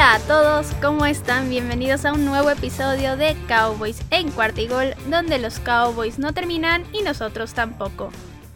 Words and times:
Hola 0.00 0.14
a 0.14 0.20
todos, 0.20 0.72
¿cómo 0.80 1.04
están? 1.04 1.50
Bienvenidos 1.50 2.06
a 2.06 2.14
un 2.14 2.24
nuevo 2.24 2.48
episodio 2.48 3.18
de 3.18 3.36
Cowboys 3.46 4.00
en 4.10 4.30
Cuarta 4.30 4.62
y 4.62 4.66
Gol, 4.66 4.94
donde 5.10 5.38
los 5.38 5.60
Cowboys 5.60 6.18
no 6.18 6.32
terminan 6.32 6.84
y 6.94 7.02
nosotros 7.02 7.52
tampoco. 7.52 8.10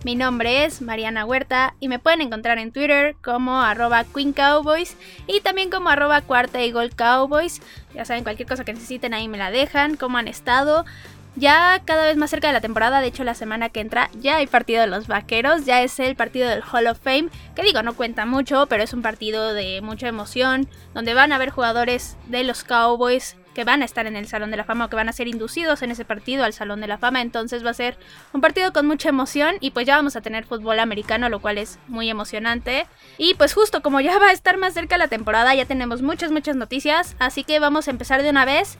Mi 0.04 0.14
nombre 0.16 0.64
es 0.64 0.80
Mariana 0.80 1.26
Huerta 1.26 1.74
y 1.80 1.88
me 1.88 1.98
pueden 1.98 2.22
encontrar 2.22 2.56
en 2.56 2.72
Twitter 2.72 3.14
como 3.22 3.60
arroba 3.60 4.04
Queen 4.04 4.32
Cowboys 4.32 4.96
y 5.26 5.40
también 5.40 5.68
como 5.68 5.90
arroba 5.90 6.22
Cuarta 6.22 6.62
y 6.62 6.72
Gol 6.72 6.96
Cowboys. 6.96 7.60
Ya 7.94 8.06
saben, 8.06 8.24
cualquier 8.24 8.48
cosa 8.48 8.64
que 8.64 8.72
necesiten 8.72 9.12
ahí 9.12 9.28
me 9.28 9.36
la 9.36 9.50
dejan, 9.50 9.96
cómo 9.96 10.16
han 10.16 10.28
estado. 10.28 10.86
Ya 11.36 11.82
cada 11.84 12.04
vez 12.04 12.16
más 12.16 12.30
cerca 12.30 12.46
de 12.46 12.52
la 12.52 12.60
temporada, 12.60 13.00
de 13.00 13.08
hecho 13.08 13.24
la 13.24 13.34
semana 13.34 13.68
que 13.68 13.80
entra 13.80 14.08
ya 14.20 14.36
hay 14.36 14.46
partido 14.46 14.80
de 14.80 14.86
los 14.86 15.08
Vaqueros, 15.08 15.64
ya 15.64 15.82
es 15.82 15.98
el 15.98 16.14
partido 16.14 16.48
del 16.48 16.62
Hall 16.62 16.86
of 16.86 17.00
Fame, 17.00 17.28
que 17.56 17.62
digo 17.62 17.82
no 17.82 17.94
cuenta 17.94 18.24
mucho, 18.24 18.66
pero 18.66 18.84
es 18.84 18.92
un 18.92 19.02
partido 19.02 19.52
de 19.52 19.80
mucha 19.82 20.06
emoción, 20.06 20.68
donde 20.94 21.12
van 21.12 21.32
a 21.32 21.36
haber 21.36 21.50
jugadores 21.50 22.16
de 22.26 22.44
los 22.44 22.62
Cowboys 22.62 23.36
que 23.54 23.64
van 23.64 23.82
a 23.82 23.84
estar 23.84 24.06
en 24.06 24.16
el 24.16 24.26
Salón 24.26 24.50
de 24.50 24.56
la 24.56 24.64
Fama 24.64 24.84
o 24.84 24.88
que 24.90 24.96
van 24.96 25.08
a 25.08 25.12
ser 25.12 25.28
inducidos 25.28 25.82
en 25.82 25.90
ese 25.92 26.04
partido 26.04 26.44
al 26.44 26.52
Salón 26.52 26.80
de 26.80 26.88
la 26.88 26.98
Fama. 26.98 27.22
Entonces 27.22 27.64
va 27.64 27.70
a 27.70 27.74
ser 27.74 27.96
un 28.32 28.40
partido 28.40 28.72
con 28.72 28.86
mucha 28.86 29.08
emoción 29.08 29.56
y 29.60 29.70
pues 29.70 29.86
ya 29.86 29.96
vamos 29.96 30.16
a 30.16 30.20
tener 30.20 30.44
fútbol 30.44 30.80
americano, 30.80 31.28
lo 31.28 31.40
cual 31.40 31.58
es 31.58 31.78
muy 31.86 32.10
emocionante. 32.10 32.86
Y 33.16 33.34
pues 33.34 33.54
justo 33.54 33.80
como 33.80 34.00
ya 34.00 34.18
va 34.18 34.28
a 34.28 34.32
estar 34.32 34.58
más 34.58 34.74
cerca 34.74 34.98
la 34.98 35.08
temporada, 35.08 35.54
ya 35.54 35.64
tenemos 35.64 36.02
muchas, 36.02 36.32
muchas 36.32 36.56
noticias, 36.56 37.16
así 37.20 37.44
que 37.44 37.60
vamos 37.60 37.88
a 37.88 37.92
empezar 37.92 38.22
de 38.22 38.30
una 38.30 38.44
vez. 38.44 38.76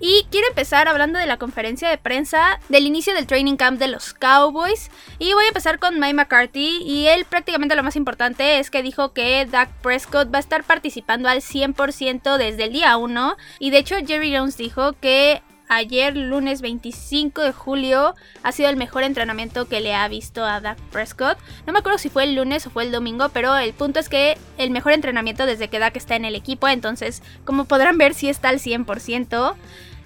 Y 0.00 0.26
quiero 0.30 0.46
empezar 0.48 0.86
hablando 0.86 1.18
de 1.18 1.26
la 1.26 1.38
conferencia 1.38 1.88
de 1.88 1.98
prensa 1.98 2.60
del 2.68 2.86
inicio 2.86 3.14
del 3.14 3.26
training 3.26 3.56
camp 3.56 3.78
de 3.80 3.88
los 3.88 4.14
Cowboys. 4.14 4.90
Y 5.18 5.32
voy 5.32 5.44
a 5.44 5.48
empezar 5.48 5.78
con 5.78 5.98
Mike 5.98 6.14
McCarthy. 6.14 6.82
Y 6.84 7.08
él 7.08 7.24
prácticamente 7.24 7.74
lo 7.74 7.82
más 7.82 7.96
importante 7.96 8.60
es 8.60 8.70
que 8.70 8.82
dijo 8.82 9.12
que 9.12 9.46
Dak 9.46 9.70
Prescott 9.82 10.32
va 10.32 10.38
a 10.38 10.40
estar 10.40 10.62
participando 10.62 11.28
al 11.28 11.40
100% 11.40 12.36
desde 12.36 12.64
el 12.64 12.72
día 12.72 12.96
1. 12.96 13.36
Y 13.58 13.70
de 13.70 13.78
hecho 13.78 13.96
Jerry 14.06 14.36
Jones 14.36 14.56
dijo 14.56 14.92
que 15.00 15.42
ayer, 15.68 16.16
lunes 16.16 16.60
25 16.60 17.42
de 17.42 17.52
julio, 17.52 18.14
ha 18.42 18.52
sido 18.52 18.70
el 18.70 18.76
mejor 18.76 19.02
entrenamiento 19.02 19.68
que 19.68 19.80
le 19.80 19.94
ha 19.94 20.08
visto 20.08 20.44
a 20.44 20.60
Dak 20.60 20.78
Prescott. 20.90 21.38
No 21.66 21.72
me 21.72 21.80
acuerdo 21.80 21.98
si 21.98 22.08
fue 22.08 22.24
el 22.24 22.34
lunes 22.34 22.66
o 22.66 22.70
fue 22.70 22.84
el 22.84 22.92
domingo, 22.92 23.28
pero 23.30 23.54
el 23.56 23.72
punto 23.74 24.00
es 24.00 24.08
que 24.08 24.38
el 24.56 24.70
mejor 24.70 24.92
entrenamiento 24.92 25.46
desde 25.46 25.68
que 25.68 25.78
Dak 25.78 25.96
está 25.96 26.16
en 26.16 26.24
el 26.24 26.34
equipo. 26.34 26.68
Entonces, 26.68 27.22
como 27.44 27.66
podrán 27.66 27.98
ver, 27.98 28.14
sí 28.14 28.28
está 28.28 28.48
al 28.48 28.60
100%. 28.60 29.54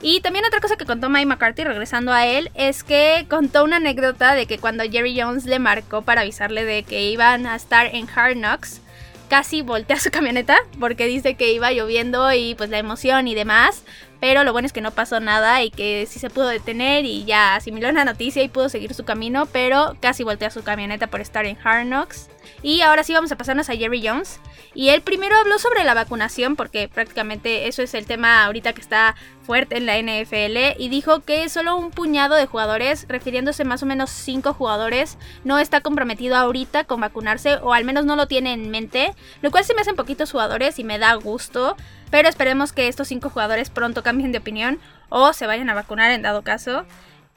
Y 0.03 0.21
también 0.21 0.45
otra 0.45 0.61
cosa 0.61 0.77
que 0.77 0.85
contó 0.85 1.09
Mike 1.09 1.27
McCarthy, 1.27 1.63
regresando 1.63 2.13
a 2.13 2.27
él, 2.27 2.51
es 2.55 2.83
que 2.83 3.25
contó 3.31 3.63
una 3.63 3.77
anécdota 3.77 4.35
de 4.35 4.47
que 4.47 4.59
cuando 4.59 4.83
Jerry 4.83 5.19
Jones 5.19 5.45
le 5.45 5.61
marcó 5.61 6.03
para 6.03 6.23
avisarle 6.23 6.65
de 6.65 6.83
que 6.83 7.05
iban 7.05 7.47
a 7.47 7.55
estar 7.55 7.87
en 7.87 8.09
Hard 8.13 8.35
Knocks, 8.35 8.81
casi 9.29 9.63
voltea 9.63 10.01
su 10.01 10.11
camioneta 10.11 10.57
porque 10.81 11.07
dice 11.07 11.37
que 11.37 11.53
iba 11.53 11.71
lloviendo 11.71 12.33
y 12.33 12.57
pues 12.57 12.69
la 12.69 12.79
emoción 12.79 13.29
y 13.29 13.37
demás. 13.37 13.85
Pero 14.23 14.45
lo 14.45 14.53
bueno 14.53 14.67
es 14.67 14.73
que 14.73 14.81
no 14.81 14.93
pasó 14.93 15.19
nada 15.19 15.65
y 15.65 15.73
que 15.73 16.07
sí 16.09 16.21
se 16.21 16.31
pudo 16.31 16.47
detener 16.47 17.05
y 17.05 17.25
ya 17.25 17.57
asimiló 17.57 17.91
la 17.91 18.05
noticia 18.05 18.41
y 18.45 18.49
pudo 18.49 18.69
seguir 18.69 18.95
su 18.95 19.05
camino, 19.05 19.47
pero 19.47 19.97
casi 19.99 20.23
voltea 20.23 20.49
su 20.49 20.63
camioneta 20.63 21.09
por 21.09 21.21
estar 21.21 21.45
en 21.45 21.59
Hard 21.65 21.87
Knocks. 21.87 22.29
Y 22.63 22.83
ahora 22.83 23.03
sí 23.03 23.13
vamos 23.13 23.33
a 23.33 23.37
pasarnos 23.37 23.69
a 23.69 23.75
Jerry 23.75 24.01
Jones. 24.07 24.39
Y 24.75 24.91
él 24.91 25.03
primero 25.03 25.35
habló 25.37 25.59
sobre 25.59 25.83
la 25.83 25.95
vacunación, 25.95 26.55
porque 26.55 26.89
prácticamente 26.89 27.67
eso 27.67 27.83
es 27.83 27.95
el 27.95 28.07
tema 28.07 28.45
ahorita 28.45 28.75
que 28.75 28.81
está 28.81 29.17
fuerte 29.43 29.77
en 29.77 29.87
la 29.87 29.99
NFL, 29.99 30.81
y 30.81 30.89
dijo 30.89 31.19
que 31.23 31.49
solo 31.49 31.75
un 31.75 31.91
puñado 31.91 32.37
de 32.37 32.47
jugadores, 32.47 33.07
refiriéndose 33.09 33.65
más 33.65 33.83
o 33.83 33.87
menos 33.87 34.11
5 34.11 34.55
jugadores, 34.55 35.19
no 35.43 35.59
está 35.59 35.81
comprometido 35.81 36.37
ahorita 36.37 36.85
con 36.85 37.01
vacunarse, 37.01 37.57
o 37.57 37.75
al 37.75 37.85
menos 37.85 38.05
no 38.05 38.15
lo 38.15 38.29
tiene 38.29 38.53
en 38.53 38.71
mente, 38.71 39.15
lo 39.41 39.51
cual 39.51 39.65
se 39.65 39.75
me 39.75 39.81
hacen 39.81 39.97
poquitos 39.97 40.31
jugadores 40.31 40.79
y 40.79 40.85
me 40.85 41.01
da 41.01 41.13
gusto, 41.15 41.77
pero 42.13 42.29
esperemos 42.29 42.75
que 42.75 42.89
estos 42.89 43.09
5 43.09 43.31
jugadores 43.31 43.71
pronto 43.71 44.03
cambien 44.03 44.33
de 44.33 44.39
opinión 44.39 44.79
o 45.09 45.33
se 45.33 45.47
vayan 45.47 45.71
a 45.71 45.75
vacunar 45.75 46.11
en 46.11 46.21
dado 46.21 46.43
caso. 46.43 46.85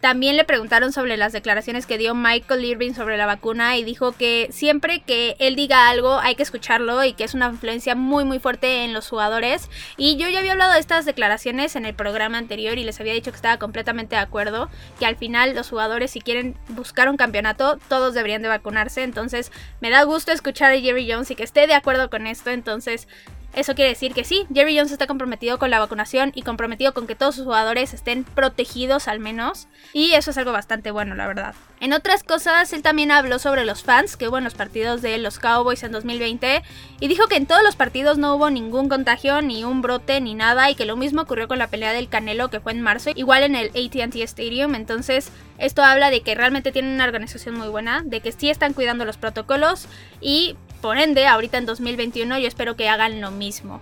También 0.02 0.36
le 0.36 0.44
preguntaron 0.44 0.92
sobre 0.92 1.16
las 1.16 1.32
declaraciones 1.32 1.86
que 1.86 1.98
dio 1.98 2.14
Michael 2.14 2.66
Irving 2.66 2.94
sobre 2.94 3.18
la 3.18 3.26
vacuna 3.26 3.78
y 3.78 3.84
dijo 3.84 4.12
que 4.12 4.50
siempre 4.52 5.00
que 5.00 5.38
él 5.40 5.56
diga 5.56 5.90
algo 5.90 6.20
hay 6.20 6.36
que 6.36 6.44
escucharlo 6.44 7.04
y 7.06 7.14
que 7.14 7.24
es 7.24 7.34
una 7.34 7.48
influencia 7.48 7.96
muy 7.96 8.26
muy 8.26 8.38
fuerte 8.40 8.84
en 8.84 8.94
los 8.94 9.08
jugadores. 9.08 9.70
Y 9.96 10.18
yo 10.18 10.28
ya 10.28 10.40
había 10.40 10.52
hablado 10.52 10.74
de 10.74 10.80
estas 10.80 11.06
declaraciones 11.06 11.78
en 11.78 11.86
el 11.86 11.96
programa 11.96 12.38
anterior 12.38 12.78
y 12.78 12.84
les 12.84 13.00
había 13.00 13.14
dicho 13.14 13.32
que 13.32 13.38
estaba 13.38 13.58
completamente 13.58 14.16
de 14.16 14.22
acuerdo, 14.22 14.70
que 15.00 15.06
al 15.06 15.16
final 15.16 15.56
los 15.56 15.70
jugadores 15.70 16.12
si 16.12 16.20
quieren 16.20 16.56
buscar 16.68 17.10
un 17.10 17.18
campeonato 17.18 17.80
todos 17.88 18.14
deberían 18.14 18.42
de 18.42 18.50
vacunarse. 18.50 19.02
Entonces 19.02 19.52
me 19.80 19.90
da 19.90 20.04
gusto 20.04 20.34
escuchar 20.34 20.74
a 20.74 20.80
Jerry 20.80 21.10
Jones 21.10 21.32
y 21.32 21.36
que 21.36 21.44
esté 21.44 21.66
de 21.66 21.74
acuerdo 21.74 22.10
con 22.10 22.28
esto. 22.28 22.52
Entonces 22.52 23.08
eso 23.56 23.74
quiere 23.74 23.90
decir 23.90 24.14
que 24.14 24.24
sí, 24.24 24.46
Jerry 24.54 24.78
Jones 24.78 24.92
está 24.92 25.08
comprometido 25.08 25.58
con 25.58 25.72
la 25.72 25.80
vacunación 25.80 26.32
y 26.36 26.42
comprometido 26.42 26.94
con 26.94 27.08
que 27.08 27.16
todos 27.16 27.36
sus 27.36 27.46
jugadores 27.46 27.94
estén 27.94 28.26
protegidos 28.26 29.08
al 29.08 29.20
menos. 29.20 29.68
Y 29.94 30.12
eso 30.12 30.32
es 30.32 30.38
algo 30.38 30.52
bastante 30.52 30.92
bueno, 30.92 31.16
la 31.16 31.26
verdad. 31.26 31.56
En 31.80 31.94
otras 31.94 32.24
cosas, 32.24 32.74
él 32.74 32.82
también 32.82 33.12
habló 33.12 33.40
sobre 33.40 33.66
los 33.66 33.84
fans 33.84 34.18
que 34.18 34.28
hubo 34.28 34.38
en 34.38 34.44
los 34.44 34.56
partidos 34.56 35.02
de 35.02 35.18
los 35.18 35.40
Cowboys 35.40 35.84
en 35.84 35.92
2020 35.92 36.64
y 37.00 37.08
dijo 37.08 37.28
que 37.28 37.36
en 37.36 37.46
todos 37.46 37.64
los 37.64 37.76
partidos 37.76 38.18
no 38.18 38.36
hubo 38.36 38.50
ningún 38.50 38.90
contagio, 38.90 39.42
ni 39.42 39.64
un 39.64 39.82
brote, 39.82 40.20
ni 40.20 40.34
nada 40.34 40.70
y 40.70 40.76
que 40.76 40.86
lo 40.86 40.98
mismo 40.98 41.22
ocurrió 41.22 41.48
con 41.48 41.60
la 41.60 41.68
pelea 41.68 41.94
del 41.94 42.10
Canelo 42.10 42.50
que 42.50 42.60
fue 42.60 42.74
en 42.74 42.82
marzo, 42.82 43.12
igual 43.16 43.44
en 43.44 43.56
el 43.56 43.68
ATT 43.70 44.16
Stadium. 44.16 44.76
Entonces, 44.76 45.32
esto 45.58 45.84
habla 45.84 46.10
de 46.10 46.22
que 46.22 46.36
realmente 46.36 46.72
tienen 46.72 46.94
una 46.94 47.06
organización 47.06 47.56
muy 47.56 47.68
buena, 47.68 48.04
de 48.04 48.20
que 48.20 48.32
sí 48.32 48.50
están 48.50 48.74
cuidando 48.74 49.06
los 49.06 49.18
protocolos 49.18 49.88
y 50.20 50.56
por 50.86 51.00
ende, 51.00 51.26
ahorita 51.26 51.58
en 51.58 51.66
2021 51.66 52.38
yo 52.38 52.48
espero 52.48 52.76
que 52.76 52.90
hagan 52.90 53.20
lo 53.20 53.32
mismo. 53.32 53.82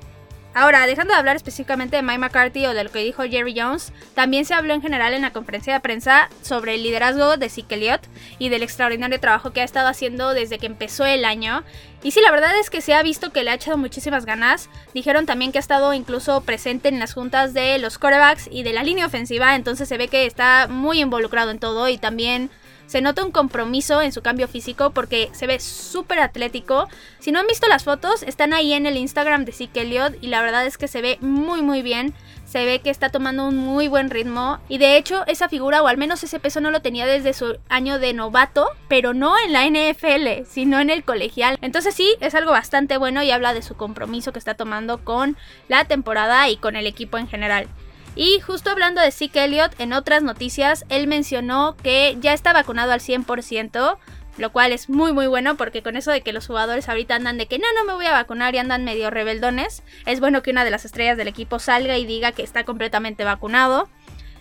Ahora, 0.54 0.86
dejando 0.86 1.14
de 1.14 1.20
hablar 1.20 1.36
específicamente 1.36 1.98
de 1.98 2.02
Mike 2.02 2.20
McCarthy 2.20 2.66
o 2.66 2.74
de 2.74 2.82
lo 2.86 2.94
que 2.94 3.04
dijo 3.04 3.24
Jerry 3.24 3.54
Jones, 3.60 3.92
también 4.14 4.46
se 4.46 4.54
habló 4.54 4.74
en 4.74 4.82
general 4.82 5.14
en 5.14 5.24
la 5.24 5.34
conferencia 5.34 5.74
de 5.74 5.82
prensa 5.82 6.30
sobre 6.44 6.76
el 6.76 6.84
liderazgo 6.84 7.36
de 7.36 7.50
Zeke 7.50 7.76
Elliott 7.76 8.08
y 8.40 8.48
del 8.48 8.64
extraordinario 8.64 9.20
trabajo 9.20 9.52
que 9.52 9.60
ha 9.60 9.66
estado 9.66 9.90
haciendo 9.90 10.34
desde 10.34 10.60
que 10.60 10.66
empezó 10.68 11.06
el 11.06 11.26
año. 11.26 11.66
Y 12.04 12.12
sí, 12.12 12.22
la 12.22 12.32
verdad 12.32 12.58
es 12.58 12.70
que 12.70 12.80
se 12.80 12.94
ha 12.94 13.04
visto 13.04 13.34
que 13.34 13.44
le 13.44 13.52
ha 13.52 13.56
echado 13.56 13.78
muchísimas 13.78 14.26
ganas. 14.26 14.70
Dijeron 14.94 15.26
también 15.26 15.52
que 15.52 15.58
ha 15.58 15.60
estado 15.60 15.94
incluso 15.94 16.40
presente 16.40 16.88
en 16.88 17.00
las 17.00 17.16
juntas 17.16 17.54
de 17.54 17.80
los 17.80 17.98
quarterbacks 17.98 18.48
y 18.50 18.64
de 18.64 18.72
la 18.72 18.84
línea 18.84 19.08
ofensiva, 19.08 19.56
entonces 19.58 19.90
se 19.90 19.98
ve 19.98 20.08
que 20.08 20.26
está 20.26 20.70
muy 20.70 21.02
involucrado 21.02 21.52
en 21.52 21.60
todo 21.60 21.90
y 21.90 21.98
también 21.98 22.50
se 22.86 23.02
nota 23.02 23.24
un 23.24 23.32
compromiso 23.32 24.02
en 24.02 24.12
su 24.12 24.22
cambio 24.22 24.48
físico 24.48 24.92
porque 24.92 25.30
se 25.34 25.48
ve 25.48 25.60
súper 25.60 26.20
atlético. 26.20 26.88
Si 27.20 27.32
no 27.32 27.40
han 27.40 27.48
visto 27.48 27.68
las 27.68 27.84
fotos, 27.84 28.24
están 28.24 28.54
ahí 28.54 28.74
en 28.74 28.86
el 28.86 28.98
Instagram 28.98 29.46
de 29.46 29.52
Zeke 29.52 29.82
Elliott 29.82 30.16
y 30.22 30.28
la 30.28 30.42
verdad 30.42 30.66
es 30.66 30.78
que 30.78 30.88
se 30.88 31.02
ve 31.02 31.18
muy 31.22 31.62
muy 31.62 31.82
bien. 31.82 32.14
Se 32.46 32.66
ve 32.66 32.80
que 32.80 32.92
está 32.92 33.10
tomando 33.10 33.48
un 33.48 33.58
muy 33.58 33.88
buen 33.88 34.12
ritmo 34.12 34.60
y 34.70 34.78
de 34.78 34.98
hecho 34.98 35.26
esa 35.26 35.50
figura 35.50 35.82
o 35.82 35.88
al 35.88 35.98
menos 35.98 36.24
ese 36.24 36.40
peso 36.40 36.62
no 36.62 36.70
lo 36.70 36.82
tenía 36.82 37.08
desde 37.08 37.34
su 37.34 37.58
año 37.68 37.98
de 37.98 38.14
novato, 38.14 38.68
pero 38.88 39.14
no 39.14 39.34
en 39.40 39.54
la 39.54 39.66
NFL, 39.66 40.46
sino 40.46 40.80
en 40.80 40.92
el 40.92 41.04
colegial. 41.04 41.58
Entonces 41.62 41.96
sí, 41.96 42.16
es 42.20 42.36
algo 42.36 42.52
bastante 42.52 42.98
bueno 42.98 43.24
y 43.24 43.32
habla 43.32 43.54
de 43.54 43.64
su 43.64 43.76
compromiso 43.76 44.34
que 44.34 44.40
está 44.40 44.54
tomando 44.54 45.04
con 45.04 45.36
la 45.68 45.86
temporada 45.86 46.48
y 46.50 46.58
con 46.58 46.76
el 46.76 46.86
equipo 46.86 47.18
en 47.18 47.28
general. 47.28 47.68
Y 48.16 48.40
justo 48.42 48.70
hablando 48.70 49.02
de 49.02 49.12
Zeke 49.12 49.46
Elliott, 49.46 49.80
en 49.80 49.94
otras 49.94 50.22
noticias, 50.22 50.86
él 50.90 51.08
mencionó 51.08 51.76
que 51.82 52.16
ya 52.20 52.34
está 52.34 52.54
vacunado 52.54 52.92
al 52.92 53.00
100%, 53.00 53.98
lo 54.38 54.52
cual 54.52 54.72
es 54.72 54.90
muy 54.90 55.14
muy 55.14 55.28
bueno 55.28 55.58
porque 55.58 55.84
con 55.84 55.96
eso 55.96 56.12
de 56.12 56.22
que 56.22 56.34
los 56.34 56.48
jugadores 56.48 56.90
ahorita 56.90 57.16
andan 57.16 57.38
de 57.38 57.48
que 57.48 57.60
no, 57.60 57.68
no 57.76 57.86
me 57.86 57.94
voy 57.94 58.06
a 58.06 58.12
vacunar 58.12 58.54
y 58.56 58.60
andan 58.60 58.84
medio 58.84 59.10
rebeldones, 59.10 59.84
es 60.06 60.20
bueno 60.20 60.44
que 60.44 60.52
una 60.52 60.64
de 60.64 60.72
las 60.72 60.86
estrellas 60.86 61.18
del 61.18 61.28
equipo 61.28 61.60
salga 61.60 61.98
y 61.98 62.06
diga 62.06 62.32
que 62.32 62.44
está 62.44 62.64
completamente 62.64 63.24
vacunado. 63.24 63.90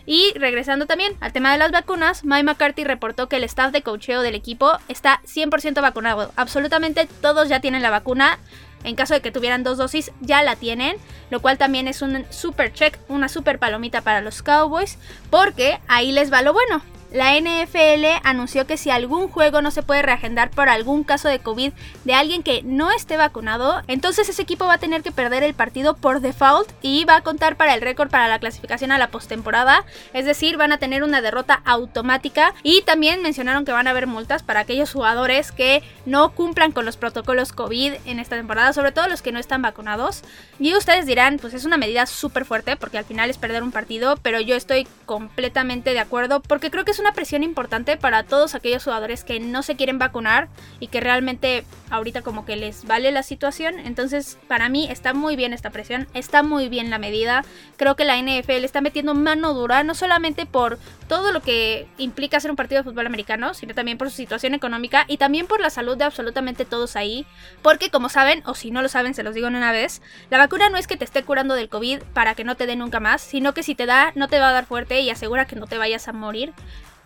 Y 0.04 0.32
regresando 0.34 0.86
también 0.86 1.14
al 1.20 1.32
tema 1.32 1.52
de 1.52 1.58
las 1.58 1.70
vacunas, 1.70 2.24
Mike 2.24 2.42
McCarthy 2.42 2.84
reportó 2.84 3.28
que 3.28 3.36
el 3.36 3.44
staff 3.44 3.70
de 3.70 3.82
cocheo 3.82 4.20
del 4.20 4.34
equipo 4.34 4.72
está 4.88 5.20
100% 5.24 5.80
vacunado. 5.80 6.32
Absolutamente 6.36 7.06
todos 7.20 7.48
ya 7.48 7.60
tienen 7.60 7.82
la 7.82 7.90
vacuna. 7.90 8.38
En 8.84 8.96
caso 8.96 9.14
de 9.14 9.20
que 9.20 9.30
tuvieran 9.30 9.62
dos 9.62 9.78
dosis, 9.78 10.12
ya 10.20 10.42
la 10.42 10.56
tienen, 10.56 10.96
lo 11.30 11.40
cual 11.40 11.58
también 11.58 11.88
es 11.88 12.02
un 12.02 12.24
super 12.30 12.72
check, 12.72 12.98
una 13.08 13.28
super 13.28 13.58
palomita 13.58 14.00
para 14.00 14.20
los 14.20 14.42
Cowboys, 14.42 14.98
porque 15.30 15.78
ahí 15.88 16.12
les 16.12 16.32
va 16.32 16.42
lo 16.42 16.52
bueno 16.52 16.82
la 17.12 17.38
NFL 17.38 18.06
anunció 18.24 18.66
que 18.66 18.78
si 18.78 18.90
algún 18.90 19.28
juego 19.28 19.60
no 19.60 19.70
se 19.70 19.82
puede 19.82 20.02
reagendar 20.02 20.50
por 20.50 20.68
algún 20.70 21.04
caso 21.04 21.28
de 21.28 21.40
COVID 21.40 21.72
de 22.04 22.14
alguien 22.14 22.42
que 22.42 22.62
no 22.62 22.90
esté 22.90 23.18
vacunado, 23.18 23.82
entonces 23.86 24.28
ese 24.28 24.40
equipo 24.40 24.64
va 24.64 24.74
a 24.74 24.78
tener 24.78 25.02
que 25.02 25.12
perder 25.12 25.42
el 25.42 25.52
partido 25.52 25.94
por 25.94 26.20
default 26.20 26.70
y 26.80 27.04
va 27.04 27.16
a 27.16 27.20
contar 27.20 27.56
para 27.56 27.74
el 27.74 27.82
récord 27.82 28.08
para 28.08 28.28
la 28.28 28.38
clasificación 28.38 28.92
a 28.92 28.98
la 28.98 29.08
postemporada, 29.08 29.84
es 30.14 30.24
decir, 30.24 30.56
van 30.56 30.72
a 30.72 30.78
tener 30.78 31.02
una 31.02 31.20
derrota 31.20 31.60
automática 31.66 32.54
y 32.62 32.80
también 32.82 33.22
mencionaron 33.22 33.66
que 33.66 33.72
van 33.72 33.88
a 33.88 33.90
haber 33.90 34.06
multas 34.06 34.42
para 34.42 34.60
aquellos 34.60 34.92
jugadores 34.92 35.52
que 35.52 35.82
no 36.06 36.32
cumplan 36.32 36.72
con 36.72 36.86
los 36.86 36.96
protocolos 36.96 37.52
COVID 37.52 37.92
en 38.06 38.20
esta 38.20 38.36
temporada, 38.36 38.72
sobre 38.72 38.92
todo 38.92 39.08
los 39.08 39.20
que 39.20 39.32
no 39.32 39.38
están 39.38 39.60
vacunados. 39.60 40.22
Y 40.58 40.74
ustedes 40.74 41.04
dirán, 41.04 41.38
pues 41.38 41.52
es 41.52 41.64
una 41.66 41.76
medida 41.76 42.06
súper 42.06 42.46
fuerte 42.46 42.76
porque 42.76 42.98
al 42.98 43.04
final 43.04 43.28
es 43.28 43.36
perder 43.36 43.62
un 43.62 43.72
partido, 43.72 44.16
pero 44.22 44.40
yo 44.40 44.56
estoy 44.56 44.86
completamente 45.04 45.92
de 45.92 46.00
acuerdo 46.00 46.40
porque 46.40 46.70
creo 46.70 46.84
que 46.84 46.92
es 46.92 47.01
una 47.02 47.12
presión 47.12 47.42
importante 47.42 47.96
para 47.96 48.22
todos 48.22 48.54
aquellos 48.54 48.84
jugadores 48.84 49.24
que 49.24 49.40
no 49.40 49.62
se 49.62 49.76
quieren 49.76 49.98
vacunar 49.98 50.48
y 50.80 50.86
que 50.86 51.00
realmente 51.00 51.64
ahorita 51.90 52.22
como 52.22 52.46
que 52.46 52.56
les 52.56 52.86
vale 52.86 53.12
la 53.12 53.22
situación. 53.22 53.78
Entonces, 53.78 54.38
para 54.48 54.68
mí 54.68 54.88
está 54.90 55.12
muy 55.12 55.36
bien 55.36 55.52
esta 55.52 55.70
presión, 55.70 56.08
está 56.14 56.42
muy 56.42 56.68
bien 56.68 56.88
la 56.88 56.98
medida. 56.98 57.44
Creo 57.76 57.96
que 57.96 58.04
la 58.04 58.16
NFL 58.16 58.64
está 58.64 58.80
metiendo 58.80 59.14
mano 59.14 59.52
dura, 59.52 59.84
no 59.84 59.94
solamente 59.94 60.46
por 60.46 60.78
todo 61.08 61.32
lo 61.32 61.42
que 61.42 61.86
implica 61.98 62.38
hacer 62.38 62.50
un 62.50 62.56
partido 62.56 62.82
de 62.82 62.88
fútbol 62.88 63.06
americano, 63.06 63.52
sino 63.52 63.74
también 63.74 63.98
por 63.98 64.08
su 64.08 64.16
situación 64.16 64.54
económica 64.54 65.04
y 65.08 65.18
también 65.18 65.46
por 65.46 65.60
la 65.60 65.68
salud 65.68 65.96
de 65.96 66.04
absolutamente 66.04 66.64
todos 66.64 66.96
ahí. 66.96 67.26
Porque 67.60 67.90
como 67.90 68.08
saben, 68.08 68.42
o 68.46 68.54
si 68.54 68.70
no 68.70 68.80
lo 68.80 68.88
saben, 68.88 69.14
se 69.14 69.22
los 69.22 69.34
digo 69.34 69.48
en 69.48 69.56
una 69.56 69.72
vez, 69.72 70.00
la 70.30 70.38
vacuna 70.38 70.70
no 70.70 70.78
es 70.78 70.86
que 70.86 70.96
te 70.96 71.04
esté 71.04 71.22
curando 71.24 71.54
del 71.54 71.68
COVID 71.68 72.02
para 72.14 72.34
que 72.34 72.44
no 72.44 72.56
te 72.56 72.66
dé 72.66 72.76
nunca 72.76 73.00
más, 73.00 73.20
sino 73.20 73.52
que 73.52 73.62
si 73.62 73.74
te 73.74 73.84
da, 73.84 74.12
no 74.14 74.28
te 74.28 74.38
va 74.38 74.48
a 74.48 74.52
dar 74.52 74.64
fuerte 74.64 75.00
y 75.00 75.10
asegura 75.10 75.46
que 75.46 75.56
no 75.56 75.66
te 75.66 75.78
vayas 75.78 76.08
a 76.08 76.12
morir 76.12 76.54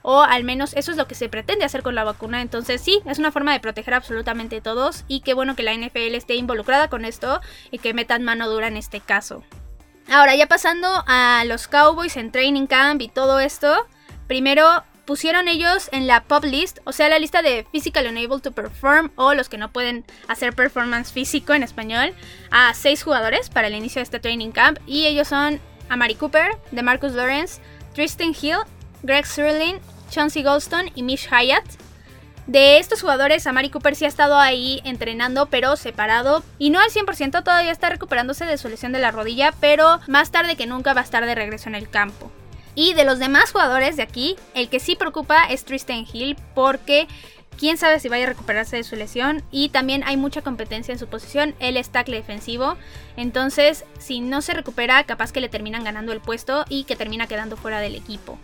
o 0.08 0.22
al 0.22 0.44
menos 0.44 0.72
eso 0.74 0.92
es 0.92 0.96
lo 0.96 1.08
que 1.08 1.16
se 1.16 1.28
pretende 1.28 1.64
hacer 1.64 1.82
con 1.82 1.96
la 1.96 2.04
vacuna. 2.04 2.40
Entonces 2.40 2.80
sí, 2.80 3.02
es 3.06 3.18
una 3.18 3.32
forma 3.32 3.52
de 3.52 3.58
proteger 3.58 3.92
absolutamente 3.92 4.58
a 4.58 4.62
todos 4.62 5.04
y 5.08 5.18
qué 5.18 5.34
bueno 5.34 5.56
que 5.56 5.64
la 5.64 5.74
NFL 5.74 6.14
esté 6.14 6.36
involucrada 6.36 6.86
con 6.86 7.04
esto 7.04 7.40
y 7.72 7.78
que 7.78 7.92
metan 7.92 8.22
mano 8.22 8.48
dura 8.48 8.68
en 8.68 8.76
este 8.76 9.00
caso. 9.00 9.42
Ahora 10.08 10.36
ya 10.36 10.46
pasando 10.46 10.86
a 11.08 11.42
los 11.44 11.66
Cowboys 11.66 12.16
en 12.16 12.30
Training 12.30 12.68
Camp 12.68 13.02
y 13.02 13.08
todo 13.08 13.40
esto, 13.40 13.74
primero 14.28 14.84
pusieron 15.06 15.48
ellos 15.48 15.88
en 15.90 16.06
la 16.06 16.22
pop 16.22 16.44
list, 16.44 16.78
o 16.84 16.92
sea, 16.92 17.08
la 17.08 17.18
lista 17.18 17.42
de 17.42 17.66
Physical 17.72 18.06
Unable 18.06 18.40
to 18.40 18.52
Perform 18.52 19.10
o 19.16 19.34
los 19.34 19.48
que 19.48 19.58
no 19.58 19.72
pueden 19.72 20.04
hacer 20.28 20.54
performance 20.54 21.10
físico 21.10 21.52
en 21.52 21.64
español, 21.64 22.14
a 22.52 22.74
seis 22.74 23.02
jugadores 23.02 23.50
para 23.50 23.66
el 23.66 23.74
inicio 23.74 23.98
de 23.98 24.04
este 24.04 24.20
training 24.20 24.52
camp 24.52 24.78
y 24.86 25.06
ellos 25.06 25.26
son 25.26 25.60
Amari 25.88 26.14
Cooper, 26.14 26.56
DeMarcus 26.70 27.14
Lawrence, 27.14 27.60
Tristan 27.92 28.32
Hill, 28.40 28.58
Greg 29.02 29.26
Sterling, 29.26 29.80
Chauncey 30.16 30.42
Goldstone 30.42 30.92
y 30.94 31.02
Mish 31.02 31.28
Hyatt. 31.28 31.62
De 32.46 32.78
estos 32.78 33.02
jugadores, 33.02 33.46
Amari 33.46 33.68
Cooper 33.68 33.94
sí 33.94 34.06
ha 34.06 34.08
estado 34.08 34.38
ahí 34.38 34.80
entrenando, 34.84 35.44
pero 35.46 35.76
separado. 35.76 36.42
Y 36.58 36.70
no 36.70 36.80
al 36.80 36.88
100%, 36.88 37.44
todavía 37.44 37.70
está 37.70 37.90
recuperándose 37.90 38.46
de 38.46 38.56
su 38.56 38.70
lesión 38.70 38.92
de 38.92 38.98
la 38.98 39.10
rodilla, 39.10 39.52
pero 39.60 40.00
más 40.06 40.30
tarde 40.30 40.56
que 40.56 40.66
nunca 40.66 40.94
va 40.94 41.02
a 41.02 41.04
estar 41.04 41.26
de 41.26 41.34
regreso 41.34 41.68
en 41.68 41.74
el 41.74 41.90
campo. 41.90 42.32
Y 42.74 42.94
de 42.94 43.04
los 43.04 43.18
demás 43.18 43.52
jugadores 43.52 43.96
de 43.96 44.04
aquí, 44.04 44.36
el 44.54 44.70
que 44.70 44.80
sí 44.80 44.96
preocupa 44.96 45.44
es 45.50 45.66
Tristan 45.66 46.06
Hill, 46.10 46.38
porque 46.54 47.08
quién 47.58 47.76
sabe 47.76 48.00
si 48.00 48.08
vaya 48.08 48.24
a 48.24 48.28
recuperarse 48.28 48.76
de 48.76 48.84
su 48.84 48.96
lesión. 48.96 49.42
Y 49.50 49.68
también 49.68 50.02
hay 50.06 50.16
mucha 50.16 50.40
competencia 50.40 50.92
en 50.92 50.98
su 50.98 51.08
posición, 51.08 51.54
él 51.58 51.76
es 51.76 51.90
tackle 51.90 52.16
defensivo. 52.16 52.78
Entonces, 53.18 53.84
si 53.98 54.20
no 54.20 54.40
se 54.40 54.54
recupera, 54.54 55.04
capaz 55.04 55.30
que 55.30 55.42
le 55.42 55.50
terminan 55.50 55.84
ganando 55.84 56.12
el 56.12 56.22
puesto 56.22 56.64
y 56.70 56.84
que 56.84 56.96
termina 56.96 57.26
quedando 57.26 57.58
fuera 57.58 57.80
del 57.80 57.96
equipo. 57.96 58.38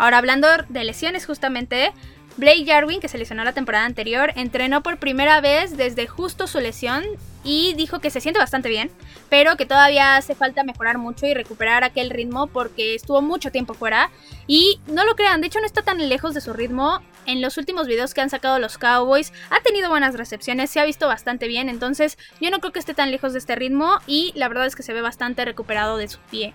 Ahora 0.00 0.16
hablando 0.16 0.48
de 0.70 0.84
lesiones 0.84 1.26
justamente, 1.26 1.92
Blake 2.38 2.64
Jarwin, 2.64 3.00
que 3.00 3.08
se 3.08 3.18
lesionó 3.18 3.44
la 3.44 3.52
temporada 3.52 3.84
anterior, 3.84 4.32
entrenó 4.34 4.82
por 4.82 4.96
primera 4.96 5.42
vez 5.42 5.76
desde 5.76 6.06
justo 6.06 6.46
su 6.46 6.58
lesión 6.58 7.04
y 7.44 7.74
dijo 7.74 7.98
que 7.98 8.08
se 8.08 8.22
siente 8.22 8.40
bastante 8.40 8.70
bien, 8.70 8.90
pero 9.28 9.58
que 9.58 9.66
todavía 9.66 10.16
hace 10.16 10.34
falta 10.34 10.64
mejorar 10.64 10.96
mucho 10.96 11.26
y 11.26 11.34
recuperar 11.34 11.84
aquel 11.84 12.08
ritmo 12.08 12.46
porque 12.46 12.94
estuvo 12.94 13.20
mucho 13.20 13.50
tiempo 13.50 13.74
fuera. 13.74 14.08
Y 14.46 14.80
no 14.86 15.04
lo 15.04 15.16
crean, 15.16 15.42
de 15.42 15.48
hecho 15.48 15.60
no 15.60 15.66
está 15.66 15.82
tan 15.82 16.08
lejos 16.08 16.32
de 16.32 16.40
su 16.40 16.54
ritmo. 16.54 17.02
En 17.26 17.42
los 17.42 17.58
últimos 17.58 17.86
videos 17.86 18.14
que 18.14 18.22
han 18.22 18.30
sacado 18.30 18.58
los 18.58 18.78
Cowboys 18.78 19.34
ha 19.50 19.60
tenido 19.60 19.90
buenas 19.90 20.14
recepciones, 20.14 20.70
se 20.70 20.80
ha 20.80 20.86
visto 20.86 21.08
bastante 21.08 21.46
bien, 21.46 21.68
entonces 21.68 22.16
yo 22.40 22.50
no 22.50 22.60
creo 22.60 22.72
que 22.72 22.78
esté 22.78 22.94
tan 22.94 23.10
lejos 23.10 23.34
de 23.34 23.38
este 23.38 23.54
ritmo 23.54 23.98
y 24.06 24.32
la 24.34 24.48
verdad 24.48 24.64
es 24.64 24.76
que 24.76 24.82
se 24.82 24.94
ve 24.94 25.02
bastante 25.02 25.44
recuperado 25.44 25.98
de 25.98 26.08
su 26.08 26.20
pie. 26.30 26.54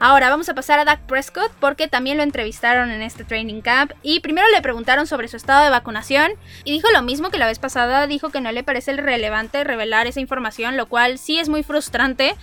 Ahora 0.00 0.28
vamos 0.28 0.48
a 0.48 0.54
pasar 0.54 0.78
a 0.78 0.84
Dak 0.84 1.00
Prescott 1.06 1.52
porque 1.60 1.88
también 1.88 2.16
lo 2.16 2.22
entrevistaron 2.22 2.90
en 2.90 3.00
este 3.00 3.24
training 3.24 3.60
camp 3.60 3.92
y 4.02 4.20
primero 4.20 4.46
le 4.48 4.60
preguntaron 4.60 5.06
sobre 5.06 5.28
su 5.28 5.36
estado 5.36 5.64
de 5.64 5.70
vacunación 5.70 6.32
y 6.64 6.72
dijo 6.72 6.90
lo 6.92 7.02
mismo 7.02 7.30
que 7.30 7.38
la 7.38 7.46
vez 7.46 7.58
pasada, 7.58 8.06
dijo 8.06 8.30
que 8.30 8.40
no 8.40 8.50
le 8.52 8.64
parece 8.64 8.92
relevante 8.96 9.64
revelar 9.64 10.06
esa 10.06 10.20
información, 10.20 10.76
lo 10.76 10.86
cual 10.86 11.18
sí 11.18 11.38
es 11.38 11.48
muy 11.48 11.62
frustrante, 11.62 12.34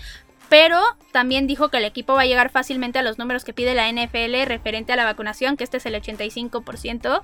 pero 0.50 0.82
también 1.12 1.46
dijo 1.46 1.70
que 1.70 1.78
el 1.78 1.86
equipo 1.86 2.14
va 2.14 2.22
a 2.22 2.26
llegar 2.26 2.50
fácilmente 2.50 3.00
a 3.00 3.04
los 3.04 3.18
números 3.18 3.44
que 3.44 3.54
pide 3.54 3.76
la 3.76 3.92
NFL 3.92 4.46
referente 4.46 4.94
a 4.94 4.96
la 4.96 5.06
vacunación, 5.06 5.56
que 5.56 5.64
este 5.64 5.78
es 5.78 5.86
el 5.86 5.96
85%. 5.96 7.22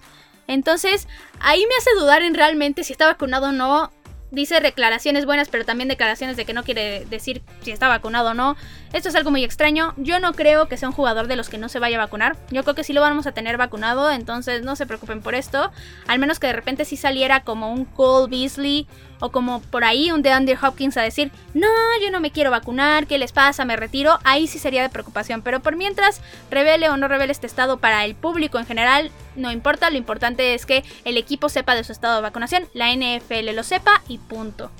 Entonces, 0.47 1.07
ahí 1.39 1.59
me 1.59 1.75
hace 1.77 1.89
dudar 1.99 2.21
en 2.21 2.35
realmente 2.35 2.83
si 2.83 2.93
está 2.93 3.05
vacunado 3.05 3.47
o 3.47 3.51
no 3.51 3.91
dice 4.31 4.59
declaraciones 4.59 5.25
buenas, 5.25 5.49
pero 5.49 5.65
también 5.65 5.87
declaraciones 5.87 6.37
de 6.37 6.45
que 6.45 6.53
no 6.53 6.63
quiere 6.63 7.05
decir 7.05 7.41
si 7.61 7.71
está 7.71 7.87
vacunado 7.87 8.31
o 8.31 8.33
no. 8.33 8.55
Esto 8.97 9.09
es 9.09 9.15
algo 9.15 9.29
muy 9.29 9.43
extraño. 9.43 9.93
Yo 9.97 10.19
no 10.19 10.33
creo 10.33 10.67
que 10.67 10.75
sea 10.75 10.89
un 10.89 10.95
jugador 10.95 11.27
de 11.27 11.35
los 11.35 11.49
que 11.49 11.59
no 11.59 11.69
se 11.69 11.77
vaya 11.77 11.97
a 11.97 12.05
vacunar. 12.05 12.35
Yo 12.49 12.63
creo 12.63 12.73
que 12.73 12.83
sí 12.83 12.93
lo 12.93 13.01
vamos 13.01 13.27
a 13.27 13.31
tener 13.31 13.55
vacunado, 13.55 14.09
entonces 14.09 14.63
no 14.63 14.75
se 14.75 14.87
preocupen 14.87 15.21
por 15.21 15.35
esto. 15.35 15.69
Al 16.07 16.17
menos 16.17 16.39
que 16.39 16.47
de 16.47 16.53
repente 16.53 16.83
sí 16.83 16.97
saliera 16.97 17.41
como 17.41 17.71
un 17.71 17.85
Cole 17.85 18.27
Beasley 18.27 18.87
o 19.19 19.29
como 19.31 19.61
por 19.61 19.83
ahí 19.83 20.09
un 20.09 20.23
DeAndre 20.23 20.57
Hopkins 20.59 20.97
a 20.97 21.03
decir, 21.03 21.31
no, 21.53 21.67
yo 22.01 22.09
no 22.09 22.19
me 22.19 22.31
quiero 22.31 22.49
vacunar, 22.49 23.05
¿qué 23.05 23.19
les 23.19 23.33
pasa? 23.33 23.65
Me 23.65 23.75
retiro. 23.75 24.17
Ahí 24.23 24.47
sí 24.47 24.57
sería 24.57 24.81
de 24.81 24.89
preocupación. 24.89 25.43
Pero 25.43 25.59
por 25.59 25.75
mientras, 25.75 26.19
revele 26.49 26.89
o 26.89 26.97
no 26.97 27.07
revele 27.07 27.31
este 27.31 27.45
estado 27.45 27.77
para 27.77 28.03
el 28.03 28.15
público 28.15 28.57
en 28.57 28.65
general, 28.65 29.11
no 29.35 29.51
importa. 29.51 29.91
Lo 29.91 29.97
importante 29.97 30.55
es 30.55 30.65
que 30.65 30.83
el 31.05 31.17
equipo 31.17 31.49
sepa 31.49 31.75
de 31.75 31.83
su 31.83 31.91
estado 31.91 32.15
de 32.15 32.23
vacunación, 32.23 32.67
la 32.73 32.91
NFL 32.91 33.53
lo 33.53 33.61
sepa 33.61 34.01
y 34.07 34.17
punto. 34.17 34.71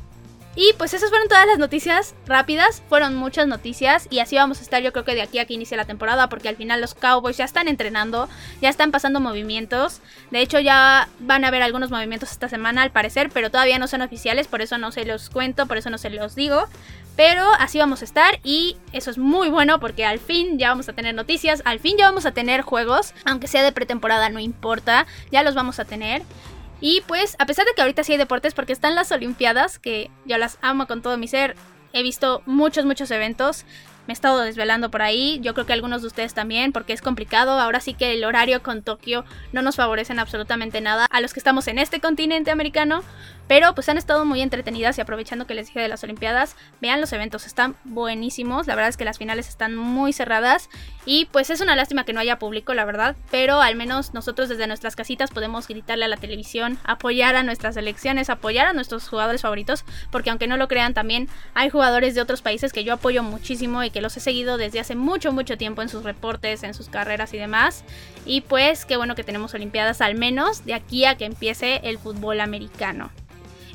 Y 0.60 0.74
pues 0.80 0.96
esas 0.96 1.12
fueron 1.12 1.28
todas 1.28 1.46
las 1.46 1.60
noticias 1.60 2.16
rápidas, 2.26 2.82
fueron 2.90 3.14
muchas 3.14 3.46
noticias. 3.46 4.08
Y 4.10 4.18
así 4.18 4.38
vamos 4.38 4.58
a 4.58 4.64
estar 4.64 4.82
yo 4.82 4.92
creo 4.92 5.06
que 5.06 5.14
de 5.14 5.22
aquí 5.22 5.38
a 5.38 5.46
que 5.46 5.54
inicie 5.54 5.78
la 5.78 5.86
temporada 5.86 6.30
porque 6.30 6.50
al 6.50 6.56
final 6.56 6.82
los 6.82 6.96
Cowboys 6.96 7.38
ya 7.38 7.46
están 7.46 7.68
entrenando, 7.68 8.28
ya 8.60 8.70
están 8.70 8.90
pasando 8.90 9.20
movimientos, 9.20 10.02
de 10.32 10.42
hecho 10.42 10.60
ya 10.60 11.10
van 11.20 11.46
a 11.46 11.50
haber 11.50 11.62
algunos 11.62 11.92
movimientos 11.92 12.32
esta 12.32 12.50
semana 12.50 12.82
al 12.82 12.90
parecer, 12.90 13.30
pero 13.32 13.52
todavía 13.52 13.78
no 13.78 13.88
son 13.88 14.02
oficiales, 14.02 14.48
por 14.48 14.64
eso 14.64 14.80
no 14.80 14.92
se 14.92 15.06
los 15.06 15.30
cuento, 15.30 15.68
por 15.68 15.78
eso 15.78 15.92
no 15.92 16.00
se 16.00 16.10
los 16.10 16.34
digo, 16.34 16.66
pero 17.16 17.44
así 17.60 17.78
vamos 17.78 18.02
a 18.02 18.06
estar 18.06 18.40
y 18.44 18.78
eso 18.94 19.12
es 19.12 19.20
muy 19.20 19.50
bueno 19.50 19.80
porque 19.80 20.06
al 20.06 20.18
fin 20.18 20.58
ya 20.58 20.70
vamos 20.70 20.90
a 20.90 20.94
tener 20.94 21.14
noticias, 21.14 21.62
al 21.66 21.80
fin 21.80 21.98
ya 22.00 22.08
vamos 22.08 22.26
a 22.26 22.32
tener 22.32 22.62
juegos, 22.62 23.14
aunque 23.26 23.48
sea 23.48 23.62
de 23.62 23.72
pretemporada 23.72 24.30
no 24.30 24.40
importa, 24.40 25.06
ya 25.32 25.44
los 25.44 25.54
vamos 25.54 25.80
a 25.80 25.86
tener. 25.86 26.24
Y 26.80 27.02
pues, 27.08 27.36
a 27.40 27.46
pesar 27.46 27.66
de 27.66 27.74
que 27.74 27.82
ahorita 27.82 28.04
sí 28.04 28.14
hay 28.14 28.18
deportes, 28.18 28.54
porque 28.54 28.74
están 28.74 28.96
las 28.96 29.12
Olimpiadas, 29.12 29.80
que 29.80 30.12
yo 30.26 30.38
las 30.38 30.58
amo 30.62 30.88
con 30.88 31.02
todo 31.02 31.18
mi 31.18 31.28
ser, 31.28 31.56
he 31.94 32.04
visto 32.04 32.42
muchos, 32.46 32.86
muchos 32.86 33.10
eventos. 33.12 33.66
Me 34.06 34.14
he 34.14 34.16
estado 34.16 34.40
desvelando 34.40 34.90
por 34.90 35.02
ahí, 35.02 35.40
yo 35.42 35.54
creo 35.54 35.66
que 35.66 35.74
algunos 35.74 36.02
de 36.02 36.08
ustedes 36.08 36.34
también, 36.34 36.72
porque 36.72 36.94
es 36.94 37.02
complicado. 37.02 37.60
Ahora 37.60 37.82
sí 37.82 37.94
que 37.94 38.14
el 38.14 38.24
horario 38.24 38.64
con 38.64 38.82
Tokio 38.82 39.26
no 39.52 39.62
nos 39.62 39.76
favorecen 39.76 40.20
absolutamente 40.20 40.80
nada 40.80 41.08
a 41.10 41.20
los 41.20 41.34
que 41.34 41.42
estamos 41.42 41.68
en 41.68 41.78
este 41.78 42.00
continente 42.00 42.52
americano. 42.52 43.04
Pero 43.48 43.74
pues 43.74 43.90
han 43.90 43.98
estado 43.98 44.26
muy 44.26 44.42
entretenidas 44.42 44.98
y 44.98 45.02
aprovechando 45.02 45.48
que 45.48 45.54
les 45.54 45.68
dije 45.68 45.80
de 45.80 45.88
las 45.88 46.04
Olimpiadas, 46.04 46.56
vean 46.82 47.02
los 47.02 47.14
eventos, 47.14 47.46
están 47.46 47.76
buenísimos. 47.84 48.68
La 48.68 48.76
verdad 48.76 48.90
es 48.90 48.98
que 48.98 49.06
las 49.06 49.18
finales 49.18 49.48
están 49.48 49.76
muy 49.76 50.14
cerradas 50.14 50.70
y 51.06 51.26
pues 51.26 51.50
es 51.50 51.62
una 51.62 51.76
lástima 51.76 52.04
que 52.04 52.14
no 52.14 52.20
haya 52.20 52.40
público, 52.40 52.74
la 52.74 52.86
verdad. 52.86 53.16
Pero 53.32 53.62
al 53.62 53.76
menos 53.76 54.14
nosotros 54.14 54.50
desde 54.50 54.68
nuestras 54.68 54.96
casitas 54.96 55.32
podemos 55.32 55.68
gritarle 55.68 56.06
a 56.06 56.10
la 56.10 56.18
televisión, 56.18 56.78
apoyar 56.84 57.36
a 57.36 57.44
nuestras 57.44 57.76
selecciones, 57.76 58.30
apoyar 58.30 58.68
a 58.68 58.74
nuestros 58.74 59.08
jugadores 59.08 59.42
favoritos, 59.42 59.86
porque 60.12 60.30
aunque 60.30 60.48
no 60.48 60.58
lo 60.58 60.68
crean 60.68 60.94
también 60.94 61.30
hay 61.54 61.70
jugadores 61.70 62.16
de 62.16 62.22
otros 62.22 62.42
países 62.42 62.74
que 62.74 62.84
yo 62.84 62.94
apoyo 62.94 63.24
muchísimo 63.24 63.84
y 63.84 63.90
que 63.90 64.02
los 64.02 64.18
he 64.18 64.20
seguido 64.20 64.58
desde 64.58 64.80
hace 64.80 64.96
mucho, 64.96 65.32
mucho 65.32 65.58
tiempo 65.58 65.82
en 65.82 65.90
sus 65.90 66.04
reportes, 66.04 66.64
en 66.64 66.74
sus 66.74 66.90
carreras 66.90 67.34
y 67.34 67.38
demás. 67.38 67.84
Y 68.26 68.42
pues 68.42 68.86
qué 68.86 68.98
bueno 68.98 69.16
que 69.16 69.24
tenemos 69.24 69.54
Olimpiadas 69.54 70.02
al 70.02 70.16
menos 70.16 70.66
de 70.66 70.74
aquí 70.74 71.06
a 71.06 71.16
que 71.16 71.26
empiece 71.26 71.82
el 71.84 71.98
fútbol 71.98 72.42
americano. 72.42 73.12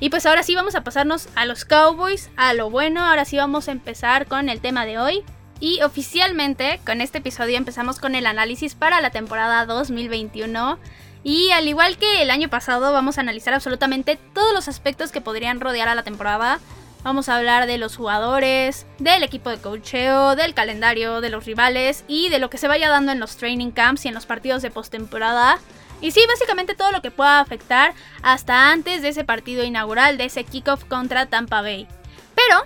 Y 0.02 0.10
pues 0.10 0.26
ahora 0.26 0.42
sí 0.42 0.56
vamos 0.56 0.74
a 0.74 0.82
pasarnos 0.82 1.28
a 1.36 1.46
los 1.46 1.64
Cowboys, 1.64 2.28
a 2.34 2.54
lo 2.54 2.70
bueno, 2.70 3.04
ahora 3.04 3.24
sí 3.24 3.36
vamos 3.36 3.68
a 3.68 3.70
empezar 3.70 4.26
con 4.26 4.48
el 4.48 4.60
tema 4.60 4.84
de 4.84 4.98
hoy. 4.98 5.22
Y 5.60 5.80
oficialmente 5.82 6.80
con 6.84 7.00
este 7.00 7.18
episodio 7.18 7.56
empezamos 7.56 8.00
con 8.00 8.16
el 8.16 8.26
análisis 8.26 8.74
para 8.74 9.00
la 9.00 9.10
temporada 9.10 9.64
2021. 9.64 10.76
Y 11.22 11.52
al 11.52 11.68
igual 11.68 11.98
que 11.98 12.20
el 12.20 12.32
año 12.32 12.48
pasado 12.48 12.92
vamos 12.92 13.16
a 13.16 13.20
analizar 13.20 13.54
absolutamente 13.54 14.18
todos 14.34 14.52
los 14.52 14.66
aspectos 14.66 15.12
que 15.12 15.20
podrían 15.20 15.60
rodear 15.60 15.86
a 15.86 15.94
la 15.94 16.02
temporada. 16.02 16.58
Vamos 17.04 17.28
a 17.28 17.36
hablar 17.36 17.68
de 17.68 17.78
los 17.78 17.96
jugadores, 17.96 18.86
del 18.98 19.22
equipo 19.22 19.50
de 19.50 19.58
cocheo, 19.58 20.34
del 20.34 20.52
calendario, 20.52 21.20
de 21.20 21.30
los 21.30 21.46
rivales 21.46 22.04
y 22.08 22.28
de 22.28 22.40
lo 22.40 22.50
que 22.50 22.58
se 22.58 22.66
vaya 22.66 22.88
dando 22.88 23.12
en 23.12 23.20
los 23.20 23.36
training 23.36 23.70
camps 23.70 24.04
y 24.04 24.08
en 24.08 24.14
los 24.14 24.26
partidos 24.26 24.62
de 24.62 24.72
postemporada. 24.72 25.60
Y 26.02 26.10
sí, 26.10 26.20
básicamente 26.28 26.74
todo 26.74 26.90
lo 26.90 27.00
que 27.00 27.10
pueda 27.10 27.40
afectar 27.40 27.94
hasta 28.22 28.70
antes 28.70 29.00
de 29.00 29.08
ese 29.08 29.24
partido 29.24 29.64
inaugural, 29.64 30.18
de 30.18 30.26
ese 30.26 30.44
kickoff 30.44 30.84
contra 30.84 31.26
Tampa 31.26 31.62
Bay. 31.62 31.86
Pero 32.34 32.64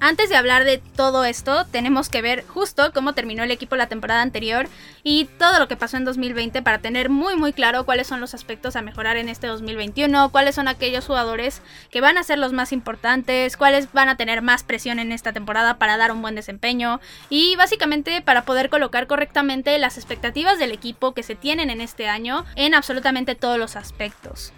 antes 0.00 0.28
de 0.28 0.36
hablar 0.36 0.64
de 0.64 0.78
todo 0.78 1.24
esto, 1.24 1.64
tenemos 1.66 2.08
que 2.08 2.22
ver 2.22 2.44
justo 2.46 2.92
cómo 2.92 3.14
terminó 3.14 3.42
el 3.42 3.50
equipo 3.50 3.76
la 3.76 3.88
temporada 3.88 4.22
anterior 4.22 4.68
y 5.02 5.24
todo 5.38 5.58
lo 5.58 5.68
que 5.68 5.76
pasó 5.76 5.96
en 5.96 6.04
2020 6.04 6.62
para 6.62 6.78
tener 6.78 7.10
muy 7.10 7.36
muy 7.36 7.52
claro 7.52 7.84
cuáles 7.84 8.06
son 8.06 8.20
los 8.20 8.34
aspectos 8.34 8.76
a 8.76 8.82
mejorar 8.82 9.16
en 9.16 9.28
este 9.28 9.46
2021, 9.46 10.30
cuáles 10.30 10.54
son 10.54 10.68
aquellos 10.68 11.06
jugadores 11.06 11.62
que 11.90 12.00
van 12.00 12.18
a 12.18 12.22
ser 12.22 12.38
los 12.38 12.52
más 12.52 12.72
importantes, 12.72 13.56
cuáles 13.56 13.92
van 13.92 14.08
a 14.08 14.16
tener 14.16 14.42
más 14.42 14.62
presión 14.62 14.98
en 14.98 15.12
esta 15.12 15.32
temporada 15.32 15.78
para 15.78 15.96
dar 15.96 16.12
un 16.12 16.22
buen 16.22 16.34
desempeño 16.34 17.00
y 17.28 17.56
básicamente 17.56 18.22
para 18.22 18.44
poder 18.44 18.70
colocar 18.70 19.06
correctamente 19.06 19.78
las 19.78 19.96
expectativas 19.96 20.58
del 20.58 20.72
equipo 20.72 21.12
que 21.12 21.22
se 21.22 21.34
tienen 21.34 21.70
en 21.70 21.80
este 21.80 22.08
año 22.08 22.44
en 22.56 22.74
absolutamente 22.74 23.34
todos 23.34 23.58
los 23.58 23.76
aspectos. 23.76 24.52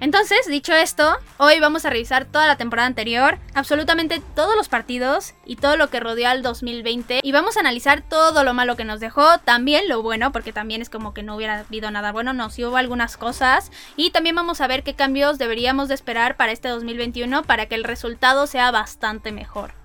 Entonces, 0.00 0.46
dicho 0.46 0.72
esto, 0.72 1.14
hoy 1.36 1.60
vamos 1.60 1.84
a 1.84 1.90
revisar 1.90 2.24
toda 2.24 2.46
la 2.46 2.56
temporada 2.56 2.86
anterior, 2.86 3.38
absolutamente 3.52 4.22
todos 4.34 4.56
los 4.56 4.70
partidos 4.70 5.34
y 5.44 5.56
todo 5.56 5.76
lo 5.76 5.90
que 5.90 6.00
rodeó 6.00 6.30
al 6.30 6.40
2020 6.42 7.20
y 7.22 7.32
vamos 7.32 7.58
a 7.58 7.60
analizar 7.60 8.00
todo 8.00 8.42
lo 8.42 8.54
malo 8.54 8.76
que 8.76 8.84
nos 8.84 8.98
dejó, 9.00 9.38
también 9.44 9.88
lo 9.88 10.02
bueno, 10.02 10.32
porque 10.32 10.54
también 10.54 10.80
es 10.80 10.88
como 10.88 11.12
que 11.12 11.22
no 11.22 11.36
hubiera 11.36 11.60
habido 11.60 11.90
nada 11.90 12.12
bueno, 12.12 12.32
no, 12.32 12.48
sí 12.48 12.64
hubo 12.64 12.78
algunas 12.78 13.18
cosas 13.18 13.70
y 13.94 14.10
también 14.10 14.36
vamos 14.36 14.62
a 14.62 14.66
ver 14.66 14.84
qué 14.84 14.94
cambios 14.94 15.36
deberíamos 15.36 15.88
de 15.88 15.94
esperar 15.94 16.38
para 16.38 16.52
este 16.52 16.68
2021 16.68 17.42
para 17.42 17.66
que 17.66 17.74
el 17.74 17.84
resultado 17.84 18.46
sea 18.46 18.70
bastante 18.70 19.32
mejor. 19.32 19.79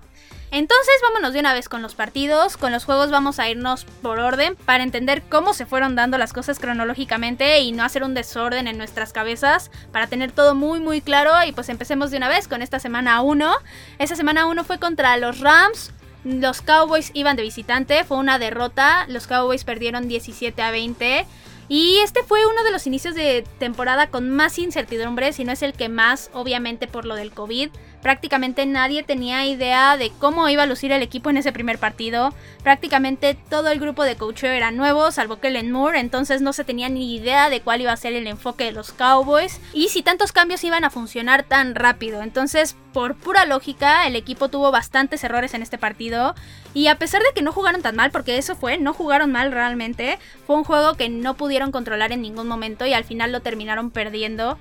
Entonces 0.56 0.94
vámonos 1.02 1.34
de 1.34 1.40
una 1.40 1.52
vez 1.52 1.68
con 1.68 1.82
los 1.82 1.94
partidos, 1.94 2.56
con 2.56 2.72
los 2.72 2.86
juegos 2.86 3.10
vamos 3.10 3.38
a 3.38 3.50
irnos 3.50 3.84
por 4.00 4.18
orden 4.18 4.56
para 4.56 4.84
entender 4.84 5.22
cómo 5.28 5.52
se 5.52 5.66
fueron 5.66 5.96
dando 5.96 6.16
las 6.16 6.32
cosas 6.32 6.58
cronológicamente 6.58 7.60
y 7.60 7.72
no 7.72 7.84
hacer 7.84 8.02
un 8.02 8.14
desorden 8.14 8.66
en 8.66 8.78
nuestras 8.78 9.12
cabezas, 9.12 9.70
para 9.92 10.06
tener 10.06 10.32
todo 10.32 10.54
muy 10.54 10.80
muy 10.80 11.02
claro 11.02 11.32
y 11.46 11.52
pues 11.52 11.68
empecemos 11.68 12.10
de 12.10 12.16
una 12.16 12.30
vez 12.30 12.48
con 12.48 12.62
esta 12.62 12.80
semana 12.80 13.20
1. 13.20 13.54
Esta 13.98 14.16
semana 14.16 14.46
1 14.46 14.64
fue 14.64 14.78
contra 14.78 15.18
los 15.18 15.40
Rams, 15.40 15.92
los 16.24 16.62
Cowboys 16.62 17.10
iban 17.12 17.36
de 17.36 17.42
visitante, 17.42 18.04
fue 18.04 18.16
una 18.16 18.38
derrota, 18.38 19.04
los 19.08 19.26
Cowboys 19.26 19.64
perdieron 19.64 20.08
17 20.08 20.62
a 20.62 20.70
20. 20.70 21.26
Y 21.68 21.98
este 21.98 22.22
fue 22.22 22.46
uno 22.46 22.62
de 22.62 22.70
los 22.70 22.86
inicios 22.86 23.14
de 23.14 23.44
temporada 23.58 24.06
con 24.06 24.30
más 24.30 24.58
incertidumbre, 24.58 25.34
si 25.34 25.44
no 25.44 25.52
es 25.52 25.62
el 25.62 25.74
que 25.74 25.88
más, 25.88 26.30
obviamente 26.32 26.86
por 26.86 27.04
lo 27.04 27.14
del 27.14 27.32
COVID. 27.32 27.70
Prácticamente 28.02 28.66
nadie 28.66 29.02
tenía 29.02 29.44
idea 29.46 29.96
de 29.96 30.10
cómo 30.18 30.48
iba 30.48 30.62
a 30.62 30.66
lucir 30.66 30.92
el 30.92 31.02
equipo 31.02 31.30
en 31.30 31.36
ese 31.36 31.52
primer 31.52 31.78
partido. 31.78 32.32
Prácticamente 32.62 33.36
todo 33.48 33.68
el 33.70 33.80
grupo 33.80 34.04
de 34.04 34.16
coacheo 34.16 34.52
era 34.52 34.70
nuevo, 34.70 35.10
salvo 35.10 35.40
Kellen 35.40 35.72
Moore, 35.72 36.00
entonces 36.00 36.40
no 36.40 36.52
se 36.52 36.64
tenía 36.64 36.88
ni 36.88 37.14
idea 37.14 37.50
de 37.50 37.60
cuál 37.60 37.80
iba 37.80 37.92
a 37.92 37.96
ser 37.96 38.12
el 38.12 38.26
enfoque 38.26 38.64
de 38.64 38.72
los 38.72 38.92
Cowboys 38.92 39.60
y 39.72 39.88
si 39.88 40.02
tantos 40.02 40.32
cambios 40.32 40.62
iban 40.64 40.84
a 40.84 40.90
funcionar 40.90 41.42
tan 41.42 41.74
rápido. 41.74 42.22
Entonces, 42.22 42.76
por 42.92 43.16
pura 43.16 43.44
lógica, 43.44 44.06
el 44.06 44.16
equipo 44.16 44.48
tuvo 44.48 44.70
bastantes 44.70 45.22
errores 45.24 45.54
en 45.54 45.62
este 45.62 45.78
partido 45.78 46.34
y 46.74 46.86
a 46.88 46.98
pesar 46.98 47.22
de 47.22 47.32
que 47.34 47.42
no 47.42 47.52
jugaron 47.52 47.82
tan 47.82 47.96
mal, 47.96 48.10
porque 48.10 48.38
eso 48.38 48.54
fue, 48.56 48.78
no 48.78 48.94
jugaron 48.94 49.32
mal 49.32 49.52
realmente, 49.52 50.18
fue 50.46 50.56
un 50.56 50.64
juego 50.64 50.94
que 50.94 51.08
no 51.08 51.34
pudieron 51.34 51.72
controlar 51.72 52.12
en 52.12 52.22
ningún 52.22 52.48
momento 52.48 52.86
y 52.86 52.92
al 52.92 53.04
final 53.04 53.32
lo 53.32 53.40
terminaron 53.40 53.90
perdiendo. 53.90 54.58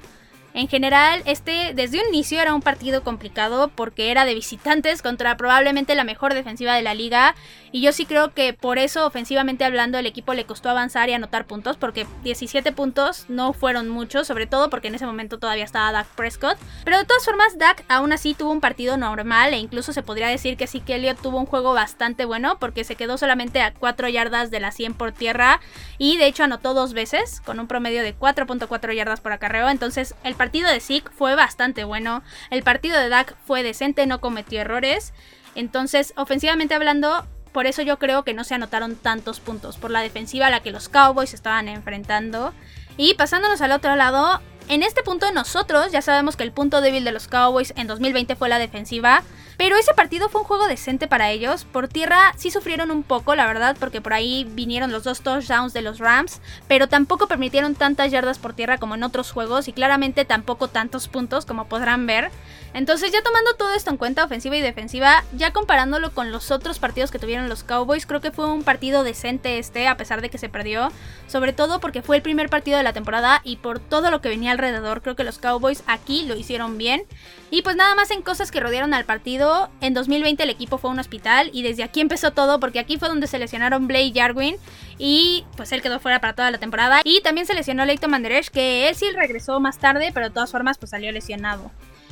En 0.55 0.69
general, 0.69 1.21
este 1.25 1.73
desde 1.73 1.99
un 1.99 2.07
inicio 2.13 2.41
era 2.41 2.55
un 2.55 2.61
partido 2.61 3.03
complicado 3.03 3.67
porque 3.75 4.09
era 4.09 4.23
de 4.23 4.33
visitantes 4.33 5.01
contra 5.01 5.35
probablemente 5.35 5.95
la 5.95 6.05
mejor 6.05 6.33
defensiva 6.33 6.73
de 6.75 6.81
la 6.81 6.93
liga. 6.93 7.35
Y 7.73 7.81
yo 7.81 7.91
sí 7.91 8.05
creo 8.05 8.33
que 8.33 8.53
por 8.53 8.77
eso 8.77 9.05
ofensivamente 9.05 9.65
hablando 9.65 9.97
el 9.97 10.05
equipo 10.05 10.33
le 10.33 10.45
costó 10.45 10.69
avanzar 10.69 11.09
y 11.09 11.13
anotar 11.13 11.45
puntos 11.45 11.75
porque 11.75 12.07
17 12.23 12.71
puntos 12.71 13.25
no 13.27 13.51
fueron 13.51 13.89
muchos, 13.89 14.27
sobre 14.27 14.47
todo 14.47 14.69
porque 14.69 14.87
en 14.87 14.95
ese 14.95 15.05
momento 15.05 15.39
todavía 15.39 15.65
estaba 15.65 15.91
Dak 15.91 16.07
Prescott, 16.15 16.57
pero 16.85 16.99
de 16.99 17.03
todas 17.03 17.25
formas 17.25 17.57
Dak 17.57 17.83
aún 17.89 18.13
así 18.13 18.33
tuvo 18.33 18.51
un 18.51 18.61
partido 18.61 18.95
normal 18.95 19.53
e 19.53 19.57
incluso 19.57 19.91
se 19.91 20.03
podría 20.03 20.29
decir 20.29 20.55
que 20.55 20.67
sí 20.67 20.79
que 20.79 20.95
Elliot 20.95 21.21
tuvo 21.21 21.37
un 21.37 21.47
juego 21.47 21.73
bastante 21.73 22.23
bueno 22.23 22.59
porque 22.59 22.85
se 22.85 22.95
quedó 22.95 23.17
solamente 23.17 23.61
a 23.61 23.73
4 23.73 24.07
yardas 24.07 24.51
de 24.51 24.61
la 24.61 24.71
100 24.71 24.93
por 24.93 25.11
tierra 25.11 25.59
y 25.97 26.15
de 26.15 26.27
hecho 26.27 26.45
anotó 26.45 26.73
dos 26.73 26.93
veces 26.93 27.41
con 27.41 27.59
un 27.59 27.67
promedio 27.67 28.03
de 28.03 28.17
4.4 28.17 28.95
yardas 28.95 29.19
por 29.19 29.33
acarreo, 29.33 29.67
entonces 29.67 30.15
el 30.23 30.33
el 30.44 30.44
partido 30.45 30.69
de 30.69 30.79
Zeke 30.79 31.09
fue 31.09 31.33
bastante 31.33 31.85
bueno. 31.85 32.21
El 32.51 32.61
partido 32.61 32.99
de 32.99 33.09
Dak 33.09 33.35
fue 33.47 33.63
decente, 33.63 34.05
no 34.05 34.21
cometió 34.21 34.61
errores. 34.61 35.11
Entonces, 35.55 36.13
ofensivamente 36.17 36.75
hablando, 36.75 37.25
por 37.51 37.65
eso 37.65 37.81
yo 37.81 37.97
creo 37.97 38.23
que 38.23 38.35
no 38.35 38.43
se 38.43 38.53
anotaron 38.53 38.95
tantos 38.95 39.39
puntos. 39.39 39.77
Por 39.77 39.89
la 39.89 40.01
defensiva 40.01 40.45
a 40.45 40.49
la 40.51 40.59
que 40.59 40.69
los 40.69 40.87
Cowboys 40.87 41.33
estaban 41.33 41.67
enfrentando. 41.67 42.53
Y 42.95 43.15
pasándonos 43.15 43.61
al 43.61 43.71
otro 43.71 43.95
lado, 43.95 44.39
en 44.67 44.83
este 44.83 45.03
punto 45.03 45.31
nosotros 45.31 45.91
ya 45.91 46.01
sabemos 46.01 46.35
que 46.35 46.43
el 46.43 46.51
punto 46.51 46.81
débil 46.81 47.03
de 47.03 47.11
los 47.11 47.27
Cowboys 47.27 47.73
en 47.75 47.87
2020 47.87 48.35
fue 48.35 48.49
la 48.49 48.59
defensiva. 48.59 49.23
Pero 49.57 49.77
ese 49.77 49.93
partido 49.93 50.27
fue 50.29 50.41
un 50.41 50.47
juego 50.47 50.67
decente 50.67 51.07
para 51.07 51.31
ellos. 51.31 51.63
Por 51.63 51.87
tierra 51.87 52.33
sí 52.35 52.51
sufrieron 52.51 52.91
un 52.91 53.03
poco, 53.03 53.35
la 53.35 53.47
verdad, 53.47 53.77
porque 53.79 54.01
por 54.01 54.13
ahí 54.13 54.45
vinieron 54.49 54.91
los 54.91 55.03
dos 55.03 55.21
touchdowns 55.21 55.73
de 55.73 55.81
los 55.81 55.99
Rams, 55.99 56.41
pero 56.67 56.87
tampoco 56.87 57.27
permitieron 57.27 57.75
tantas 57.75 58.11
yardas 58.11 58.37
por 58.37 58.53
tierra 58.53 58.77
como 58.77 58.95
en 58.95 59.03
otros 59.03 59.31
juegos 59.31 59.67
y 59.67 59.73
claramente 59.73 60.25
tampoco 60.25 60.67
tantos 60.67 61.07
puntos 61.07 61.45
como 61.45 61.67
podrán 61.67 62.05
ver. 62.05 62.31
Entonces 62.73 63.13
ya 63.13 63.23
tomando 63.23 63.53
todo 63.53 63.73
esto 63.73 63.89
en 63.89 63.97
cuenta, 63.97 64.25
ofensiva 64.25 64.57
y 64.57 64.61
defensiva, 64.61 65.23
ya 65.33 65.53
comparándolo 65.53 66.11
con 66.11 66.33
los 66.33 66.51
otros 66.51 66.77
partidos 66.77 67.09
que 67.09 67.19
tuvieron 67.19 67.47
los 67.47 67.63
Cowboys, 67.63 68.05
creo 68.05 68.19
que 68.19 68.31
fue 68.31 68.51
un 68.51 68.63
partido 68.63 69.05
decente 69.05 69.59
este, 69.59 69.87
a 69.87 69.95
pesar 69.95 70.21
de 70.21 70.29
que 70.29 70.37
se 70.37 70.49
perdió. 70.49 70.91
Sobre 71.27 71.53
todo 71.53 71.79
porque 71.79 72.01
fue 72.01 72.17
el 72.17 72.21
primer 72.21 72.49
partido 72.49 72.77
de 72.77 72.83
la 72.83 72.91
temporada 72.91 73.39
y 73.45 73.55
por 73.57 73.79
todo 73.79 74.11
lo 74.11 74.19
que 74.19 74.27
venía 74.27 74.51
alrededor, 74.55 75.01
creo 75.01 75.15
que 75.15 75.23
los 75.23 75.37
Cowboys 75.37 75.83
aquí 75.87 76.25
lo 76.25 76.35
hicieron 76.35 76.77
bien. 76.77 77.03
Y 77.51 77.61
pues 77.61 77.75
nada 77.75 77.95
más 77.95 78.11
en 78.11 78.21
cosas 78.21 78.51
que 78.51 78.59
rodearon 78.59 78.93
al 78.93 79.05
partido, 79.05 79.69
en 79.81 79.93
2020 79.93 80.43
el 80.43 80.49
equipo 80.49 80.77
fue 80.77 80.89
a 80.89 80.93
un 80.93 80.99
hospital 80.99 81.49
y 81.53 81.63
desde 81.63 81.83
aquí 81.83 82.01
empezó 82.01 82.31
todo 82.31 82.59
porque 82.59 82.79
aquí 82.79 82.97
fue 82.97 83.07
donde 83.07 83.27
se 83.27 83.39
lesionaron 83.39 83.87
Blake 83.87 84.11
Jarwin 84.15 84.57
y 84.97 85.45
pues 85.55 85.71
él 85.71 85.81
quedó 85.81 85.99
fuera 85.99 86.19
para 86.19 86.33
toda 86.33 86.51
la 86.51 86.57
temporada. 86.57 87.01
Y 87.03 87.21
también 87.21 87.45
se 87.45 87.53
lesionó 87.53 87.85
Leighton 87.85 88.09
Manderesh 88.09 88.49
que 88.49 88.89
él 88.89 88.95
sí 88.95 89.05
regresó 89.11 89.59
más 89.59 89.77
tarde 89.77 90.11
pero 90.13 90.27
de 90.27 90.33
todas 90.33 90.51
formas 90.51 90.77
pues 90.77 90.89
salió 90.89 91.11
lesionado. 91.11 91.71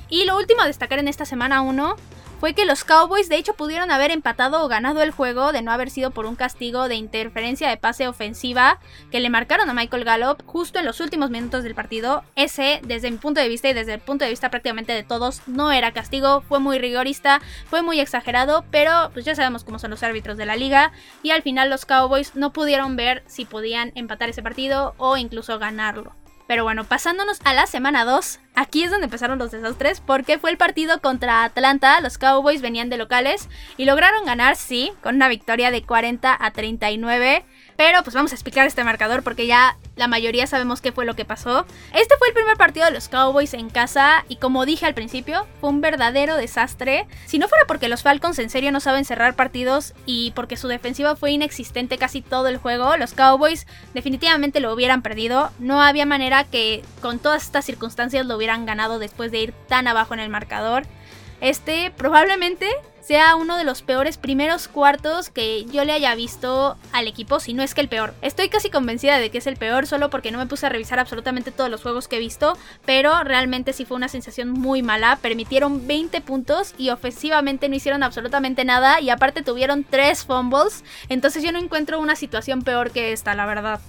Y 0.09 0.25
lo 0.25 0.37
último 0.37 0.61
a 0.61 0.67
destacar 0.67 0.99
en 0.99 1.07
esta 1.07 1.25
semana 1.25 1.61
1 1.61 1.95
fue 2.43 2.53
que 2.53 2.65
los 2.65 2.83
Cowboys 2.83 3.29
de 3.29 3.37
hecho 3.37 3.53
pudieron 3.53 3.89
haber 3.89 4.11
empatado 4.11 4.65
o 4.65 4.67
ganado 4.67 5.01
el 5.01 5.11
juego 5.11 5.53
de 5.53 5.61
no 5.61 5.71
haber 5.71 5.89
sido 5.89 6.11
por 6.11 6.25
un 6.25 6.35
castigo 6.35 6.89
de 6.89 6.95
interferencia 6.95 7.69
de 7.69 7.77
pase 7.77 8.05
ofensiva 8.05 8.81
que 9.11 9.21
le 9.21 9.29
marcaron 9.29 9.69
a 9.69 9.73
Michael 9.73 10.03
Gallup 10.03 10.43
justo 10.45 10.77
en 10.77 10.83
los 10.83 10.99
últimos 10.99 11.29
minutos 11.29 11.63
del 11.63 11.73
partido. 11.73 12.25
Ese, 12.35 12.81
desde 12.83 13.09
mi 13.09 13.15
punto 13.15 13.39
de 13.39 13.47
vista 13.47 13.69
y 13.69 13.73
desde 13.73 13.93
el 13.93 14.01
punto 14.01 14.25
de 14.25 14.31
vista 14.31 14.49
prácticamente 14.49 14.91
de 14.91 15.03
todos, 15.03 15.41
no 15.47 15.71
era 15.71 15.93
castigo, 15.93 16.41
fue 16.41 16.59
muy 16.59 16.79
rigorista, 16.79 17.39
fue 17.69 17.81
muy 17.81 18.01
exagerado, 18.01 18.65
pero 18.71 19.09
pues 19.13 19.23
ya 19.23 19.35
sabemos 19.35 19.63
cómo 19.63 19.79
son 19.79 19.91
los 19.91 20.03
árbitros 20.03 20.35
de 20.35 20.45
la 20.45 20.57
liga 20.57 20.91
y 21.21 21.31
al 21.31 21.43
final 21.43 21.69
los 21.69 21.85
Cowboys 21.85 22.35
no 22.35 22.51
pudieron 22.51 22.97
ver 22.97 23.23
si 23.25 23.45
podían 23.45 23.93
empatar 23.95 24.27
ese 24.27 24.43
partido 24.43 24.95
o 24.97 25.15
incluso 25.15 25.59
ganarlo. 25.59 26.13
Pero 26.47 26.63
bueno, 26.63 26.83
pasándonos 26.83 27.39
a 27.45 27.53
la 27.53 27.67
semana 27.67 28.03
2, 28.03 28.39
aquí 28.55 28.83
es 28.83 28.91
donde 28.91 29.05
empezaron 29.05 29.39
los 29.39 29.51
desastres 29.51 30.01
porque 30.01 30.37
fue 30.37 30.51
el 30.51 30.57
partido 30.57 30.99
contra 30.99 31.43
Atlanta, 31.43 32.01
los 32.01 32.17
Cowboys 32.17 32.61
venían 32.61 32.89
de 32.89 32.97
locales 32.97 33.49
y 33.77 33.85
lograron 33.85 34.25
ganar, 34.25 34.55
sí, 34.55 34.91
con 35.01 35.15
una 35.15 35.29
victoria 35.29 35.71
de 35.71 35.83
40 35.83 36.37
a 36.39 36.51
39. 36.51 37.45
Pero 37.85 38.01
pues 38.01 38.15
vamos 38.15 38.31
a 38.31 38.35
explicar 38.35 38.65
este 38.65 38.85
marcador 38.85 39.23
porque 39.23 39.45
ya 39.45 39.75
la 39.97 40.07
mayoría 40.07 40.47
sabemos 40.47 40.79
qué 40.79 40.93
fue 40.93 41.03
lo 41.03 41.17
que 41.17 41.25
pasó. 41.25 41.65
Este 41.93 42.15
fue 42.17 42.29
el 42.29 42.33
primer 42.33 42.55
partido 42.55 42.85
de 42.85 42.93
los 42.93 43.09
Cowboys 43.09 43.53
en 43.53 43.69
casa 43.69 44.23
y 44.29 44.37
como 44.37 44.65
dije 44.65 44.85
al 44.85 44.93
principio, 44.93 45.45
fue 45.59 45.69
un 45.69 45.81
verdadero 45.81 46.37
desastre. 46.37 47.07
Si 47.25 47.39
no 47.39 47.49
fuera 47.49 47.65
porque 47.67 47.89
los 47.89 48.01
Falcons 48.01 48.39
en 48.39 48.49
serio 48.49 48.71
no 48.71 48.79
saben 48.79 49.03
cerrar 49.03 49.35
partidos 49.35 49.93
y 50.05 50.31
porque 50.31 50.55
su 50.55 50.69
defensiva 50.69 51.17
fue 51.17 51.31
inexistente 51.31 51.97
casi 51.97 52.21
todo 52.21 52.47
el 52.47 52.55
juego, 52.55 52.95
los 52.95 53.13
Cowboys 53.13 53.67
definitivamente 53.93 54.61
lo 54.61 54.73
hubieran 54.73 55.01
perdido. 55.01 55.51
No 55.59 55.81
había 55.81 56.05
manera 56.05 56.45
que 56.45 56.85
con 57.01 57.19
todas 57.19 57.43
estas 57.43 57.65
circunstancias 57.65 58.25
lo 58.25 58.37
hubieran 58.37 58.65
ganado 58.65 58.97
después 58.97 59.29
de 59.29 59.39
ir 59.39 59.53
tan 59.67 59.89
abajo 59.89 60.13
en 60.13 60.21
el 60.21 60.29
marcador. 60.29 60.83
Este 61.41 61.91
probablemente 61.97 62.69
sea 63.03 63.35
uno 63.35 63.57
de 63.57 63.65
los 63.65 63.81
peores 63.81 64.17
primeros 64.17 64.69
cuartos 64.69 65.29
que 65.29 65.65
yo 65.65 65.83
le 65.83 65.91
haya 65.91 66.15
visto 66.15 66.77
al 66.93 67.07
equipo, 67.07 67.39
si 67.41 67.53
no 67.53 67.61
es 67.61 67.73
que 67.73 67.81
el 67.81 67.89
peor. 67.89 68.13
Estoy 68.21 68.47
casi 68.47 68.69
convencida 68.69 69.19
de 69.19 69.29
que 69.29 69.39
es 69.39 69.47
el 69.47 69.57
peor 69.57 69.87
solo 69.87 70.09
porque 70.09 70.31
no 70.31 70.37
me 70.37 70.47
puse 70.47 70.65
a 70.65 70.69
revisar 70.69 70.99
absolutamente 70.99 71.51
todos 71.51 71.69
los 71.69 71.81
juegos 71.81 72.07
que 72.07 72.15
he 72.15 72.19
visto, 72.19 72.57
pero 72.85 73.23
realmente 73.23 73.73
sí 73.73 73.83
fue 73.83 73.97
una 73.97 74.07
sensación 74.07 74.49
muy 74.49 74.81
mala. 74.81 75.17
Permitieron 75.21 75.85
20 75.85 76.21
puntos 76.21 76.73
y 76.77 76.91
ofensivamente 76.91 77.67
no 77.67 77.75
hicieron 77.75 78.03
absolutamente 78.03 78.63
nada 78.63 79.01
y 79.01 79.09
aparte 79.09 79.41
tuvieron 79.41 79.83
3 79.83 80.23
fumbles, 80.23 80.83
entonces 81.09 81.43
yo 81.43 81.51
no 81.51 81.59
encuentro 81.59 81.99
una 81.99 82.15
situación 82.15 82.61
peor 82.61 82.91
que 82.91 83.11
esta, 83.11 83.35
la 83.35 83.45
verdad. 83.45 83.81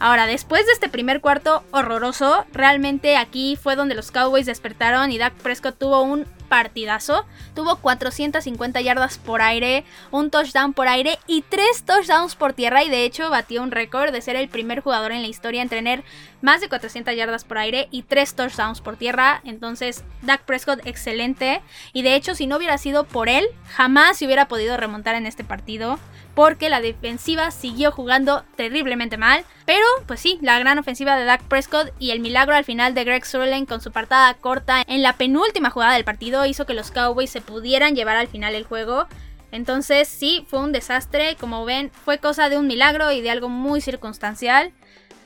Ahora, 0.00 0.26
después 0.26 0.64
de 0.66 0.72
este 0.72 0.88
primer 0.88 1.20
cuarto 1.20 1.64
horroroso, 1.72 2.44
realmente 2.52 3.16
aquí 3.16 3.56
fue 3.56 3.74
donde 3.74 3.96
los 3.96 4.12
Cowboys 4.12 4.46
despertaron 4.46 5.10
y 5.10 5.18
Dak 5.18 5.34
Prescott 5.34 5.76
tuvo 5.76 6.02
un 6.02 6.24
partidazo. 6.48 7.24
Tuvo 7.54 7.76
450 7.76 8.80
yardas 8.80 9.18
por 9.18 9.42
aire, 9.42 9.84
un 10.10 10.30
touchdown 10.30 10.72
por 10.72 10.88
aire 10.88 11.18
y 11.26 11.42
tres 11.42 11.84
touchdowns 11.84 12.34
por 12.34 12.52
tierra 12.52 12.82
y 12.82 12.90
de 12.90 13.04
hecho 13.04 13.30
batió 13.30 13.62
un 13.62 13.70
récord 13.70 14.12
de 14.12 14.20
ser 14.20 14.36
el 14.36 14.48
primer 14.48 14.80
jugador 14.80 15.12
en 15.12 15.22
la 15.22 15.28
historia 15.28 15.62
en 15.62 15.68
tener 15.68 16.02
más 16.40 16.60
de 16.60 16.68
400 16.68 17.14
yardas 17.16 17.44
por 17.44 17.58
aire 17.58 17.88
y 17.90 18.02
3 18.02 18.34
touchdowns 18.34 18.80
por 18.80 18.96
tierra. 18.96 19.40
Entonces, 19.44 20.04
Dak 20.22 20.42
Prescott 20.42 20.86
excelente. 20.86 21.62
Y 21.92 22.02
de 22.02 22.14
hecho, 22.14 22.34
si 22.34 22.46
no 22.46 22.56
hubiera 22.56 22.78
sido 22.78 23.04
por 23.04 23.28
él, 23.28 23.46
jamás 23.68 24.18
se 24.18 24.26
hubiera 24.26 24.48
podido 24.48 24.76
remontar 24.76 25.14
en 25.14 25.26
este 25.26 25.44
partido. 25.44 25.98
Porque 26.38 26.68
la 26.68 26.80
defensiva 26.80 27.50
siguió 27.50 27.90
jugando 27.90 28.44
terriblemente 28.54 29.16
mal. 29.16 29.44
Pero, 29.66 29.84
pues 30.06 30.20
sí, 30.20 30.38
la 30.40 30.56
gran 30.60 30.78
ofensiva 30.78 31.16
de 31.16 31.24
Dak 31.24 31.42
Prescott 31.42 31.92
y 31.98 32.12
el 32.12 32.20
milagro 32.20 32.54
al 32.54 32.64
final 32.64 32.94
de 32.94 33.02
Greg 33.02 33.26
Surlane 33.26 33.66
con 33.66 33.80
su 33.80 33.90
partada 33.90 34.32
corta 34.34 34.84
en 34.86 35.02
la 35.02 35.14
penúltima 35.14 35.70
jugada 35.70 35.94
del 35.94 36.04
partido 36.04 36.46
hizo 36.46 36.64
que 36.64 36.74
los 36.74 36.92
Cowboys 36.92 37.30
se 37.30 37.40
pudieran 37.40 37.96
llevar 37.96 38.16
al 38.16 38.28
final 38.28 38.54
el 38.54 38.62
juego. 38.62 39.08
Entonces 39.50 40.06
sí, 40.06 40.46
fue 40.48 40.60
un 40.60 40.70
desastre, 40.70 41.34
como 41.40 41.64
ven, 41.64 41.90
fue 41.90 42.18
cosa 42.18 42.48
de 42.48 42.56
un 42.56 42.68
milagro 42.68 43.10
y 43.10 43.20
de 43.20 43.30
algo 43.30 43.48
muy 43.48 43.80
circunstancial. 43.80 44.72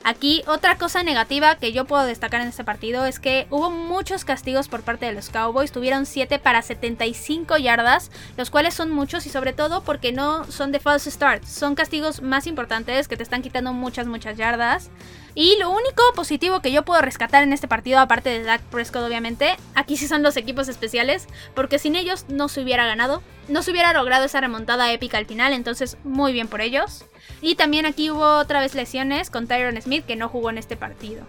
Aquí 0.05 0.43
otra 0.47 0.77
cosa 0.77 1.01
negativa 1.01 1.55
que 1.55 1.71
yo 1.71 1.85
puedo 1.85 2.03
destacar 2.03 2.41
en 2.41 2.49
este 2.49 2.65
partido 2.65 3.05
es 3.05 3.19
que 3.19 3.47
hubo 3.49 3.71
muchos 3.71 4.25
castigos 4.25 4.67
por 4.67 4.81
parte 4.81 5.05
de 5.05 5.13
los 5.13 5.29
Cowboys, 5.29 5.71
tuvieron 5.71 6.05
7 6.05 6.39
para 6.39 6.61
75 6.61 7.55
yardas, 7.57 8.11
los 8.35 8.49
cuales 8.49 8.73
son 8.73 8.91
muchos 8.91 9.25
y 9.25 9.29
sobre 9.29 9.53
todo 9.53 9.81
porque 9.83 10.11
no 10.11 10.43
son 10.51 10.73
de 10.73 10.81
false 10.81 11.09
start, 11.09 11.45
son 11.45 11.75
castigos 11.75 12.21
más 12.21 12.47
importantes 12.47 13.07
que 13.07 13.15
te 13.15 13.23
están 13.23 13.41
quitando 13.41 13.71
muchas, 13.71 14.05
muchas 14.05 14.35
yardas. 14.35 14.89
Y 15.35 15.57
lo 15.57 15.71
único 15.71 16.03
positivo 16.15 16.61
que 16.61 16.71
yo 16.71 16.83
puedo 16.85 17.01
rescatar 17.01 17.41
en 17.41 17.53
este 17.53 17.67
partido, 17.67 17.99
aparte 17.99 18.29
de 18.29 18.43
Dak 18.43 18.61
Prescott 18.61 19.03
obviamente, 19.03 19.55
aquí 19.73 19.97
sí 19.97 20.07
son 20.07 20.21
los 20.21 20.37
equipos 20.37 20.67
especiales, 20.67 21.27
porque 21.55 21.79
sin 21.79 21.95
ellos 21.95 22.25
no 22.27 22.49
se 22.49 22.61
hubiera 22.61 22.85
ganado, 22.85 23.23
no 23.47 23.63
se 23.63 23.71
hubiera 23.71 23.93
logrado 23.93 24.25
esa 24.25 24.41
remontada 24.41 24.91
épica 24.91 25.17
al 25.17 25.25
final, 25.25 25.53
entonces 25.53 25.97
muy 26.03 26.33
bien 26.33 26.47
por 26.47 26.61
ellos. 26.61 27.05
Y 27.41 27.55
también 27.55 27.87
aquí 27.87 28.11
hubo 28.11 28.37
otra 28.37 28.61
vez 28.61 28.75
lesiones 28.75 29.31
con 29.31 29.47
Tyron 29.47 29.81
Smith 29.81 30.05
que 30.05 30.15
no 30.15 30.29
jugó 30.29 30.51
en 30.51 30.59
este 30.59 30.77
partido. 30.77 31.25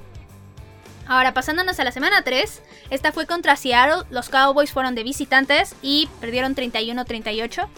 Ahora 1.06 1.32
pasándonos 1.32 1.78
a 1.80 1.84
la 1.84 1.92
semana 1.92 2.22
3, 2.22 2.62
esta 2.90 3.12
fue 3.12 3.26
contra 3.26 3.56
Seattle, 3.56 4.04
los 4.10 4.28
Cowboys 4.28 4.72
fueron 4.72 4.94
de 4.94 5.02
visitantes 5.02 5.74
y 5.82 6.08
perdieron 6.20 6.54
31-38. 6.54 7.68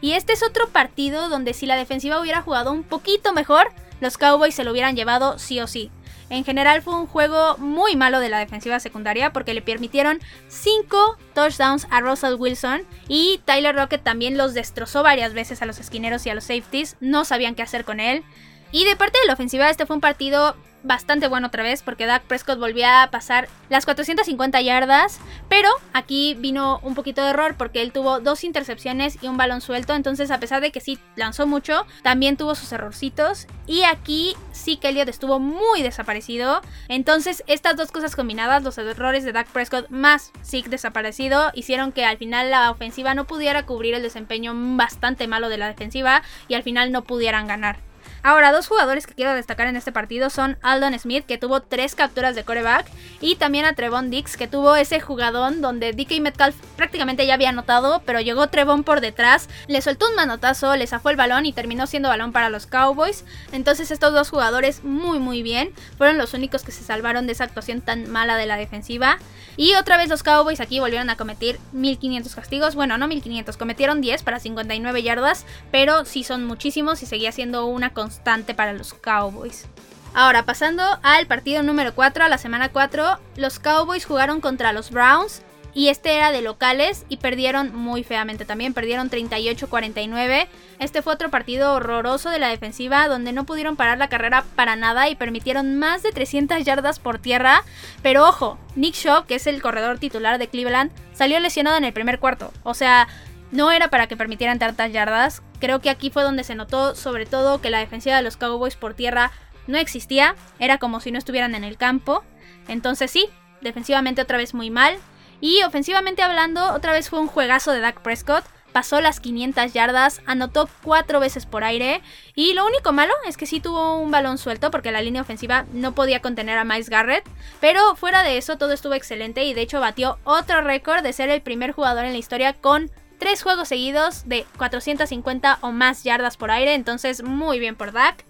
Y 0.00 0.12
este 0.12 0.34
es 0.34 0.42
otro 0.42 0.68
partido 0.68 1.28
donde 1.28 1.54
si 1.54 1.66
la 1.66 1.76
defensiva 1.76 2.20
hubiera 2.20 2.42
jugado 2.42 2.72
un 2.72 2.82
poquito 2.82 3.32
mejor, 3.32 3.72
los 4.00 4.18
Cowboys 4.18 4.54
se 4.54 4.64
lo 4.64 4.72
hubieran 4.72 4.96
llevado 4.96 5.38
sí 5.38 5.60
o 5.60 5.66
sí. 5.66 5.90
En 6.28 6.44
general 6.44 6.82
fue 6.82 6.96
un 6.96 7.06
juego 7.06 7.56
muy 7.58 7.94
malo 7.94 8.18
de 8.18 8.28
la 8.28 8.38
defensiva 8.38 8.80
secundaria 8.80 9.32
porque 9.32 9.54
le 9.54 9.62
permitieron 9.62 10.20
5 10.48 11.18
touchdowns 11.34 11.86
a 11.90 12.00
Russell 12.00 12.34
Wilson 12.34 12.82
y 13.06 13.40
Tyler 13.44 13.76
Rocket 13.76 14.02
también 14.02 14.36
los 14.36 14.52
destrozó 14.52 15.04
varias 15.04 15.34
veces 15.34 15.62
a 15.62 15.66
los 15.66 15.78
esquineros 15.78 16.26
y 16.26 16.30
a 16.30 16.34
los 16.34 16.44
safeties, 16.44 16.96
no 17.00 17.24
sabían 17.24 17.54
qué 17.54 17.62
hacer 17.62 17.84
con 17.84 18.00
él. 18.00 18.24
Y 18.72 18.84
de 18.84 18.96
parte 18.96 19.18
de 19.20 19.26
la 19.26 19.34
ofensiva 19.34 19.70
este 19.70 19.86
fue 19.86 19.94
un 19.94 20.00
partido 20.00 20.56
bastante 20.82 21.28
bueno 21.28 21.48
otra 21.48 21.62
vez 21.62 21.82
porque 21.82 22.06
Dak 22.06 22.22
Prescott 22.22 22.58
volvía 22.58 23.02
a 23.02 23.10
pasar 23.10 23.48
las 23.68 23.84
450 23.84 24.60
yardas, 24.60 25.18
pero 25.48 25.68
aquí 25.92 26.34
vino 26.38 26.80
un 26.82 26.94
poquito 26.94 27.22
de 27.22 27.30
error 27.30 27.54
porque 27.56 27.82
él 27.82 27.92
tuvo 27.92 28.20
dos 28.20 28.44
intercepciones 28.44 29.18
y 29.22 29.28
un 29.28 29.36
balón 29.36 29.60
suelto, 29.60 29.94
entonces 29.94 30.30
a 30.30 30.38
pesar 30.38 30.60
de 30.60 30.70
que 30.70 30.80
sí 30.80 30.98
lanzó 31.16 31.46
mucho, 31.46 31.86
también 32.02 32.36
tuvo 32.36 32.54
sus 32.54 32.72
errorcitos. 32.72 33.46
Y 33.66 33.82
aquí 33.82 34.36
sí 34.52 34.76
que 34.76 34.90
Elliot 34.90 35.08
estuvo 35.08 35.40
muy 35.40 35.82
desaparecido, 35.82 36.60
entonces 36.88 37.42
estas 37.46 37.76
dos 37.76 37.90
cosas 37.90 38.14
combinadas, 38.14 38.62
los 38.62 38.78
errores 38.78 39.24
de 39.24 39.32
Dak 39.32 39.48
Prescott 39.48 39.88
más 39.90 40.32
sí 40.42 40.64
desaparecido, 40.66 41.50
hicieron 41.54 41.92
que 41.92 42.04
al 42.04 42.18
final 42.18 42.50
la 42.50 42.70
ofensiva 42.70 43.14
no 43.14 43.26
pudiera 43.26 43.66
cubrir 43.66 43.94
el 43.94 44.02
desempeño 44.02 44.52
bastante 44.76 45.26
malo 45.26 45.48
de 45.48 45.58
la 45.58 45.68
defensiva 45.68 46.22
y 46.48 46.54
al 46.54 46.62
final 46.62 46.92
no 46.92 47.02
pudieran 47.04 47.46
ganar. 47.46 47.85
Ahora, 48.26 48.50
dos 48.50 48.66
jugadores 48.66 49.06
que 49.06 49.14
quiero 49.14 49.36
destacar 49.36 49.68
en 49.68 49.76
este 49.76 49.92
partido 49.92 50.30
son 50.30 50.58
Aldon 50.60 50.98
Smith, 50.98 51.24
que 51.26 51.38
tuvo 51.38 51.60
tres 51.60 51.94
capturas 51.94 52.34
de 52.34 52.42
coreback, 52.42 52.84
y 53.20 53.36
también 53.36 53.64
a 53.66 53.74
Trevon 53.74 54.10
Dix, 54.10 54.36
que 54.36 54.48
tuvo 54.48 54.74
ese 54.74 54.98
jugadón 54.98 55.60
donde 55.60 55.92
DK 55.92 56.20
Metcalf 56.20 56.56
prácticamente 56.76 57.24
ya 57.24 57.34
había 57.34 57.50
anotado, 57.50 58.02
pero 58.04 58.20
llegó 58.20 58.48
Trevon 58.48 58.82
por 58.82 59.00
detrás, 59.00 59.48
le 59.68 59.80
soltó 59.80 60.08
un 60.08 60.16
manotazo, 60.16 60.74
le 60.74 60.88
zafó 60.88 61.10
el 61.10 61.16
balón 61.16 61.46
y 61.46 61.52
terminó 61.52 61.86
siendo 61.86 62.08
balón 62.08 62.32
para 62.32 62.48
los 62.48 62.66
Cowboys. 62.66 63.24
Entonces 63.52 63.92
estos 63.92 64.12
dos 64.12 64.28
jugadores 64.28 64.82
muy 64.82 65.20
muy 65.20 65.44
bien, 65.44 65.72
fueron 65.96 66.18
los 66.18 66.34
únicos 66.34 66.64
que 66.64 66.72
se 66.72 66.82
salvaron 66.82 67.28
de 67.28 67.32
esa 67.32 67.44
actuación 67.44 67.80
tan 67.80 68.10
mala 68.10 68.36
de 68.36 68.46
la 68.46 68.56
defensiva. 68.56 69.18
Y 69.56 69.76
otra 69.76 69.98
vez 69.98 70.08
los 70.08 70.24
Cowboys 70.24 70.58
aquí 70.58 70.80
volvieron 70.80 71.10
a 71.10 71.16
cometer 71.16 71.60
1500 71.70 72.34
castigos, 72.34 72.74
bueno, 72.74 72.98
no 72.98 73.06
1500, 73.06 73.56
cometieron 73.56 74.00
10 74.00 74.24
para 74.24 74.40
59 74.40 75.04
yardas, 75.04 75.46
pero 75.70 76.04
sí 76.04 76.24
son 76.24 76.44
muchísimos 76.44 77.04
y 77.04 77.06
seguía 77.06 77.30
siendo 77.30 77.66
una 77.66 77.90
constante 77.90 78.15
para 78.20 78.72
los 78.72 78.94
Cowboys. 78.94 79.66
Ahora, 80.14 80.44
pasando 80.44 80.82
al 81.02 81.26
partido 81.26 81.62
número 81.62 81.94
4, 81.94 82.24
a 82.24 82.28
la 82.28 82.38
semana 82.38 82.70
4, 82.70 83.18
los 83.36 83.58
Cowboys 83.58 84.06
jugaron 84.06 84.40
contra 84.40 84.72
los 84.72 84.90
Browns 84.90 85.42
y 85.76 85.88
este 85.88 86.16
era 86.16 86.32
de 86.32 86.40
locales 86.40 87.04
y 87.10 87.18
perdieron 87.18 87.76
muy 87.76 88.02
feamente 88.02 88.46
también, 88.46 88.72
perdieron 88.72 89.10
38-49. 89.10 90.46
Este 90.78 91.02
fue 91.02 91.12
otro 91.12 91.28
partido 91.28 91.74
horroroso 91.74 92.30
de 92.30 92.38
la 92.38 92.48
defensiva 92.48 93.08
donde 93.08 93.32
no 93.32 93.44
pudieron 93.44 93.76
parar 93.76 93.98
la 93.98 94.08
carrera 94.08 94.42
para 94.54 94.74
nada 94.74 95.10
y 95.10 95.16
permitieron 95.16 95.78
más 95.78 96.02
de 96.02 96.12
300 96.12 96.64
yardas 96.64 96.98
por 96.98 97.18
tierra. 97.18 97.62
Pero 98.00 98.26
ojo, 98.26 98.58
Nick 98.74 98.94
Shaw, 98.94 99.26
que 99.26 99.34
es 99.34 99.46
el 99.46 99.60
corredor 99.60 99.98
titular 99.98 100.38
de 100.38 100.48
Cleveland, 100.48 100.92
salió 101.12 101.38
lesionado 101.40 101.76
en 101.76 101.84
el 101.84 101.92
primer 101.92 102.20
cuarto. 102.20 102.54
O 102.62 102.72
sea, 102.72 103.06
no 103.50 103.70
era 103.70 103.88
para 103.88 104.06
que 104.06 104.16
permitieran 104.16 104.58
tantas 104.58 104.92
yardas. 104.92 105.42
Creo 105.60 105.80
que 105.80 105.90
aquí 105.90 106.10
fue 106.10 106.22
donde 106.22 106.44
se 106.44 106.54
notó 106.54 106.94
sobre 106.94 107.26
todo 107.26 107.60
que 107.60 107.70
la 107.70 107.78
defensiva 107.78 108.16
de 108.16 108.22
los 108.22 108.36
Cowboys 108.36 108.76
por 108.76 108.94
tierra 108.94 109.32
no 109.66 109.78
existía. 109.78 110.36
Era 110.58 110.78
como 110.78 111.00
si 111.00 111.10
no 111.10 111.18
estuvieran 111.18 111.54
en 111.54 111.64
el 111.64 111.76
campo. 111.76 112.24
Entonces 112.68 113.10
sí, 113.10 113.28
defensivamente 113.60 114.22
otra 114.22 114.38
vez 114.38 114.54
muy 114.54 114.70
mal. 114.70 114.96
Y 115.40 115.62
ofensivamente 115.62 116.22
hablando, 116.22 116.72
otra 116.72 116.92
vez 116.92 117.10
fue 117.10 117.20
un 117.20 117.28
juegazo 117.28 117.72
de 117.72 117.80
Dak 117.80 118.00
Prescott. 118.00 118.44
Pasó 118.72 119.00
las 119.00 119.20
500 119.20 119.72
yardas, 119.72 120.20
anotó 120.26 120.68
cuatro 120.82 121.18
veces 121.18 121.46
por 121.46 121.64
aire. 121.64 122.02
Y 122.34 122.52
lo 122.52 122.66
único 122.66 122.92
malo 122.92 123.14
es 123.26 123.38
que 123.38 123.46
sí 123.46 123.58
tuvo 123.58 123.98
un 123.98 124.10
balón 124.10 124.36
suelto 124.36 124.70
porque 124.70 124.92
la 124.92 125.00
línea 125.00 125.22
ofensiva 125.22 125.64
no 125.72 125.94
podía 125.94 126.20
contener 126.20 126.58
a 126.58 126.64
Miles 126.64 126.90
Garrett. 126.90 127.24
Pero 127.60 127.96
fuera 127.96 128.22
de 128.22 128.36
eso, 128.36 128.58
todo 128.58 128.72
estuvo 128.72 128.92
excelente 128.92 129.44
y 129.44 129.54
de 129.54 129.62
hecho 129.62 129.80
batió 129.80 130.18
otro 130.24 130.60
récord 130.60 131.02
de 131.02 131.14
ser 131.14 131.30
el 131.30 131.40
primer 131.40 131.72
jugador 131.72 132.04
en 132.04 132.12
la 132.12 132.18
historia 132.18 132.52
con 132.52 132.90
tres 133.18 133.42
juegos 133.42 133.68
seguidos 133.68 134.28
de 134.28 134.46
450 134.58 135.58
o 135.60 135.72
más 135.72 136.04
yardas 136.04 136.36
por 136.36 136.50
aire, 136.50 136.74
entonces 136.74 137.22
muy 137.22 137.58
bien 137.58 137.76
por 137.76 137.92
Dak. 137.92 138.24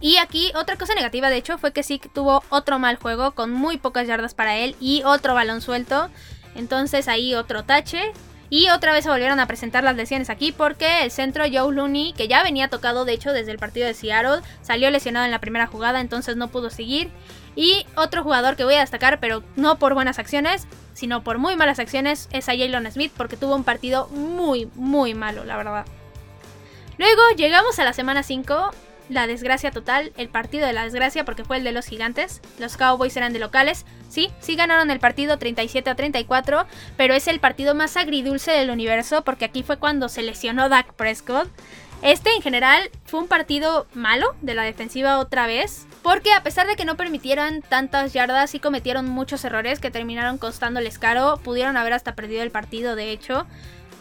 Y 0.00 0.18
aquí 0.18 0.52
otra 0.54 0.76
cosa 0.76 0.94
negativa 0.94 1.30
de 1.30 1.36
hecho 1.36 1.56
fue 1.56 1.72
que 1.72 1.82
sí 1.82 2.00
tuvo 2.12 2.42
otro 2.50 2.78
mal 2.78 2.96
juego 2.96 3.32
con 3.32 3.50
muy 3.50 3.78
pocas 3.78 4.06
yardas 4.06 4.34
para 4.34 4.56
él 4.56 4.76
y 4.80 5.02
otro 5.04 5.34
balón 5.34 5.60
suelto. 5.60 6.10
Entonces 6.54 7.08
ahí 7.08 7.34
otro 7.34 7.64
tache. 7.64 8.12
Y 8.50 8.68
otra 8.68 8.92
vez 8.92 9.04
se 9.04 9.10
volvieron 9.10 9.40
a 9.40 9.46
presentar 9.46 9.84
las 9.84 9.96
lesiones 9.96 10.30
aquí 10.30 10.52
porque 10.52 11.02
el 11.02 11.10
centro 11.10 11.44
Joe 11.50 11.74
Looney, 11.74 12.12
que 12.12 12.28
ya 12.28 12.42
venía 12.42 12.68
tocado 12.68 13.04
de 13.04 13.12
hecho 13.12 13.32
desde 13.32 13.52
el 13.52 13.58
partido 13.58 13.86
de 13.86 13.94
Seattle, 13.94 14.42
salió 14.62 14.90
lesionado 14.90 15.24
en 15.24 15.30
la 15.30 15.40
primera 15.40 15.66
jugada, 15.66 16.00
entonces 16.00 16.36
no 16.36 16.48
pudo 16.48 16.70
seguir. 16.70 17.10
Y 17.56 17.86
otro 17.96 18.22
jugador 18.22 18.56
que 18.56 18.64
voy 18.64 18.74
a 18.74 18.80
destacar, 18.80 19.20
pero 19.20 19.42
no 19.56 19.78
por 19.78 19.94
buenas 19.94 20.18
acciones, 20.18 20.66
sino 20.92 21.22
por 21.22 21.38
muy 21.38 21.56
malas 21.56 21.78
acciones, 21.78 22.28
es 22.32 22.48
a 22.48 22.52
Jalen 22.52 22.90
Smith 22.90 23.12
porque 23.16 23.36
tuvo 23.36 23.54
un 23.54 23.64
partido 23.64 24.08
muy, 24.08 24.68
muy 24.74 25.14
malo, 25.14 25.44
la 25.44 25.56
verdad. 25.56 25.86
Luego 26.98 27.22
llegamos 27.36 27.78
a 27.78 27.84
la 27.84 27.92
semana 27.92 28.22
5, 28.22 28.70
la 29.14 29.26
desgracia 29.26 29.70
total, 29.70 30.12
el 30.16 30.28
partido 30.28 30.66
de 30.66 30.72
la 30.72 30.84
desgracia 30.84 31.24
porque 31.24 31.44
fue 31.44 31.56
el 31.56 31.64
de 31.64 31.72
los 31.72 31.86
gigantes. 31.86 32.42
Los 32.58 32.76
Cowboys 32.76 33.16
eran 33.16 33.32
de 33.32 33.38
locales. 33.38 33.86
Sí, 34.10 34.30
sí 34.40 34.56
ganaron 34.56 34.90
el 34.90 35.00
partido 35.00 35.38
37 35.38 35.88
a 35.88 35.94
34, 35.94 36.66
pero 36.96 37.14
es 37.14 37.26
el 37.26 37.40
partido 37.40 37.74
más 37.74 37.96
agridulce 37.96 38.50
del 38.50 38.70
universo 38.70 39.22
porque 39.24 39.46
aquí 39.46 39.62
fue 39.62 39.78
cuando 39.78 40.08
se 40.08 40.22
lesionó 40.22 40.68
Dak 40.68 40.92
Prescott. 40.92 41.48
Este 42.02 42.34
en 42.34 42.42
general 42.42 42.90
fue 43.06 43.20
un 43.20 43.28
partido 43.28 43.86
malo 43.94 44.34
de 44.42 44.54
la 44.54 44.64
defensiva 44.64 45.18
otra 45.18 45.46
vez, 45.46 45.86
porque 46.02 46.34
a 46.34 46.42
pesar 46.42 46.66
de 46.66 46.76
que 46.76 46.84
no 46.84 46.98
permitieran 46.98 47.62
tantas 47.62 48.12
yardas 48.12 48.54
y 48.54 48.60
cometieron 48.60 49.08
muchos 49.08 49.42
errores 49.44 49.80
que 49.80 49.90
terminaron 49.90 50.36
costándoles 50.36 50.98
caro, 50.98 51.40
pudieron 51.42 51.78
haber 51.78 51.94
hasta 51.94 52.14
perdido 52.14 52.42
el 52.42 52.50
partido 52.50 52.94
de 52.94 53.10
hecho. 53.10 53.46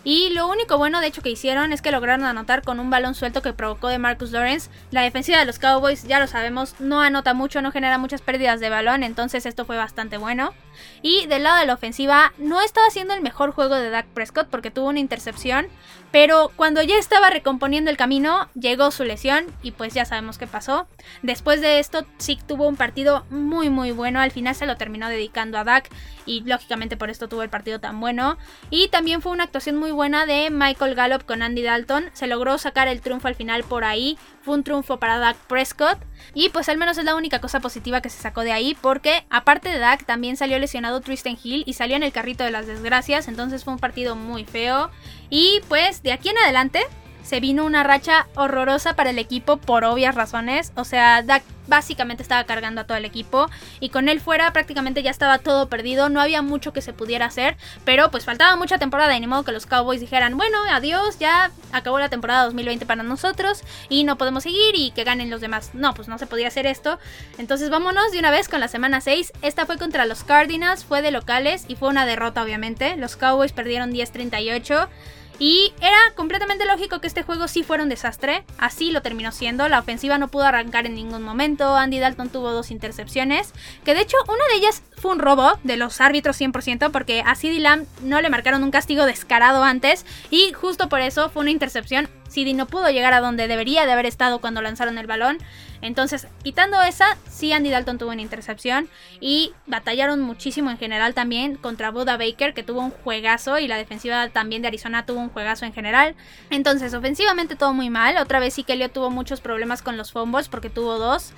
Y 0.04 0.30
lo 0.32 0.48
único 0.48 0.78
bueno 0.78 1.00
de 1.00 1.08
hecho 1.08 1.22
que 1.22 1.30
hicieron 1.30 1.72
es 1.72 1.82
que 1.82 1.92
lograron 1.92 2.26
anotar 2.26 2.62
con 2.62 2.80
un 2.80 2.90
balón 2.90 3.16
suelto 3.16 3.42
que 3.42 3.54
provocó 3.54 3.88
de 3.88 4.00
Marcus 4.00 4.32
Lawrence. 4.32 4.70
La 4.92 5.02
defensiva 5.02 5.40
de 5.40 5.46
los 5.46 5.60
Cowboys, 5.60 6.04
ya 6.04 6.20
lo 6.20 6.28
sabemos, 6.28 6.76
no 6.80 7.02
anota 7.02 7.34
mucho, 7.34 7.62
no 7.62 7.72
genera 7.72 7.98
muchas 7.98 8.22
pérdidas 8.22 8.60
de 8.60 8.70
balón, 8.70 9.04
entonces 9.04 9.46
esto 9.46 9.66
fue 9.66 9.78
bastante 9.78 10.18
bueno. 10.18 10.54
Y 11.02 11.28
del 11.28 11.44
lado 11.44 11.60
de 11.60 11.66
la 11.66 11.74
ofensiva, 11.74 12.34
no 12.38 12.62
estaba 12.62 12.88
haciendo 12.88 13.14
el 13.14 13.22
mejor 13.22 13.52
juego 13.52 13.76
de 13.76 13.90
Dak 13.90 14.08
Prescott 14.08 14.48
porque 14.50 14.72
tuvo 14.72 14.90
una 14.90 15.00
intercepción. 15.00 15.68
Pero 16.12 16.52
cuando 16.56 16.84
ya 16.84 16.98
estaba 17.00 17.32
recomponiendo 17.32 17.90
el 17.90 17.98
camino, 17.98 18.48
llegó 18.54 18.92
su 18.92 19.04
lesión 19.04 19.46
y 19.64 19.72
pues 19.72 19.96
ya 19.96 20.06
sabemos 20.06 20.38
qué 20.38 20.46
pasó. 20.46 20.88
Después 21.24 21.60
de 21.60 21.80
esto, 21.80 22.06
Zeke 22.22 22.44
tuvo 22.44 22.68
un 22.68 22.76
partido 22.76 23.26
muy 23.32 23.72
muy 23.72 23.92
bueno. 23.92 24.20
Al 24.20 24.30
final 24.30 24.54
se 24.54 24.68
lo 24.68 24.78
terminó 24.78 25.10
dedicando 25.10 25.58
a 25.58 25.64
Dak 25.64 25.90
y 26.28 26.42
lógicamente 26.42 26.98
por 26.98 27.10
esto 27.10 27.28
tuvo 27.28 27.42
el 27.42 27.50
partido 27.50 27.80
tan 27.80 28.00
bueno. 28.00 28.38
Y 28.70 28.90
también 28.90 29.24
fue 29.24 29.32
una 29.32 29.46
actuación 29.46 29.76
muy 29.76 29.92
buena 29.92 30.28
de 30.28 30.52
Michael 30.52 30.94
Gallup 30.94 31.26
con 31.26 31.42
Andy 31.42 31.64
Dalton. 31.64 32.12
Se 32.14 32.28
logró 32.28 32.60
sacar 32.60 32.88
el 32.88 33.02
triunfo 33.02 33.28
al 33.28 33.36
final 33.36 33.64
por 33.64 33.84
ahí. 33.84 34.18
Fue 34.44 34.56
un 34.56 34.64
triunfo 34.64 34.98
para 34.98 35.20
Dak 35.20 35.38
Prescott. 35.48 35.98
Y 36.34 36.50
pues 36.50 36.70
al 36.70 36.78
menos 36.78 36.98
es 36.98 37.06
la 37.06 37.16
única 37.16 37.40
cosa 37.40 37.60
positiva 37.60 38.02
que 38.02 38.10
se 38.10 38.22
sacó 38.22 38.42
de 38.42 38.52
ahí. 38.52 38.76
Porque 38.82 39.26
aparte 39.30 39.70
de 39.70 39.80
Dak 39.80 40.06
también 40.06 40.38
salió 40.38 40.60
lesionado 40.60 41.02
Tristan 41.02 41.38
Hill 41.42 41.64
y 41.66 41.74
salió 41.74 41.96
en 41.96 42.04
el 42.04 42.12
carrito 42.12 42.44
de 42.44 42.52
las 42.52 42.68
desgracias. 42.68 43.28
Entonces 43.28 43.64
fue 43.64 43.74
un 43.74 43.80
partido 43.80 44.16
muy 44.16 44.46
feo. 44.46 44.92
Y 45.30 45.62
pues 45.70 46.04
de 46.04 46.12
aquí 46.12 46.30
en 46.30 46.38
adelante 46.38 46.82
se 47.24 47.40
vino 47.40 47.66
una 47.66 47.84
racha 47.84 48.28
horrorosa 48.36 48.96
para 48.96 49.10
el 49.10 49.20
equipo 49.20 49.58
por 49.58 49.86
obvias 49.86 50.16
razones. 50.16 50.72
O 50.76 50.84
sea, 50.84 51.24
Dak 51.24 51.44
básicamente 51.68 52.24
estaba 52.24 52.44
cargando 52.44 52.82
a 52.82 52.84
todo 52.84 52.98
el 52.98 53.06
equipo 53.06 53.50
y 53.80 53.90
con 53.90 54.10
él 54.10 54.20
fuera 54.20 54.52
prácticamente 54.54 55.04
ya 55.04 55.12
estaba 55.12 55.38
todo 55.40 55.70
perdido, 55.70 56.10
no 56.10 56.22
había 56.22 56.42
mucho 56.42 56.74
que 56.74 56.82
se 56.82 56.94
pudiera 56.94 57.26
hacer, 57.26 57.56
pero 57.86 58.12
pues 58.12 58.26
faltaba 58.26 58.56
mucha 58.56 58.78
temporada 58.78 59.16
y 59.16 59.20
ni 59.20 59.28
modo 59.28 59.44
que 59.44 59.52
los 59.52 59.66
Cowboys 59.66 60.02
dijeran, 60.02 60.38
bueno, 60.38 60.58
adiós, 60.70 61.20
ya 61.20 61.52
acabó 61.72 62.00
la 62.00 62.10
temporada 62.10 62.46
2020 62.46 62.86
para 62.86 63.04
nosotros 63.04 63.64
y 63.90 64.04
no 64.04 64.18
podemos 64.18 64.44
seguir 64.44 64.76
y 64.76 64.92
que 64.92 65.04
ganen 65.04 65.30
los 65.30 65.42
demás. 65.42 65.72
No, 65.74 65.94
pues 65.94 66.08
no 66.08 66.18
se 66.18 66.28
podía 66.28 66.48
hacer 66.48 66.66
esto. 66.66 67.00
Entonces 67.38 67.70
vámonos 67.70 68.12
de 68.12 68.20
una 68.20 68.32
vez 68.32 68.50
con 68.50 68.60
la 68.60 68.68
semana 68.68 69.02
6. 69.02 69.34
Esta 69.42 69.66
fue 69.66 69.78
contra 69.78 70.06
los 70.06 70.24
Cardinals, 70.24 70.84
fue 70.84 71.02
de 71.02 71.12
locales 71.12 71.66
y 71.68 71.76
fue 71.76 71.90
una 71.90 72.06
derrota 72.06 72.44
obviamente. 72.44 72.98
Los 72.98 73.16
Cowboys 73.16 73.54
perdieron 73.54 73.92
10-38. 73.92 74.90
Y 75.40 75.74
era 75.82 75.98
completamente 76.16 76.66
lógico 76.66 77.02
que 77.02 77.08
este 77.08 77.24
juego 77.24 77.48
sí 77.48 77.64
fuera 77.64 77.84
un 77.84 77.90
desastre, 77.90 78.46
así 78.58 78.92
lo 78.92 79.02
terminó 79.02 79.32
siendo, 79.32 79.68
la 79.68 79.80
ofensiva 79.80 80.18
no 80.18 80.28
pudo 80.28 80.46
arrancar 80.46 80.86
en 80.86 80.96
ningún 80.96 81.24
momento, 81.24 81.76
Andy 81.76 82.00
Dalton 82.00 82.30
tuvo 82.30 82.52
dos 82.52 82.72
intercepciones, 82.72 83.54
que 83.84 83.94
de 83.94 84.02
hecho 84.02 84.18
una 84.28 84.46
de 84.52 84.58
ellas 84.58 84.84
fue 84.98 85.12
un 85.12 85.20
robo 85.20 85.60
de 85.64 85.76
los 85.76 86.00
árbitros 86.02 86.40
100% 86.40 86.92
porque 86.92 87.22
a 87.26 87.36
CD 87.36 87.60
Lamb 87.60 87.86
no 88.02 88.22
le 88.22 88.30
marcaron 88.30 88.64
un 88.64 88.72
castigo 88.72 89.06
descarado 89.06 89.64
antes. 89.64 90.06
Y 90.30 90.54
justo 90.54 90.88
por 90.88 91.02
eso 91.02 91.30
fue 91.30 91.42
una 91.42 91.52
intercepción 91.52 92.10
CD 92.34 92.54
no 92.54 92.66
pudo 92.66 92.90
llegar 92.90 93.14
a 93.14 93.22
donde 93.22 93.48
debería 93.48 93.86
de 93.86 93.92
haber 93.92 94.06
estado 94.06 94.40
cuando 94.40 94.62
lanzaron 94.62 94.98
el 94.98 95.08
balón. 95.08 95.38
Entonces, 95.82 96.28
quitando 96.44 96.82
esa, 96.82 97.18
sí 97.30 97.52
Andy 97.52 97.70
Dalton 97.70 97.98
tuvo 97.98 98.12
una 98.12 98.22
intercepción 98.22 98.90
y 99.20 99.52
batallaron 99.68 100.22
muchísimo 100.22 100.72
en 100.72 100.78
general 100.78 101.14
también 101.14 101.56
contra 101.56 101.92
Buda 101.92 102.18
Baker, 102.18 102.54
que 102.54 102.64
tuvo 102.64 102.80
un 102.80 102.92
juegazo 102.92 103.60
y 103.60 103.68
la 103.68 103.78
defensiva 103.78 104.30
también 104.30 104.62
de 104.62 104.70
Arizona 104.70 105.06
tuvo 105.06 105.20
un 105.20 105.30
juegazo 105.30 105.66
en 105.66 105.74
general. 105.74 106.16
Entonces, 106.50 106.94
ofensivamente 106.94 107.56
todo 107.56 107.74
muy 107.74 107.90
mal. 107.90 108.18
Otra 108.18 108.40
vez 108.40 108.54
sí 108.54 108.64
que 108.64 108.76
Leo 108.76 108.90
tuvo 108.90 109.10
muchos 109.10 109.42
problemas 109.42 109.82
con 109.82 109.98
los 109.98 110.12
fumbles 110.12 110.48
porque 110.48 110.70
tuvo 110.70 110.98
dos. 110.98 111.34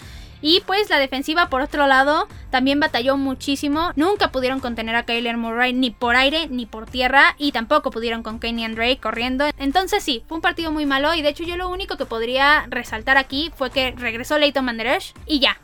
Y 0.47 0.61
pues 0.67 0.91
la 0.91 0.99
defensiva, 0.99 1.49
por 1.49 1.61
otro 1.61 1.87
lado, 1.87 2.27
también 2.51 2.79
batalló 2.79 3.17
muchísimo. 3.17 3.91
Nunca 3.95 4.31
pudieron 4.31 4.59
contener 4.59 4.95
a 4.95 5.01
Kyler 5.01 5.37
Murray 5.37 5.73
ni 5.73 5.89
por 5.89 6.15
aire 6.15 6.45
ni 6.45 6.67
por 6.67 6.85
tierra. 6.85 7.33
Y 7.39 7.51
tampoco 7.51 7.89
pudieron 7.89 8.21
con 8.21 8.39
Kenny 8.39 8.67
Drake 8.67 8.99
corriendo. 9.01 9.45
Entonces 9.57 10.03
sí, 10.03 10.23
fue 10.27 10.35
un 10.37 10.43
partido 10.43 10.71
muy 10.71 10.85
malo. 10.85 11.15
Y 11.15 11.23
de 11.23 11.29
hecho 11.29 11.43
yo 11.43 11.57
lo 11.57 11.67
único 11.67 11.97
que 11.97 12.05
podría 12.05 12.67
resaltar 12.69 13.17
aquí 13.17 13.51
fue 13.55 13.71
que 13.71 13.95
regresó 13.97 14.37
Leighton 14.37 14.63
Manderesh 14.63 15.15
y 15.25 15.39
ya. 15.39 15.57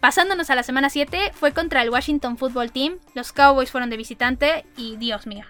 Pasándonos 0.00 0.48
a 0.48 0.54
la 0.54 0.62
semana 0.62 0.88
7, 0.88 1.32
fue 1.34 1.52
contra 1.52 1.82
el 1.82 1.90
Washington 1.90 2.38
Football 2.38 2.72
Team. 2.72 2.96
Los 3.12 3.32
Cowboys 3.32 3.70
fueron 3.70 3.90
de 3.90 3.98
visitante 3.98 4.64
y 4.78 4.96
Dios 4.96 5.26
mío. 5.26 5.44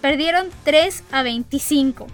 Perdieron 0.00 0.48
3 0.64 1.04
a 1.12 1.22
25. 1.22 2.08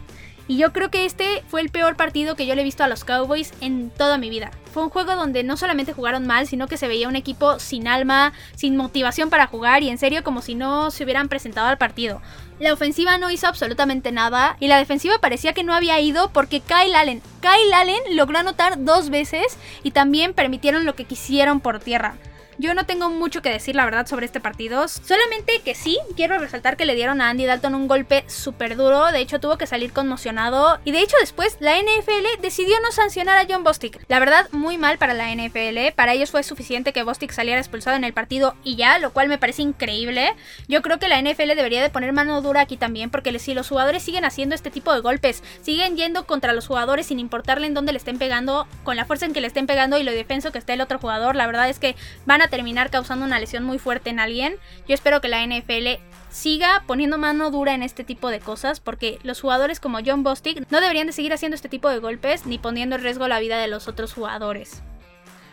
Y 0.49 0.59
yo 0.59 0.73
creo 0.73 0.91
que 0.91 1.05
este 1.05 1.43
fue 1.49 1.61
el 1.61 1.71
peor 1.71 1.97
partido 1.97 2.37
que 2.37 2.47
yo 2.47 2.55
le 2.55 2.61
he 2.61 2.65
visto 2.65 2.85
a 2.85 2.89
los 2.89 3.05
Cowboys 3.05 3.53
en 3.61 3.91
toda 3.91 4.17
mi 4.17 4.31
vida. 4.31 4.53
Fue 4.73 4.85
un 4.85 4.91
juego 4.91 5.17
donde 5.17 5.43
no 5.43 5.57
solamente 5.57 5.93
jugaron 5.93 6.27
mal, 6.27 6.47
sino 6.47 6.69
que 6.69 6.77
se 6.77 6.87
veía 6.87 7.09
un 7.09 7.17
equipo 7.17 7.59
sin 7.59 7.89
alma, 7.89 8.33
sin 8.55 8.77
motivación 8.77 9.29
para 9.29 9.47
jugar 9.47 9.83
y 9.83 9.89
en 9.89 9.99
serio 9.99 10.23
como 10.23 10.43
si 10.43 10.55
no 10.55 10.91
se 10.91 11.03
hubieran 11.03 11.29
presentado 11.29 11.67
al 11.67 11.79
partido. 11.79 12.21
La 12.61 12.73
ofensiva 12.73 13.19
no 13.19 13.31
hizo 13.31 13.49
absolutamente 13.49 14.13
nada 14.13 14.57
y 14.61 14.69
la 14.69 14.79
defensiva 14.79 15.19
parecía 15.19 15.53
que 15.53 15.65
no 15.65 15.75
había 15.75 16.01
ido 16.01 16.31
porque 16.33 16.61
Kyle 16.61 16.95
Allen, 16.95 17.23
Kyle 17.41 17.75
Allen 17.75 18.17
logró 18.17 18.39
anotar 18.39 18.85
dos 18.85 19.11
veces 19.11 19.59
y 19.83 19.91
también 19.91 20.33
permitieron 20.33 20.85
lo 20.85 20.95
que 20.95 21.05
quisieron 21.05 21.61
por 21.61 21.81
tierra. 21.81 22.15
Yo 22.59 22.75
no 22.75 22.87
tengo 22.87 23.11
mucho 23.11 23.43
que 23.43 23.51
decir, 23.51 23.77
la 23.77 23.85
verdad, 23.85 24.07
sobre 24.07 24.27
este 24.27 24.41
partido. 24.41 24.89
Solamente 24.89 25.61
que 25.65 25.75
sí, 25.75 25.99
quiero 26.17 26.39
resaltar 26.39 26.77
que 26.77 26.87
le 26.87 26.95
dieron 26.95 27.21
a 27.21 27.31
Andy 27.31 27.47
Dalton 27.47 27.75
un 27.75 27.89
golpe 27.89 28.25
súper 28.27 28.77
duro. 28.77 29.13
De 29.13 29.21
hecho, 29.21 29.41
tuvo 29.41 29.59
que 29.59 29.67
salir 29.67 29.93
conmocionado. 29.93 30.79
Y 30.85 30.93
de 30.93 31.01
hecho, 31.01 31.17
después 31.21 31.57
la 31.61 31.77
NFL 31.77 32.41
decidió 32.43 32.81
no 32.81 32.93
sancionar 32.93 33.39
a 33.39 33.47
John 33.49 33.65
Bostic. 33.65 34.05
La 34.09 34.19
verdad, 34.19 34.49
muy 34.53 34.79
mal 34.79 34.99
para 34.99 35.15
la 35.15 35.33
NFL. 35.33 35.95
Para 35.95 36.13
ellos 36.13 36.31
fue 36.31 36.43
suficiente 36.43 36.93
que 36.93 37.03
Bostic 37.03 37.33
saliera 37.33 37.61
expulsado 37.61 37.97
en 37.97 38.05
el 38.05 38.13
partido 38.13 38.55
y 38.65 38.77
ya, 38.77 38.99
lo 38.99 39.13
cual 39.13 39.29
me 39.29 39.39
parece 39.39 39.63
increíble. 39.63 40.35
Yo 40.69 40.83
creo 40.83 40.99
que 40.99 41.09
la 41.09 41.21
NFL 41.21 41.55
debería 41.57 41.83
de 41.83 41.91
poner 41.91 42.13
mano 42.13 42.41
dura 42.43 42.63
aquí 42.63 42.77
también, 42.77 43.11
porque 43.11 43.37
si 43.39 43.55
los 43.55 43.69
jugadores 43.69 44.03
siguen 44.03 44.25
haciendo 44.25 44.55
este 44.55 44.71
tipo 44.71 44.93
de 44.95 45.01
golpes, 45.01 45.43
siguen 45.63 45.97
yendo 45.97 46.27
contra 46.27 46.53
los 46.53 46.67
jugadores 46.67 47.07
sin 47.07 47.19
importarle 47.19 47.67
en 47.67 47.75
dónde 47.75 47.93
le 47.93 47.99
estén 47.99 48.19
pegando, 48.19 48.67
con 48.83 48.97
la 48.97 49.05
fuerza 49.05 49.27
en 49.27 49.33
que 49.33 49.41
le 49.41 49.47
estén 49.47 49.67
pegando 49.67 49.99
y 49.99 50.03
lo 50.03 50.13
defenso 50.13 50.53
que 50.53 50.59
esté 50.59 50.73
el 50.73 50.81
otro 50.81 50.99
jugador, 50.99 51.37
la 51.37 51.47
verdad 51.47 51.69
es 51.69 51.79
que 51.79 51.97
van 52.25 52.43
a 52.43 52.46
terminar 52.49 52.91
causando 52.91 53.25
una 53.25 53.39
lesión 53.39 53.65
muy 53.65 53.79
fuerte 53.79 54.11
en 54.11 54.21
alguien. 54.21 54.57
Yo 54.87 54.95
espero 54.95 55.21
que 55.21 55.29
la 55.29 55.45
NFL 55.45 56.01
siga 56.31 56.85
poniendo 56.87 57.19
mano 57.19 57.51
dura 57.51 57.75
en 57.75 57.83
este 57.83 58.05
tipo 58.05 58.31
de 58.31 58.41
cosas 58.41 58.81
porque 58.81 59.19
los 59.23 59.41
jugadores 59.41 59.81
como 59.81 59.99
John 60.05 60.23
Bostic 60.23 60.71
no 60.71 60.81
deberían 60.81 61.07
de 61.07 61.13
seguir 61.13 61.33
haciendo 61.33 61.55
este 61.55 61.69
tipo 61.69 61.89
de 61.89 61.99
golpes 61.99 62.47
ni 62.47 62.59
poniendo 62.59 62.97
en 62.97 63.03
riesgo 63.03 63.29
la 63.29 63.41
vida 63.41 63.59
de 63.59 63.69
los 63.69 63.89
otros 63.89 64.13
jugadores. 64.13 64.83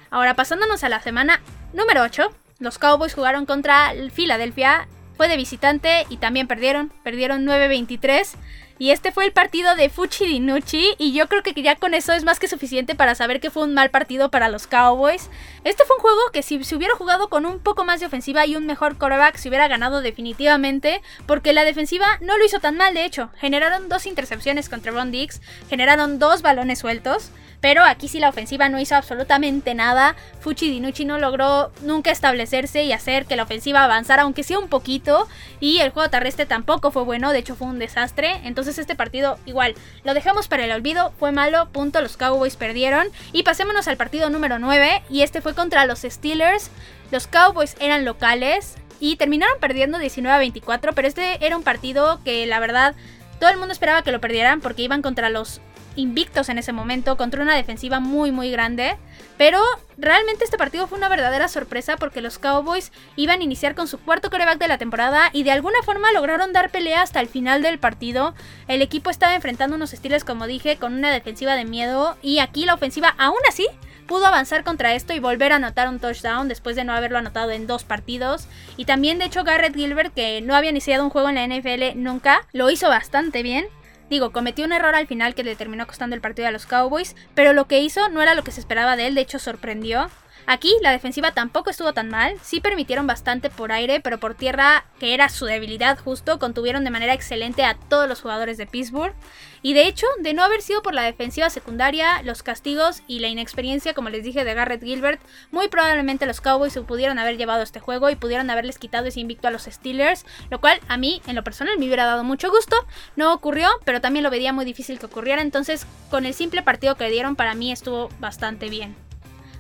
Ahora 0.10 0.36
pasándonos 0.36 0.84
a 0.84 0.90
la 0.90 1.02
semana 1.02 1.42
número 1.74 2.04
8, 2.04 2.30
los 2.60 2.78
Cowboys 2.78 3.14
jugaron 3.14 3.46
contra 3.46 3.94
Philadelphia, 4.14 4.88
fue 5.16 5.28
de 5.28 5.38
visitante 5.38 6.06
y 6.10 6.18
también 6.18 6.48
perdieron, 6.48 6.92
perdieron 7.04 7.46
9-23. 7.46 8.36
Y 8.84 8.92
este 8.92 9.14
fue 9.14 9.24
el 9.24 9.32
partido 9.32 9.78
de 9.78 9.88
Fuchi 9.88 10.26
Dinucci 10.26 10.96
y 10.98 11.14
yo 11.14 11.30
creo 11.30 11.42
que 11.42 11.54
ya 11.54 11.78
con 11.78 11.94
eso 11.94 12.12
es 12.12 12.26
más 12.26 12.38
que 12.38 12.50
suficiente 12.50 12.96
para 12.96 13.16
saber 13.16 13.40
que 13.40 13.50
fue 13.50 13.64
un 13.64 13.74
mal 13.74 13.92
partido 13.92 14.30
para 14.30 14.50
los 14.50 14.68
Cowboys. 14.68 15.30
Este 15.64 15.86
fue 15.86 15.96
un 15.96 16.02
juego 16.02 16.20
que 16.34 16.44
si 16.44 16.62
se 16.66 16.76
hubiera 16.76 16.94
jugado 16.94 17.30
con 17.30 17.46
un 17.46 17.60
poco 17.60 17.86
más 17.86 18.02
de 18.02 18.08
ofensiva 18.08 18.46
y 18.46 18.58
un 18.58 18.66
mejor 18.66 18.98
quarterback 18.98 19.38
se 19.38 19.48
hubiera 19.48 19.70
ganado 19.70 20.02
definitivamente, 20.02 21.02
porque 21.28 21.54
la 21.54 21.64
defensiva 21.64 22.06
no 22.20 22.38
lo 22.38 22.44
hizo 22.44 22.60
tan 22.60 22.76
mal 22.76 22.94
de 22.94 23.06
hecho. 23.06 23.30
Generaron 23.38 23.88
dos 23.88 24.06
intercepciones 24.06 24.68
contra 24.68 24.92
Ron 24.92 25.14
Dix, 25.14 25.40
generaron 25.70 26.20
dos 26.20 26.42
balones 26.42 26.80
sueltos. 26.80 27.32
Pero 27.64 27.86
aquí 27.86 28.10
sí 28.10 28.20
la 28.20 28.28
ofensiva 28.28 28.68
no 28.68 28.78
hizo 28.78 28.94
absolutamente 28.94 29.74
nada. 29.74 30.18
Fuchi 30.42 30.70
Dinucci 30.70 31.06
no 31.06 31.18
logró 31.18 31.72
nunca 31.82 32.12
establecerse 32.12 32.84
y 32.84 32.92
hacer 32.92 33.26
que 33.26 33.38
la 33.38 33.44
ofensiva 33.44 33.86
avanzara, 33.86 34.24
aunque 34.24 34.44
sea 34.44 34.60
un 34.60 34.68
poquito. 34.68 35.30
Y 35.62 35.80
el 35.80 35.92
juego 35.92 36.10
terrestre 36.10 36.46
tampoco 36.46 36.92
fue 36.92 37.06
bueno, 37.06 37.32
de 37.32 37.40
hecho 37.40 37.56
fue 37.56 37.68
un 37.68 37.80
desastre. 37.80 38.42
Entonces 38.44 38.80
este 38.80 38.96
partido 38.96 39.40
igual, 39.46 39.76
lo 40.04 40.14
dejamos 40.14 40.50
para 40.50 40.66
el 40.66 40.74
olvido, 40.74 41.14
fue 41.18 41.32
malo, 41.32 41.70
punto, 41.72 42.02
los 42.02 42.18
Cowboys 42.18 42.58
perdieron. 42.58 43.08
Y 43.32 43.44
pasémonos 43.44 43.88
al 43.88 43.96
partido 43.96 44.30
número 44.30 44.60
9, 44.60 45.04
y 45.10 45.22
este 45.22 45.40
fue 45.40 45.56
contra 45.56 45.86
los 45.86 46.02
Steelers. 46.02 46.70
Los 47.12 47.28
Cowboys 47.28 47.78
eran 47.80 48.04
locales 48.04 48.76
y 49.00 49.16
terminaron 49.16 49.58
perdiendo 49.62 50.00
19 50.00 50.36
a 50.36 50.40
24, 50.40 50.92
pero 50.92 51.08
este 51.08 51.46
era 51.46 51.56
un 51.56 51.64
partido 51.64 52.20
que 52.26 52.46
la 52.46 52.60
verdad 52.60 52.94
todo 53.40 53.52
el 53.52 53.58
mundo 53.58 53.72
esperaba 53.72 54.04
que 54.04 54.12
lo 54.12 54.20
perdieran 54.20 54.60
porque 54.60 54.82
iban 54.82 55.02
contra 55.02 55.30
los 55.30 55.62
invictos 55.96 56.50
en 56.50 56.58
ese 56.58 56.74
momento 56.74 57.18
contra 57.18 57.42
una 57.42 57.56
defensiva 57.56 58.00
muy 58.00 58.32
muy 58.32 58.52
grande. 58.52 58.98
Pero 59.38 59.60
realmente 59.98 60.44
este 60.44 60.58
partido 60.58 60.88
fue 60.88 60.98
una 60.98 61.10
verdadera 61.10 61.48
sorpresa 61.48 61.98
porque 61.98 62.22
los 62.22 62.40
Cowboys 62.40 62.92
iban 63.16 63.42
a 63.42 63.44
iniciar 63.44 63.76
con 63.76 63.88
su 63.88 64.00
cuarto 64.00 64.30
coreback 64.30 64.60
de 64.60 64.68
la 64.68 64.78
temporada 64.78 65.30
y 65.34 65.44
de 65.44 65.52
alguna 65.52 65.82
forma 65.84 66.12
lograron 66.12 66.54
dar 66.54 66.70
pelea 66.70 67.02
hasta 67.02 67.20
el 67.20 67.28
final 67.28 67.62
del 67.62 67.80
partido. 67.80 68.34
El 68.68 68.82
equipo 68.82 69.10
estaba 69.10 69.36
enfrentando 69.36 69.76
unos 69.76 69.94
estilos, 69.94 70.24
como 70.24 70.48
dije, 70.48 70.78
con 70.78 70.94
una 70.94 71.12
defensiva 71.12 71.56
de 71.56 71.66
miedo 71.66 72.18
y 72.22 72.40
aquí 72.40 72.66
la 72.66 72.76
ofensiva 72.76 73.16
aún 73.18 73.40
así 73.48 73.68
pudo 74.08 74.26
avanzar 74.28 74.64
contra 74.64 74.94
esto 74.94 75.14
y 75.14 75.20
volver 75.20 75.54
a 75.54 75.56
anotar 75.56 75.90
un 75.90 76.00
touchdown 76.00 76.48
después 76.48 76.76
de 76.76 76.84
no 76.84 76.94
haberlo 76.94 77.18
anotado 77.18 77.52
en 77.52 77.68
dos 77.68 77.84
partidos. 77.84 78.48
Y 78.78 78.86
también 78.86 79.18
de 79.18 79.26
hecho 79.26 79.44
Garrett 79.44 79.76
Gilbert, 79.76 80.14
que 80.14 80.42
no 80.42 80.56
había 80.56 80.70
iniciado 80.70 81.04
un 81.04 81.10
juego 81.10 81.30
en 81.30 81.36
la 81.36 81.48
NFL 81.48 81.98
nunca, 81.98 82.48
lo 82.52 82.70
hizo 82.70 82.90
bastante 82.90 83.44
bien. 83.44 83.66
Digo, 84.10 84.32
cometió 84.32 84.66
un 84.66 84.74
error 84.74 84.96
al 84.96 85.08
final 85.08 85.36
que 85.36 85.44
le 85.44 85.56
terminó 85.56 85.88
costando 85.88 86.16
el 86.16 86.22
partido 86.22 86.48
a 86.48 86.52
los 86.52 86.66
Cowboys, 86.66 87.16
pero 87.36 87.54
lo 87.54 87.68
que 87.68 87.82
hizo 87.82 88.10
no 88.10 88.22
era 88.22 88.36
lo 88.36 88.44
que 88.44 88.52
se 88.52 88.60
esperaba 88.60 88.96
de 88.96 89.08
él, 89.08 89.16
de 89.16 89.22
hecho 89.22 89.40
sorprendió. 89.40 90.10
Aquí 90.46 90.76
la 90.82 90.92
defensiva 90.92 91.32
tampoco 91.32 91.70
estuvo 91.70 91.94
tan 91.94 92.10
mal, 92.10 92.38
sí 92.42 92.60
permitieron 92.60 93.08
bastante 93.08 93.50
por 93.50 93.72
aire, 93.72 94.02
pero 94.02 94.20
por 94.20 94.36
tierra, 94.36 94.86
que 95.00 95.14
era 95.14 95.30
su 95.30 95.46
debilidad 95.46 95.98
justo, 95.98 96.38
contuvieron 96.38 96.84
de 96.84 96.90
manera 96.90 97.14
excelente 97.14 97.64
a 97.64 97.76
todos 97.76 98.10
los 98.10 98.22
jugadores 98.22 98.58
de 98.58 98.66
Pittsburgh. 98.66 99.14
Y 99.62 99.74
de 99.74 99.88
hecho, 99.88 100.06
de 100.20 100.34
no 100.34 100.44
haber 100.44 100.62
sido 100.62 100.82
por 100.82 100.94
la 100.94 101.04
defensiva 101.04 101.50
secundaria, 101.50 102.22
los 102.24 102.44
castigos 102.44 103.04
y 103.08 103.20
la 103.20 103.30
inexperiencia, 103.30 103.94
como 103.94 104.10
les 104.10 104.26
dije, 104.26 104.44
de 104.44 104.54
Garrett 104.54 104.84
Gilbert, 104.84 105.22
muy 105.52 105.70
probablemente 105.70 106.26
los 106.26 106.42
Cowboys 106.42 106.74
se 106.74 106.82
pudieron 106.82 107.18
haber 107.18 107.38
llevado 107.38 107.64
este 107.64 107.80
juego 107.80 108.10
y 108.10 108.18
pudieron 108.18 108.50
haberles 108.50 108.78
quitado 108.78 109.08
ese 109.08 109.22
invicto 109.22 109.48
a 109.48 109.52
los 109.52 109.64
Steelers, 109.64 110.26
lo 110.50 110.60
cual 110.60 110.82
a 110.90 110.98
mí, 110.98 111.22
en 111.26 111.36
lo 111.36 111.46
personal, 111.46 111.78
me 111.80 111.86
hubiera 111.86 112.06
dado 112.06 112.26
mucho 112.26 112.50
gusto. 112.50 112.76
No 113.16 113.34
ocurrió, 113.34 113.70
pero 113.86 114.02
también 114.02 114.24
lo 114.24 114.30
veía 114.30 114.52
muy 114.52 114.66
difícil 114.66 115.00
que 115.00 115.06
ocurriera, 115.06 115.42
entonces 115.42 115.88
con 116.10 116.26
el 116.26 116.34
simple 116.34 116.62
partido 116.62 116.96
que 116.96 117.10
dieron 117.10 117.38
para 117.38 117.56
mí 117.56 117.72
estuvo 117.72 118.10
bastante 118.20 118.68
bien. 118.68 118.98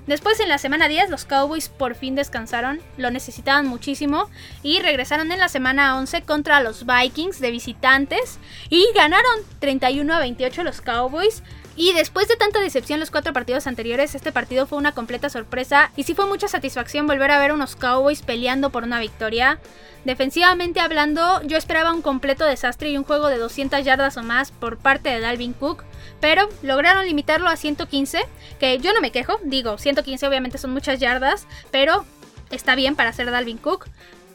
Después 0.08 0.39
en 0.42 0.50
la 0.50 0.58
semana 0.58 0.89
10 0.89 1.10
los 1.10 1.24
Cowboys 1.24 1.70
por 1.70 1.96
fin 1.96 2.16
descansaron, 2.16 2.82
lo 2.98 3.10
necesitaban 3.10 3.68
muchísimo 3.68 4.30
y 4.62 4.80
regresaron 4.80 5.32
en 5.32 5.39
la 5.39 5.48
semana 5.48 5.98
11 5.98 6.24
contra 6.24 6.62
los 6.62 6.86
Vikings 6.86 7.39
de 7.39 7.52
visitantes 7.52 8.38
y 8.70 8.86
ganaron 8.94 9.34
31 9.60 10.13
a 10.13 10.20
28 10.20 10.63
los 10.63 10.82
Cowboys. 10.82 11.42
Y 11.76 11.94
después 11.94 12.28
de 12.28 12.36
tanta 12.36 12.60
decepción 12.60 13.00
los 13.00 13.10
cuatro 13.10 13.34
partidos 13.34 13.66
anteriores, 13.66 14.13
este 14.13 14.32
partido 14.32 14.68
fue 14.68 14.78
una 14.78 14.92
completa 14.92 15.30
sorpresa 15.30 15.92
y 15.96 16.04
sí 16.04 16.13
fue 16.13 16.28
mucha 16.28 16.48
satisfacción 16.48 17.08
volver 17.08 17.32
a 17.32 17.39
ver 17.39 17.52
unos 17.52 17.76
Cowboys 17.76 18.22
peleando 18.22 18.70
por 18.70 18.84
una 18.84 19.00
victoria. 19.00 19.60
Defensivamente 20.06 20.82
hablando, 20.82 21.42
yo 21.44 21.58
esperaba 21.58 21.94
un 21.94 22.02
completo 22.02 22.46
desastre 22.46 22.89
y 22.89 22.98
un 22.98 23.06
juego 23.06 23.30
de 23.30 23.38
200 23.38 23.84
yardas 23.84 24.18
o 24.18 24.24
más 24.24 24.52
por 24.52 24.78
parte 24.78 25.10
de 25.10 25.22
Dalvin 25.22 25.54
Cook, 25.54 25.84
pero 26.20 26.50
lograron 26.62 27.06
limitarlo 27.06 27.50
a 27.50 27.56
115, 27.56 28.26
que 28.60 28.80
yo 28.80 28.94
no 28.94 29.02
me 29.02 29.12
quejo, 29.12 29.39
digo, 29.44 29.78
115 29.78 30.28
obviamente 30.28 30.58
son 30.58 30.72
muchas 30.72 31.00
yardas, 31.00 31.48
pero 31.72 32.06
está 32.52 32.76
bien 32.76 32.96
para 32.96 33.13
ser 33.13 33.30
Dalvin 33.32 33.58
Cook. 33.58 33.88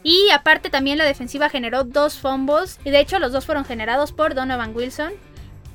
Y 0.03 0.29
aparte 0.31 0.69
también 0.69 0.97
la 0.97 1.03
defensiva 1.03 1.49
generó 1.49 1.83
dos 1.83 2.17
fumbles 2.19 2.79
y 2.85 2.89
de 2.89 2.99
hecho 2.99 3.19
los 3.19 3.33
dos 3.33 3.45
fueron 3.45 3.65
generados 3.65 4.11
por 4.13 4.33
Donovan 4.33 4.75
Wilson. 4.75 5.11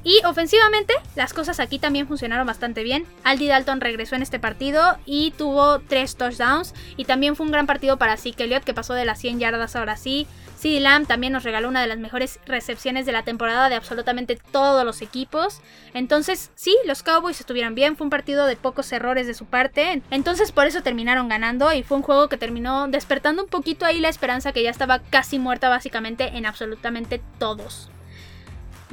Y 0.04 0.20
ofensivamente, 0.26 0.92
las 1.16 1.32
cosas 1.32 1.60
aquí 1.60 1.78
también 1.78 2.06
funcionaron 2.06 2.46
bastante 2.46 2.82
bien. 2.82 3.06
Aldi 3.24 3.48
Dalton 3.48 3.80
regresó 3.80 4.14
en 4.14 4.22
este 4.22 4.38
partido 4.38 4.98
y 5.06 5.30
tuvo 5.32 5.80
tres 5.80 6.16
touchdowns. 6.16 6.74
Y 6.98 7.06
también 7.06 7.36
fue 7.36 7.46
un 7.46 7.52
gran 7.52 7.66
partido 7.66 7.96
para 7.96 8.18
Zeke 8.18 8.44
Elliott, 8.44 8.64
que 8.64 8.74
pasó 8.74 8.92
de 8.92 9.06
las 9.06 9.18
100 9.18 9.40
yardas 9.40 9.76
ahora 9.76 9.96
sí. 9.96 10.26
CD 10.56 10.80
Lamb 10.80 11.06
también 11.06 11.32
nos 11.32 11.42
regaló 11.42 11.68
una 11.68 11.80
de 11.80 11.86
las 11.86 11.98
mejores 11.98 12.38
recepciones 12.46 13.06
de 13.06 13.12
la 13.12 13.22
temporada 13.22 13.68
de 13.68 13.74
absolutamente 13.74 14.38
todos 14.50 14.84
los 14.84 15.02
equipos. 15.02 15.60
Entonces, 15.94 16.50
sí, 16.54 16.76
los 16.86 17.02
Cowboys 17.02 17.40
estuvieron 17.40 17.74
bien. 17.74 17.96
Fue 17.96 18.04
un 18.04 18.10
partido 18.10 18.46
de 18.46 18.56
pocos 18.56 18.92
errores 18.92 19.26
de 19.26 19.34
su 19.34 19.46
parte. 19.46 20.02
Entonces, 20.10 20.52
por 20.52 20.66
eso 20.66 20.82
terminaron 20.82 21.28
ganando. 21.28 21.72
Y 21.72 21.82
fue 21.82 21.96
un 21.96 22.02
juego 22.02 22.28
que 22.28 22.36
terminó 22.36 22.88
despertando 22.88 23.42
un 23.42 23.48
poquito 23.48 23.86
ahí 23.86 24.00
la 24.00 24.10
esperanza 24.10 24.52
que 24.52 24.62
ya 24.62 24.70
estaba 24.70 24.98
casi 24.98 25.38
muerta, 25.38 25.70
básicamente, 25.70 26.28
en 26.36 26.44
absolutamente 26.44 27.22
todos. 27.38 27.88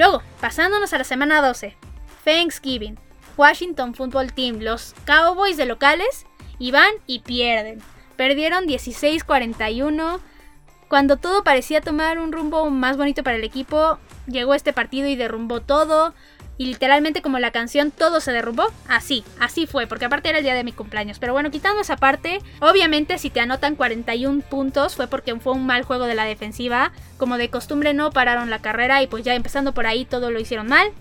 Luego, 0.01 0.23
pasándonos 0.39 0.91
a 0.93 0.97
la 0.97 1.03
semana 1.03 1.43
12, 1.43 1.77
Thanksgiving, 2.25 2.97
Washington 3.37 3.93
Football 3.93 4.33
Team, 4.33 4.57
los 4.59 4.95
Cowboys 5.05 5.57
de 5.57 5.67
locales, 5.67 6.25
y 6.57 6.71
van 6.71 6.89
y 7.05 7.19
pierden. 7.19 7.83
Perdieron 8.15 8.65
16-41. 8.65 10.19
Cuando 10.87 11.17
todo 11.17 11.43
parecía 11.43 11.81
tomar 11.81 12.17
un 12.17 12.31
rumbo 12.31 12.67
más 12.71 12.97
bonito 12.97 13.21
para 13.21 13.37
el 13.37 13.43
equipo, 13.43 13.99
llegó 14.25 14.55
este 14.55 14.73
partido 14.73 15.07
y 15.07 15.15
derrumbó 15.15 15.61
todo. 15.61 16.15
Y 16.61 16.67
literalmente 16.67 17.23
como 17.23 17.39
la 17.39 17.49
canción 17.49 17.89
todo 17.89 18.21
se 18.21 18.31
derrumbó, 18.31 18.71
así, 18.87 19.23
así 19.39 19.65
fue, 19.65 19.87
porque 19.87 20.05
aparte 20.05 20.29
era 20.29 20.37
el 20.37 20.43
día 20.43 20.53
de 20.53 20.63
mi 20.63 20.73
cumpleaños. 20.73 21.17
Pero 21.17 21.33
bueno, 21.33 21.49
quitando 21.49 21.81
esa 21.81 21.97
parte, 21.97 22.39
obviamente 22.59 23.17
si 23.17 23.31
te 23.31 23.39
anotan 23.39 23.75
41 23.75 24.43
puntos 24.43 24.95
fue 24.95 25.07
porque 25.07 25.35
fue 25.39 25.53
un 25.53 25.65
mal 25.65 25.81
juego 25.81 26.05
de 26.05 26.13
la 26.13 26.25
defensiva. 26.25 26.91
Como 27.17 27.39
de 27.39 27.49
costumbre 27.49 27.95
no 27.95 28.11
pararon 28.11 28.51
la 28.51 28.61
carrera 28.61 29.01
y 29.01 29.07
pues 29.07 29.23
ya 29.23 29.33
empezando 29.33 29.73
por 29.73 29.87
ahí 29.87 30.05
todo 30.05 30.29
lo 30.29 30.39
hicieron 30.39 30.67
mal. 30.67 30.91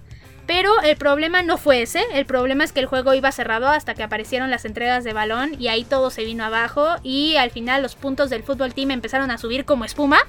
Pero 0.46 0.81
el 0.81 0.96
problema 0.96 1.42
no 1.42 1.59
fue 1.59 1.83
ese, 1.83 2.03
el 2.14 2.25
problema 2.25 2.64
es 2.64 2.73
que 2.73 2.81
el 2.81 2.87
juego 2.87 3.12
iba 3.12 3.31
cerrado 3.31 3.68
hasta 3.68 3.92
que 3.92 4.03
aparecieron 4.03 4.51
las 4.51 4.64
entregas 4.64 5.05
de 5.05 5.12
balón 5.12 5.57
y 5.59 5.68
ahí 5.68 5.85
todo 5.85 6.09
se 6.09 6.25
vino 6.25 6.42
abajo 6.42 6.96
y 7.03 7.37
al 7.37 7.51
final 7.51 7.83
los 7.83 7.96
puntos 7.96 8.31
del 8.31 8.44
fútbol 8.44 8.73
team 8.73 8.92
empezaron 8.92 9.31
a 9.31 9.37
subir 9.37 9.66
como 9.66 9.85
espuma. 9.85 10.20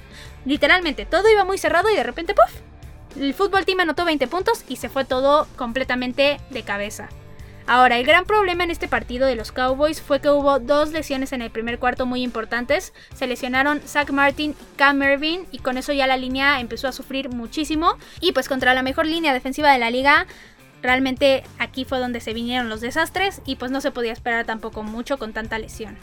Literalmente, 0.44 1.06
todo 1.06 1.30
iba 1.30 1.46
muy 1.46 1.56
cerrado 1.56 1.88
y 1.88 1.96
de 1.96 2.02
repente, 2.02 2.34
¡puf! 2.34 2.52
El 3.18 3.34
fútbol 3.34 3.64
team 3.64 3.80
anotó 3.80 4.04
20 4.04 4.26
puntos 4.28 4.64
y 4.68 4.76
se 4.76 4.88
fue 4.88 5.04
todo 5.04 5.46
completamente 5.56 6.38
de 6.50 6.62
cabeza. 6.62 7.08
Ahora, 7.66 7.96
el 7.96 8.04
gran 8.04 8.24
problema 8.24 8.64
en 8.64 8.70
este 8.70 8.88
partido 8.88 9.26
de 9.26 9.36
los 9.36 9.52
Cowboys 9.52 10.00
fue 10.00 10.20
que 10.20 10.30
hubo 10.30 10.58
dos 10.58 10.90
lesiones 10.90 11.32
en 11.32 11.42
el 11.42 11.50
primer 11.50 11.78
cuarto 11.78 12.06
muy 12.06 12.22
importantes. 12.22 12.92
Se 13.14 13.26
lesionaron 13.26 13.80
Zach 13.86 14.10
Martin 14.10 14.52
y 14.52 14.76
Cam 14.76 15.02
Irving 15.02 15.44
y 15.52 15.58
con 15.58 15.78
eso 15.78 15.92
ya 15.92 16.06
la 16.06 16.16
línea 16.16 16.60
empezó 16.60 16.88
a 16.88 16.92
sufrir 16.92 17.28
muchísimo. 17.28 17.96
Y 18.20 18.32
pues 18.32 18.48
contra 18.48 18.74
la 18.74 18.82
mejor 18.82 19.06
línea 19.06 19.32
defensiva 19.32 19.72
de 19.72 19.78
la 19.78 19.90
liga, 19.90 20.26
realmente 20.82 21.44
aquí 21.58 21.84
fue 21.84 22.00
donde 22.00 22.20
se 22.20 22.34
vinieron 22.34 22.68
los 22.68 22.80
desastres 22.80 23.40
y 23.46 23.56
pues 23.56 23.70
no 23.70 23.80
se 23.80 23.92
podía 23.92 24.12
esperar 24.12 24.44
tampoco 24.44 24.82
mucho 24.82 25.18
con 25.18 25.32
tanta 25.32 25.58
lesión. 25.58 25.96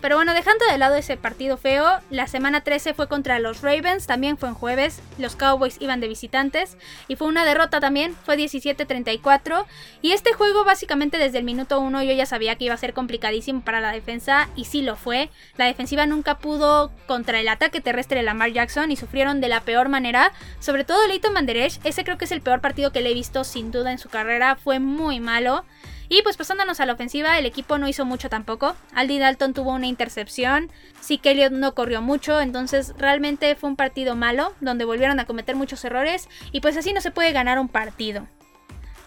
Pero 0.00 0.14
bueno, 0.14 0.32
dejando 0.32 0.64
de 0.66 0.78
lado 0.78 0.94
ese 0.94 1.16
partido 1.16 1.56
feo, 1.56 1.84
la 2.08 2.28
semana 2.28 2.60
13 2.60 2.94
fue 2.94 3.08
contra 3.08 3.40
los 3.40 3.62
Ravens, 3.62 4.06
también 4.06 4.38
fue 4.38 4.48
en 4.48 4.54
jueves, 4.54 5.02
los 5.18 5.34
Cowboys 5.34 5.76
iban 5.80 6.00
de 6.00 6.06
visitantes 6.06 6.76
y 7.08 7.16
fue 7.16 7.26
una 7.26 7.44
derrota 7.44 7.80
también, 7.80 8.14
fue 8.24 8.36
17-34 8.36 9.64
y 10.00 10.12
este 10.12 10.34
juego 10.34 10.64
básicamente 10.64 11.18
desde 11.18 11.38
el 11.38 11.44
minuto 11.44 11.80
1 11.80 12.04
yo 12.04 12.12
ya 12.12 12.26
sabía 12.26 12.54
que 12.54 12.66
iba 12.66 12.74
a 12.74 12.78
ser 12.78 12.94
complicadísimo 12.94 13.62
para 13.62 13.80
la 13.80 13.90
defensa 13.90 14.48
y 14.54 14.66
sí 14.66 14.82
lo 14.82 14.94
fue, 14.94 15.30
la 15.56 15.64
defensiva 15.64 16.06
nunca 16.06 16.38
pudo 16.38 16.92
contra 17.08 17.40
el 17.40 17.48
ataque 17.48 17.80
terrestre 17.80 18.18
de 18.18 18.22
Lamar 18.22 18.52
Jackson 18.52 18.92
y 18.92 18.96
sufrieron 18.96 19.40
de 19.40 19.48
la 19.48 19.62
peor 19.62 19.88
manera, 19.88 20.32
sobre 20.60 20.84
todo 20.84 21.08
Leighton 21.08 21.32
Manderech, 21.32 21.80
ese 21.82 22.04
creo 22.04 22.18
que 22.18 22.26
es 22.26 22.32
el 22.32 22.40
peor 22.40 22.60
partido 22.60 22.92
que 22.92 23.00
le 23.00 23.10
he 23.10 23.14
visto 23.14 23.42
sin 23.42 23.72
duda 23.72 23.90
en 23.90 23.98
su 23.98 24.08
carrera, 24.08 24.54
fue 24.54 24.78
muy 24.78 25.18
malo. 25.18 25.64
Y 26.08 26.22
pues 26.22 26.36
pasándonos 26.36 26.80
a 26.80 26.86
la 26.86 26.94
ofensiva, 26.94 27.38
el 27.38 27.46
equipo 27.46 27.76
no 27.78 27.88
hizo 27.88 28.04
mucho 28.04 28.30
tampoco. 28.30 28.74
Aldi 28.94 29.18
Dalton 29.18 29.52
tuvo 29.52 29.72
una 29.72 29.86
intercepción, 29.86 30.70
sí 31.00 31.18
que 31.18 31.50
no 31.50 31.74
corrió 31.74 32.00
mucho, 32.00 32.40
entonces 32.40 32.94
realmente 32.96 33.54
fue 33.56 33.70
un 33.70 33.76
partido 33.76 34.16
malo, 34.16 34.54
donde 34.60 34.84
volvieron 34.86 35.20
a 35.20 35.26
cometer 35.26 35.54
muchos 35.54 35.84
errores 35.84 36.28
y 36.50 36.60
pues 36.60 36.76
así 36.76 36.92
no 36.92 37.00
se 37.00 37.10
puede 37.10 37.32
ganar 37.32 37.58
un 37.58 37.68
partido. 37.68 38.26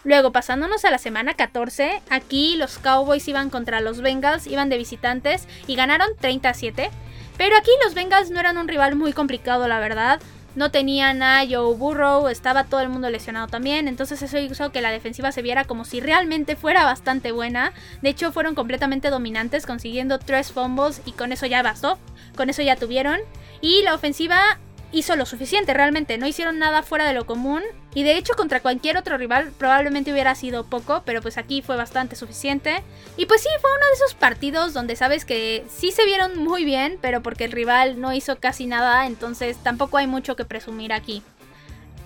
Luego, 0.04 0.32
pasándonos 0.32 0.84
a 0.84 0.90
la 0.90 0.98
semana 0.98 1.34
14, 1.34 2.02
aquí 2.10 2.56
los 2.56 2.78
Cowboys 2.78 3.26
iban 3.28 3.50
contra 3.50 3.80
los 3.80 4.00
Bengals, 4.00 4.46
iban 4.46 4.68
de 4.68 4.78
visitantes 4.78 5.46
y 5.66 5.76
ganaron 5.76 6.08
37. 6.20 6.90
Pero 7.36 7.56
aquí 7.56 7.70
los 7.84 7.94
Bengals 7.94 8.30
no 8.30 8.40
eran 8.40 8.58
un 8.58 8.68
rival 8.68 8.96
muy 8.96 9.12
complicado, 9.12 9.68
la 9.68 9.78
verdad 9.78 10.20
no 10.54 10.70
tenían 10.70 11.22
a 11.22 11.44
Joe 11.48 11.74
Burrow, 11.74 12.28
estaba 12.28 12.64
todo 12.64 12.80
el 12.80 12.88
mundo 12.88 13.10
lesionado 13.10 13.46
también, 13.46 13.88
entonces 13.88 14.20
eso 14.22 14.38
hizo 14.38 14.70
que 14.70 14.82
la 14.82 14.90
defensiva 14.90 15.32
se 15.32 15.42
viera 15.42 15.64
como 15.64 15.84
si 15.84 16.00
realmente 16.00 16.56
fuera 16.56 16.84
bastante 16.84 17.32
buena. 17.32 17.72
De 18.02 18.10
hecho, 18.10 18.32
fueron 18.32 18.54
completamente 18.54 19.10
dominantes, 19.10 19.66
consiguiendo 19.66 20.18
tres 20.18 20.52
fumbles 20.52 21.00
y 21.06 21.12
con 21.12 21.32
eso 21.32 21.46
ya 21.46 21.62
bastó, 21.62 21.98
con 22.36 22.50
eso 22.50 22.62
ya 22.62 22.76
tuvieron. 22.76 23.20
Y 23.60 23.82
la 23.82 23.94
ofensiva 23.94 24.58
hizo 24.92 25.16
lo 25.16 25.26
suficiente, 25.26 25.74
realmente 25.74 26.18
no 26.18 26.26
hicieron 26.26 26.58
nada 26.58 26.82
fuera 26.82 27.06
de 27.06 27.14
lo 27.14 27.26
común 27.26 27.62
y 27.94 28.02
de 28.02 28.16
hecho 28.16 28.34
contra 28.34 28.60
cualquier 28.60 28.96
otro 28.96 29.16
rival 29.16 29.52
probablemente 29.58 30.12
hubiera 30.12 30.34
sido 30.34 30.64
poco, 30.64 31.02
pero 31.04 31.20
pues 31.22 31.38
aquí 31.38 31.62
fue 31.62 31.76
bastante 31.76 32.14
suficiente. 32.14 32.82
Y 33.16 33.26
pues 33.26 33.42
sí, 33.42 33.48
fue 33.60 33.70
uno 33.70 33.86
de 33.86 33.94
esos 33.94 34.14
partidos 34.14 34.72
donde 34.72 34.96
sabes 34.96 35.24
que 35.24 35.64
sí 35.68 35.90
se 35.90 36.04
vieron 36.04 36.38
muy 36.38 36.64
bien, 36.64 36.98
pero 37.00 37.22
porque 37.22 37.44
el 37.44 37.52
rival 37.52 38.00
no 38.00 38.12
hizo 38.12 38.38
casi 38.38 38.66
nada, 38.66 39.06
entonces 39.06 39.56
tampoco 39.62 39.96
hay 39.96 40.06
mucho 40.06 40.36
que 40.36 40.44
presumir 40.44 40.92
aquí. 40.92 41.22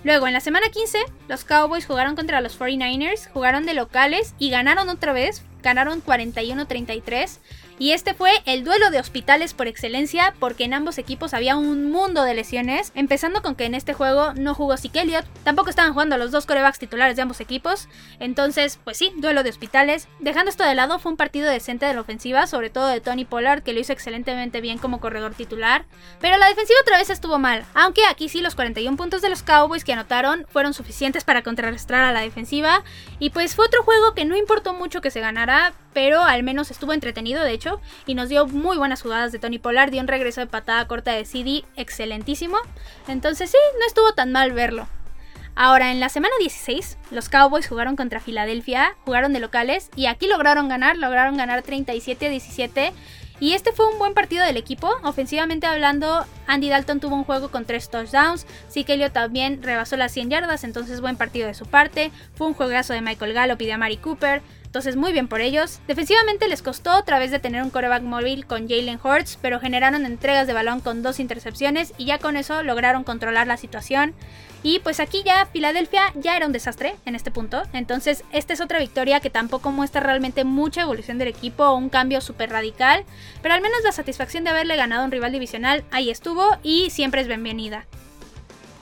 Luego, 0.03 0.27
en 0.27 0.33
la 0.33 0.39
semana 0.39 0.69
15, 0.69 0.99
los 1.27 1.43
Cowboys 1.43 1.85
jugaron 1.85 2.15
contra 2.15 2.39
los 2.39 2.57
49ers, 2.57 3.29
jugaron 3.31 3.65
de 3.65 3.73
locales 3.73 4.35
y 4.39 4.49
ganaron 4.49 4.89
otra 4.89 5.11
vez, 5.11 5.43
ganaron 5.61 6.01
41-33 6.03 7.39
y 7.79 7.91
este 7.91 8.13
fue 8.13 8.31
el 8.45 8.63
duelo 8.63 8.89
de 8.91 8.99
hospitales 8.99 9.53
por 9.53 9.67
excelencia 9.67 10.33
porque 10.39 10.63
en 10.63 10.73
ambos 10.73 10.97
equipos 10.97 11.33
había 11.33 11.57
un 11.57 11.91
mundo 11.91 12.23
de 12.23 12.33
lesiones, 12.33 12.91
empezando 12.95 13.41
con 13.41 13.55
que 13.55 13.65
en 13.65 13.75
este 13.75 13.93
juego 13.93 14.33
no 14.33 14.53
jugó 14.53 14.77
Zeke 14.77 15.01
Elliott, 15.01 15.25
tampoco 15.43 15.69
estaban 15.69 15.93
jugando 15.93 16.17
los 16.17 16.31
dos 16.31 16.45
corebacks 16.45 16.79
titulares 16.79 17.15
de 17.15 17.21
ambos 17.21 17.39
equipos, 17.41 17.87
entonces 18.19 18.79
pues 18.83 18.97
sí, 18.97 19.11
duelo 19.17 19.43
de 19.43 19.49
hospitales. 19.49 20.07
Dejando 20.19 20.49
esto 20.49 20.63
de 20.63 20.75
lado 20.75 20.99
fue 20.99 21.11
un 21.11 21.17
partido 21.17 21.49
decente 21.49 21.85
de 21.85 21.93
la 21.93 22.01
ofensiva, 22.01 22.47
sobre 22.47 22.69
todo 22.69 22.87
de 22.87 23.01
Tony 23.01 23.25
Pollard 23.25 23.63
que 23.63 23.73
lo 23.73 23.79
hizo 23.79 23.93
excelentemente 23.93 24.61
bien 24.61 24.77
como 24.77 24.99
corredor 24.99 25.33
titular, 25.33 25.85
pero 26.19 26.37
la 26.37 26.47
defensiva 26.47 26.79
otra 26.81 26.97
vez 26.97 27.09
estuvo 27.09 27.39
mal, 27.39 27.65
aunque 27.73 28.01
aquí 28.05 28.29
sí 28.29 28.41
los 28.41 28.55
41 28.55 28.97
puntos 28.97 29.21
de 29.21 29.29
los 29.29 29.43
Cowboys 29.43 29.83
que 29.83 29.93
anotaron 29.93 30.45
fueron 30.49 30.73
suficientes 30.73 31.23
para 31.23 31.43
contrarrestar 31.43 32.03
a 32.03 32.11
la 32.11 32.21
defensiva. 32.21 32.83
Y 33.19 33.29
pues 33.31 33.55
fue 33.55 33.65
otro 33.65 33.83
juego 33.83 34.13
que 34.13 34.25
no 34.25 34.35
importó 34.35 34.73
mucho 34.73 35.01
que 35.01 35.11
se 35.11 35.19
ganara, 35.19 35.73
pero 35.97 36.21
al 36.21 36.43
menos 36.43 36.69
estuvo 36.69 36.93
entretenido 36.93 37.43
de 37.43 37.53
hecho 37.53 37.81
y 38.05 38.13
nos 38.13 38.29
dio 38.29 38.45
muy 38.45 38.77
buenas 38.77 39.01
jugadas 39.01 39.31
de 39.31 39.39
Tony 39.39 39.57
Pollard, 39.57 39.89
dio 39.89 39.99
un 39.99 40.07
regreso 40.07 40.41
de 40.41 40.45
patada 40.45 40.87
corta 40.87 41.13
de 41.13 41.25
CD 41.25 41.63
excelentísimo, 41.75 42.55
entonces 43.07 43.49
sí, 43.49 43.57
no 43.79 43.87
estuvo 43.87 44.13
tan 44.13 44.31
mal 44.31 44.51
verlo. 44.51 44.87
Ahora, 45.55 45.91
en 45.91 45.99
la 45.99 46.09
semana 46.09 46.35
16, 46.39 46.99
los 47.09 47.29
Cowboys 47.29 47.67
jugaron 47.67 47.95
contra 47.95 48.19
Filadelfia, 48.19 48.95
jugaron 49.05 49.33
de 49.33 49.39
locales 49.39 49.89
y 49.95 50.05
aquí 50.05 50.27
lograron 50.27 50.69
ganar, 50.69 50.97
lograron 50.97 51.35
ganar 51.35 51.63
37 51.63 52.27
a 52.27 52.29
17. 52.29 52.93
Y 53.39 53.53
este 53.53 53.71
fue 53.71 53.91
un 53.91 53.99
buen 53.99 54.15
partido 54.15 54.43
del 54.43 54.57
equipo. 54.57 54.89
Ofensivamente 55.03 55.67
hablando, 55.67 56.25
Andy 56.47 56.69
Dalton 56.69 56.99
tuvo 56.99 57.15
un 57.15 57.23
juego 57.23 57.49
con 57.49 57.65
3 57.65 57.89
touchdowns. 57.89 58.47
Que 58.73 59.09
también 59.11 59.61
rebasó 59.61 59.95
las 59.95 60.11
100 60.11 60.31
yardas, 60.31 60.63
entonces 60.63 61.01
buen 61.01 61.17
partido 61.17 61.47
de 61.47 61.53
su 61.53 61.67
parte. 61.67 62.11
Fue 62.33 62.47
un 62.47 62.55
juegazo 62.55 62.93
de 62.93 63.01
Michael 63.01 63.33
Gallup 63.33 63.61
y 63.61 63.67
de 63.67 63.73
Amari 63.73 63.97
Cooper. 63.97 64.41
Entonces 64.67 64.97
muy 64.97 65.13
bien 65.13 65.27
por 65.27 65.41
ellos. 65.41 65.79
Defensivamente 65.87 66.47
les 66.47 66.61
costó 66.61 66.95
otra 66.97 67.19
vez 67.19 67.31
de 67.31 67.39
tener 67.39 67.63
un 67.63 67.69
coreback 67.69 68.03
móvil 68.03 68.45
con 68.45 68.67
Jalen 68.67 68.99
Hurts, 69.01 69.39
pero 69.41 69.59
generaron 69.59 70.05
entregas 70.05 70.45
de 70.45 70.53
balón 70.53 70.81
con 70.81 71.01
dos 71.01 71.19
intercepciones 71.19 71.93
y 71.97 72.05
ya 72.05 72.19
con 72.19 72.37
eso 72.37 72.61
lograron 72.63 73.03
controlar 73.03 73.47
la 73.47 73.57
situación. 73.57 74.13
Y 74.63 74.79
pues 74.79 74.99
aquí 74.99 75.23
ya 75.25 75.45
Filadelfia 75.45 76.11
ya 76.15 76.35
era 76.35 76.45
un 76.45 76.51
desastre 76.51 76.95
en 77.05 77.15
este 77.15 77.31
punto. 77.31 77.63
Entonces 77.71 78.23
esta 78.33 78.53
es 78.53 78.61
otra 78.61 78.79
victoria 78.79 79.21
que 79.21 79.29
tampoco 79.29 79.71
muestra 79.71 80.01
realmente 80.01 80.43
mucha 80.43 80.81
evolución 80.81 81.17
del 81.17 81.29
equipo 81.29 81.63
o 81.63 81.75
un 81.75 81.89
cambio 81.89 82.19
súper 82.19 82.49
radical. 82.49 83.05
Pero 83.41 83.55
al 83.55 83.61
menos 83.61 83.79
la 83.85 83.93
satisfacción 83.93 84.43
de 84.43 84.49
haberle 84.49 84.75
ganado 84.75 85.03
a 85.03 85.05
un 85.05 85.11
rival 85.11 85.31
divisional 85.31 85.85
ahí 85.91 86.09
estuvo 86.09 86.57
y 86.61 86.89
siempre 86.89 87.21
es 87.21 87.27
bienvenida. 87.27 87.85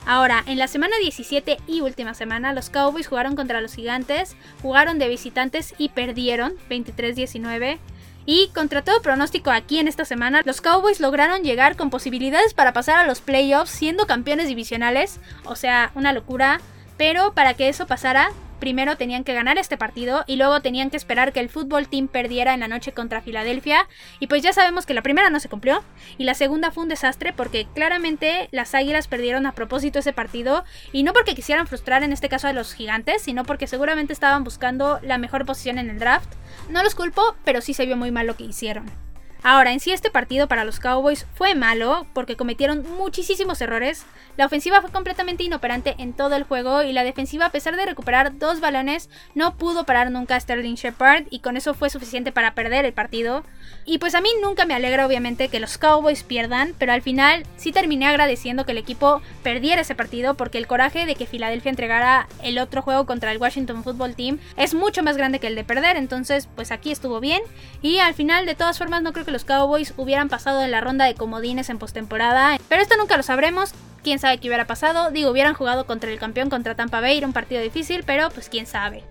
Ahora, 0.05 0.43
en 0.45 0.59
la 0.59 0.67
semana 0.67 0.95
17 1.01 1.57
y 1.67 1.81
última 1.81 2.13
semana, 2.13 2.53
los 2.53 2.69
Cowboys 2.69 3.07
jugaron 3.07 3.35
contra 3.35 3.59
los 3.59 3.73
Gigantes, 3.73 4.35
jugaron 4.61 4.99
de 4.99 5.09
visitantes 5.09 5.73
y 5.79 5.89
perdieron 5.89 6.53
23-19. 6.69 7.79
Y 8.27 8.49
contra 8.49 8.83
todo 8.83 9.01
pronóstico 9.01 9.51
aquí 9.51 9.79
en 9.79 9.87
esta 9.87 10.05
semana, 10.05 10.41
los 10.45 10.61
Cowboys 10.61 10.99
lograron 10.99 11.43
llegar 11.43 11.75
con 11.75 11.89
posibilidades 11.89 12.53
para 12.53 12.73
pasar 12.73 12.97
a 12.97 13.07
los 13.07 13.21
playoffs 13.21 13.71
siendo 13.71 14.05
campeones 14.05 14.47
divisionales, 14.47 15.19
o 15.43 15.55
sea, 15.55 15.91
una 15.95 16.13
locura. 16.13 16.61
Pero 16.97 17.33
para 17.33 17.55
que 17.55 17.67
eso 17.67 17.87
pasara, 17.87 18.31
primero 18.65 18.97
tenían 18.97 19.23
que 19.23 19.35
ganar 19.35 19.59
este 19.59 19.77
partido 19.77 20.23
y 20.25 20.37
luego 20.37 20.59
tenían 20.59 20.89
que 20.89 20.97
esperar 20.97 21.33
que 21.33 21.39
el 21.39 21.49
fútbol 21.49 21.87
team 21.87 22.07
perdiera 22.07 22.51
en 22.55 22.61
la 22.61 22.67
noche 22.67 22.93
contra 22.93 23.21
Filadelfia. 23.21 23.87
Y 24.19 24.25
pues 24.25 24.41
ya 24.41 24.53
sabemos 24.53 24.87
que 24.87 24.95
la 24.95 25.03
primera 25.03 25.29
no 25.29 25.39
se 25.39 25.49
cumplió 25.49 25.83
y 26.17 26.23
la 26.23 26.33
segunda 26.33 26.71
fue 26.71 26.81
un 26.81 26.89
desastre 26.89 27.31
porque 27.31 27.67
claramente 27.75 28.49
las 28.51 28.73
Águilas 28.73 29.07
perdieron 29.07 29.45
a 29.45 29.51
propósito 29.51 29.99
ese 29.99 30.13
partido 30.13 30.63
y 30.91 31.03
no 31.03 31.13
porque 31.13 31.35
quisieran 31.35 31.67
frustrar 31.67 32.01
en 32.01 32.11
este 32.11 32.27
caso 32.27 32.47
a 32.47 32.53
los 32.53 32.73
gigantes, 32.73 33.21
sino 33.21 33.43
porque 33.43 33.67
seguramente 33.67 34.13
estaban 34.13 34.43
buscando 34.43 34.99
la 35.03 35.19
mejor 35.19 35.45
posición 35.45 35.77
en 35.77 35.91
el 35.91 35.99
draft. 35.99 36.33
No 36.71 36.81
los 36.81 36.95
culpo, 36.95 37.35
pero 37.43 37.61
sí 37.61 37.75
se 37.75 37.85
vio 37.85 37.97
muy 37.97 38.09
mal 38.09 38.25
lo 38.25 38.35
que 38.35 38.45
hicieron. 38.45 39.04
Ahora, 39.47 39.71
en 39.73 39.79
sí 39.79 39.91
este 39.91 40.09
partido 40.09 40.47
para 40.47 40.65
los 40.65 40.79
Cowboys 40.79 41.27
fue 41.35 41.53
malo 41.53 42.07
porque 42.13 42.35
cometieron 42.35 42.83
muchísimos 42.97 43.61
errores. 43.61 44.03
La 44.37 44.47
ofensiva 44.47 44.81
fue 44.81 44.89
completamente 44.89 45.43
inoperante 45.43 45.93
en 45.99 46.13
todo 46.13 46.35
el 46.35 46.45
juego 46.45 46.81
y 46.81 46.91
la 46.91 47.03
defensiva 47.03 47.45
a 47.45 47.51
pesar 47.51 47.75
de 47.75 47.85
recuperar 47.85 48.39
dos 48.39 48.59
balones 48.59 49.07
no 49.35 49.55
pudo 49.55 49.85
parar 49.85 50.09
nunca 50.09 50.35
a 50.35 50.39
Sterling 50.39 50.73
Shepard 50.73 51.25
y 51.29 51.41
con 51.41 51.57
eso 51.57 51.75
fue 51.75 51.91
suficiente 51.91 52.31
para 52.31 52.55
perder 52.55 52.85
el 52.85 52.93
partido. 52.93 53.43
Y 53.85 53.99
pues 53.99 54.15
a 54.15 54.21
mí 54.21 54.29
nunca 54.41 54.65
me 54.65 54.73
alegra 54.73 55.05
obviamente 55.05 55.47
que 55.49 55.59
los 55.59 55.77
Cowboys 55.77 56.23
pierdan, 56.23 56.73
pero 56.79 56.91
al 56.91 57.03
final 57.03 57.45
sí 57.55 57.71
terminé 57.71 58.07
agradeciendo 58.07 58.65
que 58.65 58.71
el 58.71 58.79
equipo 58.79 59.21
perdiera 59.43 59.81
ese 59.81 59.93
partido 59.93 60.33
porque 60.33 60.57
el 60.57 60.65
coraje 60.65 61.05
de 61.05 61.13
que 61.13 61.27
Filadelfia 61.27 61.69
entregara 61.69 62.27
el 62.41 62.57
otro 62.57 62.81
juego 62.81 63.05
contra 63.05 63.31
el 63.31 63.37
Washington 63.37 63.83
Football 63.83 64.15
Team 64.15 64.39
es 64.57 64.73
mucho 64.73 65.03
más 65.03 65.17
grande 65.17 65.39
que 65.39 65.47
el 65.47 65.55
de 65.55 65.63
perder, 65.63 65.97
entonces 65.97 66.49
pues 66.55 66.71
aquí 66.71 66.91
estuvo 66.91 67.19
bien 67.19 67.43
y 67.83 67.99
al 67.99 68.15
final 68.15 68.47
de 68.47 68.55
todas 68.55 68.79
formas 68.79 69.03
no 69.03 69.13
creo 69.13 69.23
que 69.23 69.34
los 69.35 69.43
Cowboys 69.43 69.93
hubieran 69.97 70.29
pasado 70.29 70.63
en 70.63 70.71
la 70.71 70.79
ronda 70.79 71.03
de 71.03 71.13
comodines 71.13 71.69
en 71.69 71.77
postemporada. 71.77 72.57
Pero 72.69 72.81
esto 72.81 72.95
nunca 72.95 73.17
lo 73.17 73.23
sabremos. 73.23 73.73
Quién 74.01 74.17
sabe 74.17 74.37
qué 74.37 74.47
hubiera 74.47 74.65
pasado. 74.65 75.11
Digo, 75.11 75.29
hubieran 75.29 75.53
jugado 75.53 75.85
contra 75.85 76.09
el 76.09 76.19
campeón, 76.19 76.49
contra 76.49 76.73
Tampa 76.75 77.01
Bay. 77.01 77.17
Era 77.17 77.27
un 77.27 77.33
partido 77.33 77.61
difícil, 77.61 78.03
pero 78.05 78.29
pues 78.29 78.47
quién 78.47 78.65
sabe. 78.65 79.03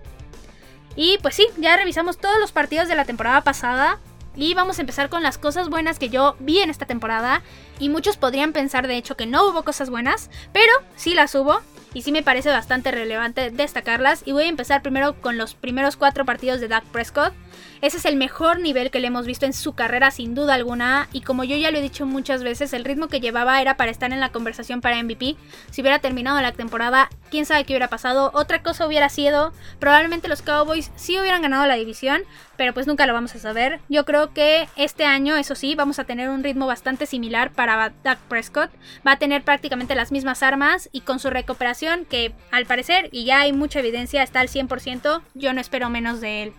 Y 0.96 1.18
pues 1.18 1.34
sí, 1.34 1.46
ya 1.58 1.76
revisamos 1.76 2.16
todos 2.16 2.38
los 2.40 2.52
partidos 2.52 2.88
de 2.88 2.94
la 2.94 3.04
temporada 3.04 3.42
pasada. 3.42 3.98
Y 4.34 4.54
vamos 4.54 4.78
a 4.78 4.80
empezar 4.80 5.10
con 5.10 5.22
las 5.22 5.37
cosas 5.37 5.68
buenas 5.68 5.98
que 5.98 6.08
yo 6.08 6.37
vi 6.38 6.60
en 6.60 6.70
esta 6.70 6.87
temporada. 6.87 7.42
Y 7.78 7.90
muchos 7.90 8.16
podrían 8.16 8.54
pensar 8.54 8.88
de 8.88 8.96
hecho 8.96 9.18
que 9.18 9.26
no 9.26 9.46
hubo 9.46 9.62
cosas 9.62 9.90
buenas, 9.90 10.30
pero 10.54 10.72
sí 10.96 11.12
las 11.12 11.34
hubo 11.34 11.60
y 11.92 12.02
sí 12.02 12.12
me 12.12 12.22
parece 12.22 12.50
bastante 12.50 12.90
relevante 12.90 13.50
destacarlas. 13.50 14.22
Y 14.24 14.32
voy 14.32 14.44
a 14.44 14.48
empezar 14.48 14.82
primero 14.82 15.20
con 15.20 15.37
los 15.37 15.54
primeros 15.54 15.96
cuatro 15.96 16.24
partidos 16.24 16.60
de 16.60 16.68
Dak 16.68 16.84
Prescott. 16.84 17.32
Ese 17.84 17.98
es 17.98 18.06
el 18.06 18.16
mejor 18.16 18.60
nivel 18.60 18.90
que 18.90 18.98
le 18.98 19.08
hemos 19.08 19.26
visto 19.26 19.44
en 19.44 19.52
su 19.52 19.74
carrera 19.74 20.10
sin 20.10 20.34
duda 20.34 20.54
alguna 20.54 21.06
y 21.12 21.20
como 21.20 21.44
yo 21.44 21.54
ya 21.54 21.70
lo 21.70 21.76
he 21.76 21.82
dicho 21.82 22.06
muchas 22.06 22.42
veces, 22.42 22.72
el 22.72 22.82
ritmo 22.82 23.08
que 23.08 23.20
llevaba 23.20 23.60
era 23.60 23.76
para 23.76 23.90
estar 23.90 24.10
en 24.10 24.20
la 24.20 24.30
conversación 24.30 24.80
para 24.80 25.02
MVP. 25.02 25.36
Si 25.70 25.82
hubiera 25.82 25.98
terminado 25.98 26.40
la 26.40 26.52
temporada, 26.52 27.10
quién 27.30 27.44
sabe 27.44 27.64
qué 27.64 27.74
hubiera 27.74 27.88
pasado. 27.88 28.30
Otra 28.32 28.62
cosa 28.62 28.86
hubiera 28.86 29.10
sido, 29.10 29.52
probablemente 29.80 30.28
los 30.28 30.40
Cowboys 30.40 30.92
sí 30.96 31.20
hubieran 31.20 31.42
ganado 31.42 31.66
la 31.66 31.74
división, 31.74 32.22
pero 32.56 32.72
pues 32.72 32.86
nunca 32.86 33.04
lo 33.04 33.12
vamos 33.12 33.34
a 33.34 33.38
saber. 33.38 33.80
Yo 33.90 34.06
creo 34.06 34.32
que 34.32 34.66
este 34.76 35.04
año, 35.04 35.36
eso 35.36 35.54
sí, 35.54 35.74
vamos 35.74 35.98
a 35.98 36.04
tener 36.04 36.30
un 36.30 36.42
ritmo 36.42 36.66
bastante 36.66 37.04
similar 37.04 37.52
para 37.52 37.92
Dak 38.02 38.18
Prescott. 38.30 38.70
Va 39.06 39.12
a 39.12 39.18
tener 39.18 39.42
prácticamente 39.42 39.94
las 39.94 40.10
mismas 40.10 40.42
armas 40.42 40.88
y 40.90 41.02
con 41.02 41.18
su 41.18 41.28
recuperación, 41.28 42.06
que 42.06 42.32
al 42.50 42.64
parecer, 42.64 43.10
y 43.12 43.26
ya 43.26 43.40
hay 43.40 43.52
mucha 43.52 43.80
evidencia, 43.80 44.22
está 44.22 44.40
al 44.40 44.48
100%, 44.48 45.20
yo 45.34 45.52
no 45.52 45.60
espero 45.60 45.90
menos 45.90 46.22
de 46.22 46.44
él. 46.44 46.54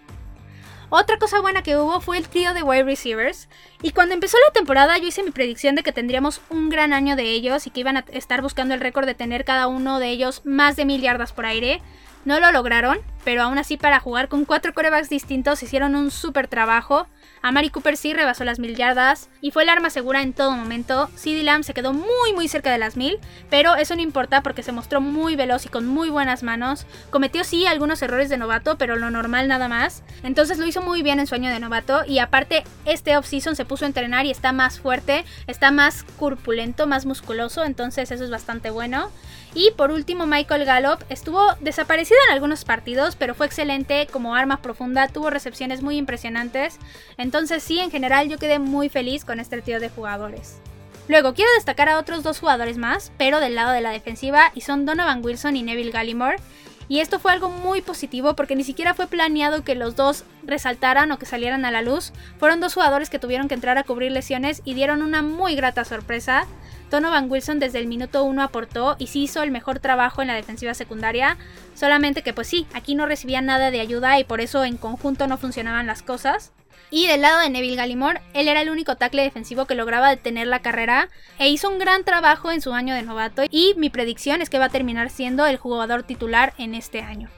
Otra 0.97 1.17
cosa 1.17 1.41
buena 1.41 1.61
que 1.61 1.75
hubo 1.75 1.99
fue 1.99 2.17
el 2.17 2.29
trío 2.29 2.53
de 2.53 2.63
wide 2.63 2.83
receivers. 2.85 3.49
Y 3.81 3.91
cuando 3.91 4.13
empezó 4.13 4.37
la 4.47 4.53
temporada 4.53 4.97
yo 4.97 5.07
hice 5.07 5.23
mi 5.23 5.31
predicción 5.31 5.75
de 5.75 5.83
que 5.83 5.91
tendríamos 5.91 6.39
un 6.49 6.69
gran 6.69 6.93
año 6.93 7.17
de 7.17 7.31
ellos 7.31 7.67
y 7.67 7.69
que 7.69 7.81
iban 7.81 7.97
a 7.97 8.05
estar 8.13 8.41
buscando 8.41 8.73
el 8.73 8.79
récord 8.79 9.05
de 9.05 9.13
tener 9.13 9.43
cada 9.43 9.67
uno 9.67 9.99
de 9.99 10.07
ellos 10.07 10.41
más 10.45 10.77
de 10.77 10.85
mil 10.85 11.01
yardas 11.01 11.33
por 11.33 11.45
aire. 11.45 11.81
No 12.23 12.39
lo 12.39 12.49
lograron, 12.53 12.99
pero 13.25 13.43
aún 13.43 13.57
así 13.57 13.75
para 13.75 13.99
jugar 13.99 14.29
con 14.29 14.45
cuatro 14.45 14.73
corebacks 14.73 15.09
distintos 15.09 15.61
hicieron 15.63 15.95
un 15.95 16.11
súper 16.11 16.47
trabajo. 16.47 17.07
A 17.45 17.53
Cooper 17.69 17.95
sí 17.95 18.11
rebasó 18.11 18.43
las 18.43 18.57
mil 18.57 18.75
yardas 18.75 19.29
y 19.39 19.51
fue 19.51 19.61
el 19.61 19.69
arma 19.69 19.91
segura 19.91 20.23
en 20.23 20.33
todo 20.33 20.53
momento. 20.53 21.11
CD 21.13 21.43
Lamb 21.43 21.63
se 21.63 21.75
quedó 21.75 21.93
muy 21.93 22.33
muy 22.33 22.47
cerca 22.47 22.71
de 22.71 22.79
las 22.79 22.97
mil, 22.97 23.19
pero 23.51 23.75
eso 23.75 23.95
no 23.95 24.01
importa 24.01 24.41
porque 24.41 24.63
se 24.63 24.71
mostró 24.71 24.99
muy 24.99 25.35
veloz 25.35 25.67
y 25.67 25.69
con 25.69 25.85
muy 25.85 26.09
buenas 26.09 26.41
manos. 26.41 26.87
Cometió 27.11 27.43
sí 27.43 27.67
algunos 27.67 28.01
errores 28.01 28.29
de 28.29 28.39
novato, 28.39 28.79
pero 28.79 28.95
lo 28.95 29.11
normal 29.11 29.47
nada 29.47 29.67
más. 29.67 30.01
Entonces 30.23 30.57
lo 30.57 30.65
hizo 30.65 30.81
muy 30.81 31.03
bien 31.03 31.19
en 31.19 31.27
su 31.27 31.35
año 31.35 31.51
de 31.51 31.59
novato 31.59 32.03
y 32.07 32.17
aparte 32.17 32.63
este 32.85 33.15
offseason 33.15 33.55
se 33.55 33.63
puso 33.63 33.85
a 33.85 33.89
entrenar 33.89 34.25
y 34.25 34.31
está 34.31 34.51
más 34.51 34.79
fuerte, 34.79 35.23
está 35.45 35.69
más 35.69 36.03
corpulento, 36.17 36.87
más 36.87 37.05
musculoso, 37.05 37.63
entonces 37.63 38.09
eso 38.09 38.23
es 38.23 38.31
bastante 38.31 38.71
bueno. 38.71 39.11
Y 39.55 39.71
por 39.71 39.89
último, 39.89 40.27
Michael 40.27 40.65
Gallup 40.65 40.99
estuvo 41.09 41.41
desaparecido 41.61 42.19
en 42.27 42.33
algunos 42.33 42.65
partidos, 42.65 43.15
pero 43.15 43.33
fue 43.33 43.45
excelente 43.45 44.05
como 44.11 44.35
arma 44.35 44.61
profunda, 44.61 45.07
tuvo 45.07 45.29
recepciones 45.29 45.81
muy 45.81 45.95
impresionantes. 45.95 46.77
Entonces 47.17 47.63
sí, 47.63 47.79
en 47.79 47.89
general 47.89 48.27
yo 48.27 48.37
quedé 48.37 48.59
muy 48.59 48.89
feliz 48.89 49.23
con 49.23 49.39
este 49.39 49.61
tío 49.61 49.79
de 49.79 49.89
jugadores. 49.89 50.57
Luego 51.07 51.33
quiero 51.33 51.49
destacar 51.55 51.87
a 51.87 51.99
otros 51.99 52.21
dos 52.21 52.39
jugadores 52.39 52.77
más, 52.77 53.13
pero 53.17 53.39
del 53.39 53.55
lado 53.55 53.71
de 53.71 53.79
la 53.79 53.91
defensiva, 53.91 54.51
y 54.55 54.61
son 54.61 54.85
Donovan 54.85 55.23
Wilson 55.23 55.55
y 55.55 55.63
Neville 55.63 55.91
Gallimore. 55.91 56.37
Y 56.87 56.99
esto 56.99 57.19
fue 57.19 57.31
algo 57.31 57.49
muy 57.49 57.81
positivo 57.81 58.35
porque 58.35 58.55
ni 58.55 58.63
siquiera 58.63 58.93
fue 58.93 59.07
planeado 59.07 59.63
que 59.63 59.73
los 59.73 59.95
dos 59.95 60.23
resaltaran 60.43 61.11
o 61.11 61.17
que 61.17 61.25
salieran 61.25 61.65
a 61.65 61.71
la 61.71 61.81
luz. 61.81 62.11
Fueron 62.39 62.59
dos 62.59 62.73
jugadores 62.73 63.09
que 63.09 63.19
tuvieron 63.19 63.47
que 63.47 63.55
entrar 63.55 63.77
a 63.77 63.83
cubrir 63.83 64.11
lesiones 64.11 64.61
y 64.65 64.73
dieron 64.73 65.01
una 65.01 65.21
muy 65.21 65.55
grata 65.55 65.85
sorpresa. 65.85 66.45
Donovan 66.89 67.29
Wilson 67.29 67.59
desde 67.59 67.79
el 67.79 67.87
minuto 67.87 68.23
1 68.23 68.41
aportó 68.41 68.95
y 68.99 69.07
sí 69.07 69.23
hizo 69.23 69.43
el 69.43 69.51
mejor 69.51 69.79
trabajo 69.79 70.21
en 70.21 70.27
la 70.27 70.35
defensiva 70.35 70.73
secundaria, 70.73 71.37
solamente 71.73 72.21
que 72.21 72.33
pues 72.33 72.47
sí, 72.47 72.67
aquí 72.73 72.95
no 72.95 73.05
recibía 73.05 73.41
nada 73.41 73.71
de 73.71 73.81
ayuda 73.81 74.19
y 74.19 74.23
por 74.23 74.41
eso 74.41 74.63
en 74.63 74.77
conjunto 74.77 75.27
no 75.27 75.37
funcionaban 75.37 75.87
las 75.87 76.01
cosas. 76.01 76.51
Y 76.91 77.07
del 77.07 77.21
lado 77.21 77.39
de 77.39 77.49
Neville 77.49 77.75
Gallimore, 77.75 78.21
él 78.33 78.47
era 78.47 78.61
el 78.61 78.69
único 78.69 78.95
tackle 78.95 79.23
defensivo 79.23 79.65
que 79.65 79.75
lograba 79.75 80.09
detener 80.09 80.47
la 80.47 80.61
carrera 80.61 81.09
e 81.39 81.49
hizo 81.49 81.69
un 81.69 81.79
gran 81.79 82.03
trabajo 82.03 82.51
en 82.51 82.61
su 82.61 82.73
año 82.73 82.93
de 82.93 83.01
novato 83.01 83.43
y 83.49 83.73
mi 83.77 83.89
predicción 83.89 84.41
es 84.41 84.49
que 84.49 84.59
va 84.59 84.65
a 84.65 84.69
terminar 84.69 85.09
siendo 85.09 85.45
el 85.45 85.57
jugador 85.57 86.03
titular 86.03 86.53
en 86.57 86.75
este 86.75 87.01
año. 87.01 87.29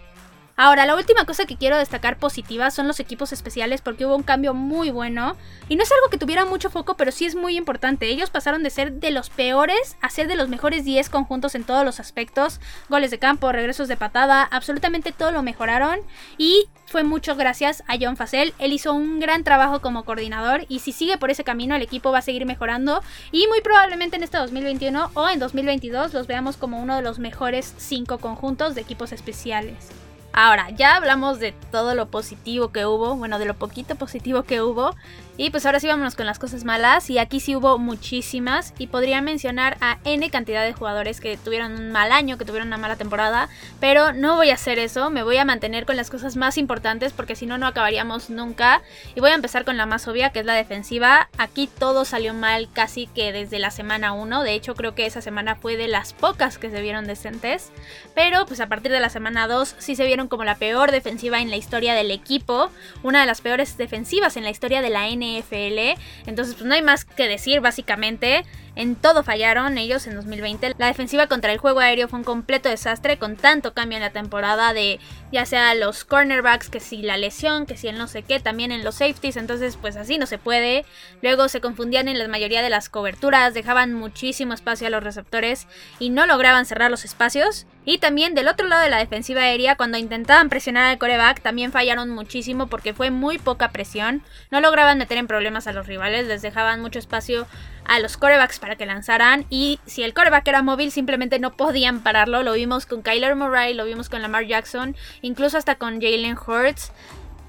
Ahora, 0.60 0.88
la 0.88 0.96
última 0.96 1.24
cosa 1.26 1.46
que 1.46 1.56
quiero 1.56 1.78
destacar 1.78 2.18
positiva 2.18 2.72
son 2.72 2.88
los 2.88 3.00
equipos 3.00 3.32
especiales 3.32 3.82
porque 3.82 4.08
hubo 4.08 4.16
un 4.16 4.24
cambio 4.24 4.56
muy 4.56 4.90
bueno. 4.90 5.38
Y 5.70 5.76
no 5.76 5.84
es 5.84 5.92
algo 5.92 6.10
que 6.10 6.18
tuviera 6.18 6.46
mucho 6.46 6.72
foco, 6.72 6.96
pero 6.98 7.12
sí 7.12 7.28
es 7.28 7.36
muy 7.36 7.56
importante. 7.56 8.08
Ellos 8.08 8.32
pasaron 8.32 8.64
de 8.64 8.72
ser 8.72 8.94
de 8.94 9.12
los 9.12 9.30
peores 9.30 9.98
a 10.02 10.10
ser 10.10 10.28
de 10.28 10.36
los 10.36 10.50
mejores 10.50 10.84
10 10.84 11.12
conjuntos 11.12 11.54
en 11.54 11.64
todos 11.64 11.86
los 11.86 12.00
aspectos. 12.00 12.60
Goles 12.90 13.12
de 13.12 13.20
campo, 13.20 13.52
regresos 13.52 13.88
de 13.88 13.98
patada, 13.98 14.42
absolutamente 14.42 15.12
todo 15.12 15.30
lo 15.30 15.44
mejoraron. 15.44 16.00
Y 16.40 16.68
fue 16.88 17.04
mucho 17.04 17.36
gracias 17.36 17.84
a 17.88 17.98
John 18.02 18.18
Facel. 18.18 18.56
Él 18.58 18.74
hizo 18.74 18.94
un 18.94 19.20
gran 19.20 19.44
trabajo 19.44 19.80
como 19.80 20.06
coordinador 20.06 20.66
y 20.70 20.80
si 20.80 20.92
sigue 20.92 21.20
por 21.20 21.30
ese 21.30 21.44
camino 21.44 21.76
el 21.76 21.84
equipo 21.84 22.12
va 22.12 22.18
a 22.18 22.24
seguir 22.24 22.48
mejorando 22.48 23.04
y 23.32 23.46
muy 23.46 23.62
probablemente 23.62 24.16
en 24.16 24.24
este 24.24 24.40
2021 24.40 25.12
o 25.14 25.30
en 25.30 25.38
2022 25.38 26.16
los 26.16 26.26
veamos 26.26 26.58
como 26.58 26.82
uno 26.82 26.96
de 26.96 27.04
los 27.04 27.20
mejores 27.20 27.76
5 27.78 28.18
conjuntos 28.18 28.74
de 28.74 28.82
equipos 28.82 29.12
especiales. 29.12 30.07
Ahora, 30.40 30.70
ya 30.70 30.96
hablamos 30.96 31.40
de 31.40 31.52
todo 31.72 31.96
lo 31.96 32.10
positivo 32.12 32.72
que 32.72 32.86
hubo, 32.86 33.16
bueno, 33.16 33.40
de 33.40 33.46
lo 33.46 33.56
poquito 33.56 33.96
positivo 33.96 34.44
que 34.44 34.62
hubo. 34.62 34.96
Y 35.36 35.52
pues 35.52 35.68
ahora 35.68 35.80
sí 35.80 35.88
vámonos 35.88 36.16
con 36.16 36.26
las 36.26 36.40
cosas 36.40 36.64
malas. 36.64 37.10
Y 37.10 37.20
aquí 37.20 37.40
sí 37.40 37.56
hubo 37.56 37.78
muchísimas. 37.78 38.74
Y 38.78 38.88
podría 38.88 39.22
mencionar 39.22 39.78
a 39.82 39.98
N 40.04 40.30
cantidad 40.32 40.64
de 40.64 40.74
jugadores 40.74 41.22
que 41.22 41.38
tuvieron 41.38 41.74
un 41.74 41.92
mal 41.92 42.12
año, 42.12 42.38
que 42.38 42.46
tuvieron 42.46 42.68
una 42.68 42.78
mala 42.78 42.96
temporada. 42.96 43.50
Pero 43.80 44.14
no 44.14 44.36
voy 44.36 44.50
a 44.50 44.56
hacer 44.56 44.78
eso. 44.80 45.12
Me 45.12 45.22
voy 45.24 45.38
a 45.38 45.46
mantener 45.46 45.86
con 45.86 45.96
las 45.96 46.10
cosas 46.10 46.36
más 46.36 46.58
importantes 46.58 47.14
porque 47.14 47.36
si 47.36 47.46
no, 47.46 47.60
no 47.60 47.68
acabaríamos 47.68 48.32
nunca. 48.32 48.82
Y 49.16 49.20
voy 49.20 49.32
a 49.32 49.36
empezar 49.36 49.64
con 49.64 49.78
la 49.78 49.86
más 49.86 50.08
obvia, 50.08 50.32
que 50.32 50.40
es 50.40 50.46
la 50.46 50.54
defensiva. 50.54 51.30
Aquí 51.38 51.68
todo 51.68 52.04
salió 52.04 52.34
mal 52.34 52.70
casi 52.74 53.06
que 53.06 53.32
desde 53.32 53.60
la 53.60 53.70
semana 53.70 54.14
1. 54.14 54.42
De 54.42 54.54
hecho, 54.54 54.74
creo 54.74 54.96
que 54.96 55.06
esa 55.06 55.22
semana 55.22 55.56
fue 55.56 55.78
de 55.78 55.88
las 55.88 56.14
pocas 56.14 56.58
que 56.58 56.72
se 56.72 56.82
vieron 56.82 57.06
decentes. 57.06 57.72
Pero 58.16 58.48
pues 58.48 58.60
a 58.60 58.68
partir 58.68 58.92
de 58.92 59.00
la 59.00 59.10
semana 59.10 59.48
2 59.48 59.76
sí 59.78 59.96
se 59.96 60.06
vieron 60.06 60.27
como 60.30 60.44
la 60.44 60.56
peor 60.56 60.92
defensiva 60.92 61.42
en 61.42 61.50
la 61.50 61.58
historia 61.58 61.94
del 61.94 62.12
equipo. 62.12 62.70
Una 63.04 63.22
de 63.22 63.26
las 63.26 63.42
peores 63.42 63.78
defensivas 63.78 64.38
en 64.38 64.44
la 64.44 64.50
historia 64.50 64.82
de 64.82 64.90
la 64.90 65.08
NFL. 65.10 66.00
Entonces, 66.28 66.56
pues 66.56 66.66
no 66.66 66.74
hay 66.74 66.82
más 66.82 67.06
que 67.06 67.28
decir, 67.28 67.62
básicamente. 67.62 68.46
En 68.78 68.96
todo 68.96 69.24
fallaron 69.24 69.80
ellos 69.80 70.06
en 70.06 70.14
2020. 70.14 70.76
La 70.78 70.86
defensiva 70.86 71.26
contra 71.26 71.52
el 71.52 71.58
juego 71.58 71.80
aéreo 71.80 72.08
fue 72.08 72.20
un 72.20 72.24
completo 72.24 72.70
desastre 72.70 73.18
con 73.18 73.36
tanto 73.36 73.74
cambio 73.74 73.98
en 73.98 74.04
la 74.04 74.12
temporada 74.12 74.72
de 74.72 75.00
ya 75.32 75.48
sea 75.48 75.74
los 75.74 76.06
cornerbacks, 76.06 76.70
que 76.70 76.80
si 76.80 77.02
la 77.02 77.18
lesión, 77.18 77.66
que 77.66 77.76
si 77.76 77.88
el 77.88 77.98
no 77.98 78.08
sé 78.08 78.22
qué, 78.22 78.40
también 78.40 78.72
en 78.72 78.84
los 78.84 78.94
safeties. 78.94 79.36
Entonces 79.36 79.78
pues 79.82 79.96
así 79.96 80.20
no 80.20 80.28
se 80.28 80.38
puede. 80.38 80.86
Luego 81.24 81.50
se 81.50 81.60
confundían 81.60 82.08
en 82.08 82.20
la 82.20 82.28
mayoría 82.28 82.62
de 82.62 82.70
las 82.70 82.88
coberturas, 82.88 83.56
dejaban 83.56 83.94
muchísimo 83.94 84.54
espacio 84.54 84.86
a 84.86 84.92
los 84.92 85.04
receptores 85.04 85.68
y 85.98 86.12
no 86.12 86.28
lograban 86.28 86.68
cerrar 86.68 86.92
los 86.92 87.04
espacios. 87.04 87.66
Y 87.84 87.98
también 87.98 88.36
del 88.36 88.48
otro 88.48 88.68
lado 88.68 88.84
de 88.84 88.90
la 88.92 88.98
defensiva 89.00 89.42
aérea, 89.42 89.76
cuando 89.76 89.98
intentaban 89.98 90.50
presionar 90.50 90.84
al 90.92 90.98
coreback, 91.00 91.42
también 91.42 91.72
fallaron 91.72 92.10
muchísimo 92.12 92.68
porque 92.68 92.94
fue 92.94 93.10
muy 93.10 93.40
poca 93.40 93.72
presión. 93.72 94.22
No 94.52 94.62
lograban 94.62 95.00
meter 95.00 95.18
en 95.18 95.26
problemas 95.26 95.66
a 95.66 95.74
los 95.74 95.88
rivales, 95.88 96.28
les 96.28 96.44
dejaban 96.44 96.82
mucho 96.82 97.00
espacio 97.00 97.48
a 97.88 98.00
los 98.00 98.18
corebacks 98.18 98.60
para 98.60 98.76
que 98.76 98.86
lanzaran 98.86 99.46
y 99.50 99.80
si 99.86 100.04
el 100.04 100.14
coreback 100.14 100.48
era 100.48 100.62
móvil 100.62 100.92
simplemente 100.92 101.40
no 101.40 101.54
podían 101.54 102.02
pararlo. 102.02 102.44
Lo 102.44 102.54
vimos 102.54 102.86
con 102.86 103.02
Kyler 103.02 103.36
Murray, 103.36 103.74
lo 103.74 103.86
vimos 103.86 104.10
con 104.10 104.22
Lamar 104.22 104.46
Jackson, 104.46 104.96
incluso 105.22 105.58
hasta 105.58 105.76
con 105.76 106.02
Jalen 106.02 106.38
Hurts. 106.38 106.92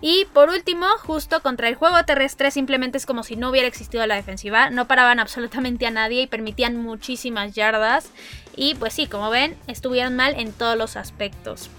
Y 0.01 0.27
por 0.33 0.49
último, 0.49 0.87
justo 0.99 1.43
contra 1.43 1.69
el 1.69 1.75
juego 1.75 2.05
terrestre, 2.05 2.53
simplemente 2.53 2.99
es 2.99 3.07
como 3.07 3.25
si 3.25 3.35
no 3.35 3.51
hubiera 3.51 3.67
existido 3.67 4.07
la 4.07 4.15
defensiva. 4.15 4.71
No 4.71 4.87
paraban 4.87 5.19
absolutamente 5.21 5.87
a 5.87 5.91
nadie 5.91 6.23
y 6.23 6.27
permitían 6.27 6.77
muchísimas 6.77 7.55
yardas. 7.55 8.11
Y 8.55 8.75
pues 8.77 8.95
sí, 8.95 9.07
como 9.07 9.31
ven, 9.31 9.57
estuvieron 9.67 10.15
mal 10.15 10.35
en 10.39 10.53
todos 10.53 10.77
los 10.77 10.97
aspectos. 10.97 11.71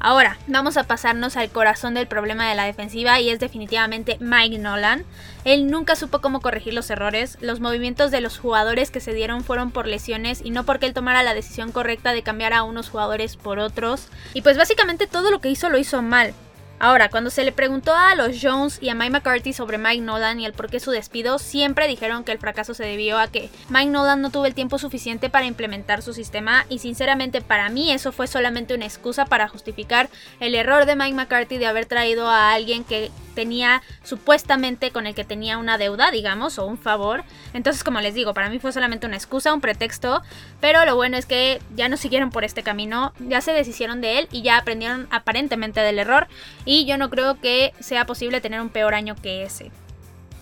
Ahora, 0.00 0.38
vamos 0.46 0.76
a 0.76 0.84
pasarnos 0.84 1.36
al 1.36 1.50
corazón 1.50 1.94
del 1.94 2.06
problema 2.06 2.48
de 2.48 2.54
la 2.54 2.64
defensiva 2.64 3.18
y 3.18 3.30
es 3.30 3.40
definitivamente 3.40 4.16
Mike 4.20 4.58
Nolan. 4.58 5.04
Él 5.44 5.68
nunca 5.70 5.96
supo 5.96 6.20
cómo 6.20 6.40
corregir 6.40 6.72
los 6.72 6.88
errores, 6.90 7.36
los 7.40 7.58
movimientos 7.58 8.12
de 8.12 8.20
los 8.20 8.38
jugadores 8.38 8.92
que 8.92 9.00
se 9.00 9.12
dieron 9.12 9.42
fueron 9.42 9.72
por 9.72 9.88
lesiones 9.88 10.40
y 10.44 10.50
no 10.50 10.64
porque 10.64 10.86
él 10.86 10.94
tomara 10.94 11.24
la 11.24 11.34
decisión 11.34 11.72
correcta 11.72 12.12
de 12.12 12.22
cambiar 12.22 12.52
a 12.52 12.62
unos 12.62 12.90
jugadores 12.90 13.36
por 13.36 13.58
otros. 13.58 14.06
Y 14.34 14.42
pues 14.42 14.56
básicamente 14.56 15.08
todo 15.08 15.32
lo 15.32 15.40
que 15.40 15.50
hizo 15.50 15.68
lo 15.68 15.78
hizo 15.78 16.00
mal. 16.00 16.32
Ahora, 16.80 17.08
cuando 17.08 17.30
se 17.30 17.42
le 17.44 17.50
preguntó 17.50 17.92
a 17.92 18.14
los 18.14 18.38
Jones 18.40 18.78
y 18.80 18.88
a 18.88 18.94
Mike 18.94 19.10
McCarthy 19.10 19.52
sobre 19.52 19.78
Mike 19.78 20.02
Nolan 20.02 20.38
y 20.38 20.46
el 20.46 20.52
por 20.52 20.70
qué 20.70 20.78
su 20.78 20.92
despido, 20.92 21.40
siempre 21.40 21.88
dijeron 21.88 22.22
que 22.22 22.30
el 22.30 22.38
fracaso 22.38 22.72
se 22.72 22.84
debió 22.84 23.18
a 23.18 23.26
que 23.26 23.50
Mike 23.68 23.90
Nolan 23.90 24.22
no 24.22 24.30
tuvo 24.30 24.46
el 24.46 24.54
tiempo 24.54 24.78
suficiente 24.78 25.28
para 25.28 25.46
implementar 25.46 26.02
su 26.02 26.14
sistema 26.14 26.66
y 26.68 26.78
sinceramente 26.78 27.40
para 27.40 27.68
mí 27.68 27.90
eso 27.90 28.12
fue 28.12 28.28
solamente 28.28 28.74
una 28.74 28.84
excusa 28.84 29.24
para 29.24 29.48
justificar 29.48 30.08
el 30.38 30.54
error 30.54 30.86
de 30.86 30.94
Mike 30.94 31.16
McCarthy 31.16 31.58
de 31.58 31.66
haber 31.66 31.86
traído 31.86 32.28
a 32.28 32.52
alguien 32.52 32.84
que 32.84 33.10
tenía 33.38 33.82
supuestamente 34.02 34.90
con 34.90 35.06
el 35.06 35.14
que 35.14 35.24
tenía 35.24 35.58
una 35.58 35.78
deuda, 35.78 36.10
digamos, 36.10 36.58
o 36.58 36.66
un 36.66 36.76
favor. 36.76 37.22
Entonces, 37.54 37.84
como 37.84 38.00
les 38.00 38.12
digo, 38.14 38.34
para 38.34 38.50
mí 38.50 38.58
fue 38.58 38.72
solamente 38.72 39.06
una 39.06 39.14
excusa, 39.14 39.54
un 39.54 39.60
pretexto, 39.60 40.22
pero 40.60 40.84
lo 40.84 40.96
bueno 40.96 41.16
es 41.16 41.26
que 41.26 41.60
ya 41.74 41.88
no 41.88 41.96
siguieron 41.96 42.30
por 42.30 42.44
este 42.44 42.62
camino, 42.62 43.12
ya 43.20 43.40
se 43.40 43.52
deshicieron 43.52 44.00
de 44.00 44.18
él 44.18 44.28
y 44.32 44.42
ya 44.42 44.58
aprendieron 44.58 45.06
aparentemente 45.10 45.80
del 45.80 45.98
error 45.98 46.26
y 46.64 46.84
yo 46.86 46.98
no 46.98 47.10
creo 47.10 47.40
que 47.40 47.72
sea 47.80 48.06
posible 48.06 48.40
tener 48.40 48.60
un 48.60 48.70
peor 48.70 48.94
año 48.94 49.14
que 49.14 49.42
ese. 49.42 49.70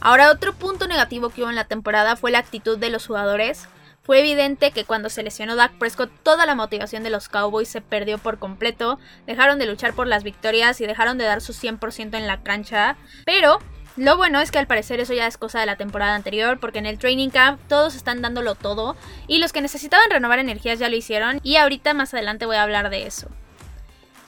Ahora, 0.01 0.31
otro 0.31 0.53
punto 0.55 0.87
negativo 0.87 1.31
que 1.31 1.43
hubo 1.43 1.51
en 1.51 1.57
la 1.57 1.65
temporada 1.65 2.17
fue 2.17 2.31
la 2.31 2.39
actitud 2.39 2.79
de 2.79 2.91
los 2.91 3.07
jugadores. 3.07 3.67
Fue 4.03 4.21
evidente 4.21 4.71
que 4.71 4.85
cuando 4.85 5.11
se 5.11 5.25
lesionó 5.25 5.57
Dak 5.57 5.79
Prescott 5.79 6.13
toda 6.23 6.47
la 6.47 6.55
motivación 6.55 7.03
de 7.03 7.11
los 7.11 7.29
Cowboys 7.29 7.69
se 7.69 7.81
perdió 7.81 8.19
por 8.19 8.39
completo, 8.39 9.01
dejaron 9.27 9.59
de 9.59 9.67
luchar 9.67 9.95
por 9.95 10.07
las 10.07 10.23
victorias 10.23 10.81
y 10.81 10.87
dejaron 10.87 11.19
de 11.19 11.25
dar 11.25 11.41
su 11.41 11.53
100% 11.53 12.17
en 12.17 12.27
la 12.29 12.41
cancha, 12.43 12.97
pero 13.25 13.59
lo 13.97 14.17
bueno 14.17 14.41
es 14.41 14.51
que 14.51 14.59
al 14.59 14.67
parecer 14.67 15.01
eso 15.01 15.15
ya 15.15 15.27
es 15.27 15.39
cosa 15.39 15.61
de 15.61 15.67
la 15.67 15.77
temporada 15.77 16.15
anterior, 16.15 16.59
porque 16.61 16.79
en 16.79 16.87
el 16.87 16.99
training 16.99 17.31
camp 17.31 17.59
todos 17.69 17.95
están 17.95 18.21
dándolo 18.21 18.55
todo 18.55 18.97
y 19.27 19.39
los 19.39 19.53
que 19.53 19.63
necesitaban 19.63 20.11
renovar 20.11 20.39
energías 20.39 20.79
ya 20.79 20.89
lo 20.89 20.97
hicieron 20.97 21.41
y 21.43 21.57
ahorita 21.57 21.95
más 21.95 22.13
adelante 22.13 22.47
voy 22.47 22.57
a 22.57 22.63
hablar 22.63 22.91
de 22.91 23.07
eso. 23.07 23.29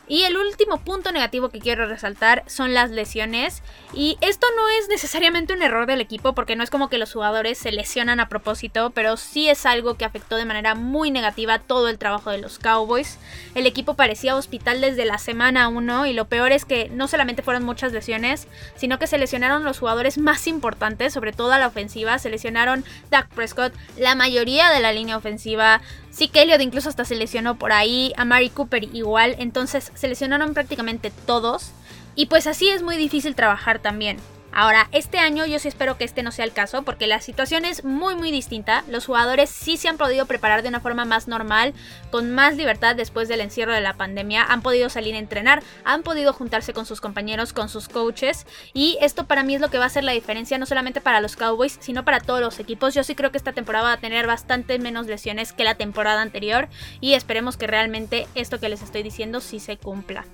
Y 0.08 0.22
el 0.24 0.36
último 0.36 0.78
punto 0.78 1.12
negativo 1.12 1.50
que 1.50 1.60
quiero 1.60 1.86
resaltar 1.86 2.42
son 2.46 2.72
las 2.72 2.90
lesiones. 2.90 3.62
Y 3.92 4.16
esto 4.22 4.46
no 4.56 4.68
es 4.80 4.88
necesariamente 4.88 5.52
un 5.52 5.62
error 5.62 5.86
del 5.86 6.00
equipo 6.00 6.34
porque 6.34 6.56
no 6.56 6.64
es 6.64 6.70
como 6.70 6.88
que 6.88 6.98
los 6.98 7.12
jugadores 7.12 7.58
se 7.58 7.72
lesionan 7.72 8.18
a 8.18 8.28
propósito, 8.28 8.90
pero 8.90 9.16
sí 9.16 9.48
es 9.48 9.66
algo 9.66 9.96
que 9.96 10.04
afectó 10.04 10.36
de 10.36 10.46
manera 10.46 10.74
muy 10.74 11.10
negativa 11.10 11.58
todo 11.58 11.88
el 11.88 11.98
trabajo 11.98 12.30
de 12.30 12.38
los 12.38 12.58
Cowboys. 12.58 13.18
El 13.54 13.66
equipo 13.66 13.94
parecía 13.94 14.36
hospital 14.36 14.80
desde 14.80 15.04
la 15.04 15.18
semana 15.18 15.68
1 15.68 16.06
y 16.06 16.12
lo 16.14 16.26
peor 16.26 16.52
es 16.52 16.64
que 16.64 16.88
no 16.88 17.06
solamente 17.06 17.42
fueron 17.42 17.64
muchas 17.64 17.92
lesiones, 17.92 18.48
sino 18.76 18.98
que 18.98 19.06
se 19.06 19.18
lesionaron 19.18 19.64
los 19.64 19.78
jugadores 19.78 20.16
más 20.16 20.46
importantes, 20.46 21.12
sobre 21.12 21.32
todo 21.32 21.52
a 21.52 21.58
la 21.58 21.66
ofensiva. 21.66 22.18
Se 22.18 22.30
lesionaron 22.30 22.84
Dak 23.10 23.28
Prescott, 23.28 23.74
la 23.98 24.14
mayoría 24.14 24.70
de 24.70 24.80
la 24.80 24.92
línea 24.92 25.16
ofensiva, 25.16 25.82
Sí, 26.18 26.26
que 26.26 26.42
Elliot 26.42 26.60
incluso 26.60 26.88
hasta 26.88 27.04
se 27.04 27.14
lesionó 27.14 27.60
por 27.60 27.70
ahí, 27.70 28.12
a 28.16 28.24
Mari 28.24 28.50
Cooper 28.50 28.82
igual, 28.92 29.36
entonces 29.38 29.92
se 29.94 30.08
lesionaron 30.08 30.52
prácticamente 30.52 31.12
todos. 31.26 31.70
Y 32.16 32.26
pues 32.26 32.48
así 32.48 32.68
es 32.68 32.82
muy 32.82 32.96
difícil 32.96 33.36
trabajar 33.36 33.78
también. 33.78 34.16
Ahora, 34.60 34.88
este 34.90 35.18
año 35.18 35.46
yo 35.46 35.60
sí 35.60 35.68
espero 35.68 35.96
que 35.96 36.02
este 36.02 36.24
no 36.24 36.32
sea 36.32 36.44
el 36.44 36.52
caso 36.52 36.82
porque 36.82 37.06
la 37.06 37.20
situación 37.20 37.64
es 37.64 37.84
muy 37.84 38.16
muy 38.16 38.32
distinta. 38.32 38.82
Los 38.88 39.06
jugadores 39.06 39.50
sí 39.50 39.76
se 39.76 39.86
han 39.86 39.98
podido 39.98 40.26
preparar 40.26 40.62
de 40.62 40.68
una 40.68 40.80
forma 40.80 41.04
más 41.04 41.28
normal, 41.28 41.74
con 42.10 42.32
más 42.32 42.56
libertad 42.56 42.96
después 42.96 43.28
del 43.28 43.40
encierro 43.40 43.72
de 43.72 43.80
la 43.80 43.94
pandemia. 43.94 44.42
Han 44.42 44.62
podido 44.62 44.90
salir 44.90 45.14
a 45.14 45.18
entrenar, 45.18 45.62
han 45.84 46.02
podido 46.02 46.32
juntarse 46.32 46.72
con 46.72 46.86
sus 46.86 47.00
compañeros, 47.00 47.52
con 47.52 47.68
sus 47.68 47.88
coaches. 47.88 48.48
Y 48.74 48.98
esto 49.00 49.26
para 49.26 49.44
mí 49.44 49.54
es 49.54 49.60
lo 49.60 49.70
que 49.70 49.78
va 49.78 49.84
a 49.84 49.86
hacer 49.86 50.02
la 50.02 50.10
diferencia 50.10 50.58
no 50.58 50.66
solamente 50.66 51.00
para 51.00 51.20
los 51.20 51.36
Cowboys, 51.36 51.78
sino 51.80 52.04
para 52.04 52.18
todos 52.18 52.40
los 52.40 52.58
equipos. 52.58 52.94
Yo 52.94 53.04
sí 53.04 53.14
creo 53.14 53.30
que 53.30 53.38
esta 53.38 53.52
temporada 53.52 53.84
va 53.84 53.92
a 53.92 54.00
tener 54.00 54.26
bastante 54.26 54.80
menos 54.80 55.06
lesiones 55.06 55.52
que 55.52 55.62
la 55.62 55.76
temporada 55.76 56.20
anterior 56.20 56.66
y 57.00 57.12
esperemos 57.12 57.56
que 57.56 57.68
realmente 57.68 58.26
esto 58.34 58.58
que 58.58 58.68
les 58.68 58.82
estoy 58.82 59.04
diciendo 59.04 59.38
sí 59.38 59.60
se 59.60 59.76
cumpla. 59.76 60.24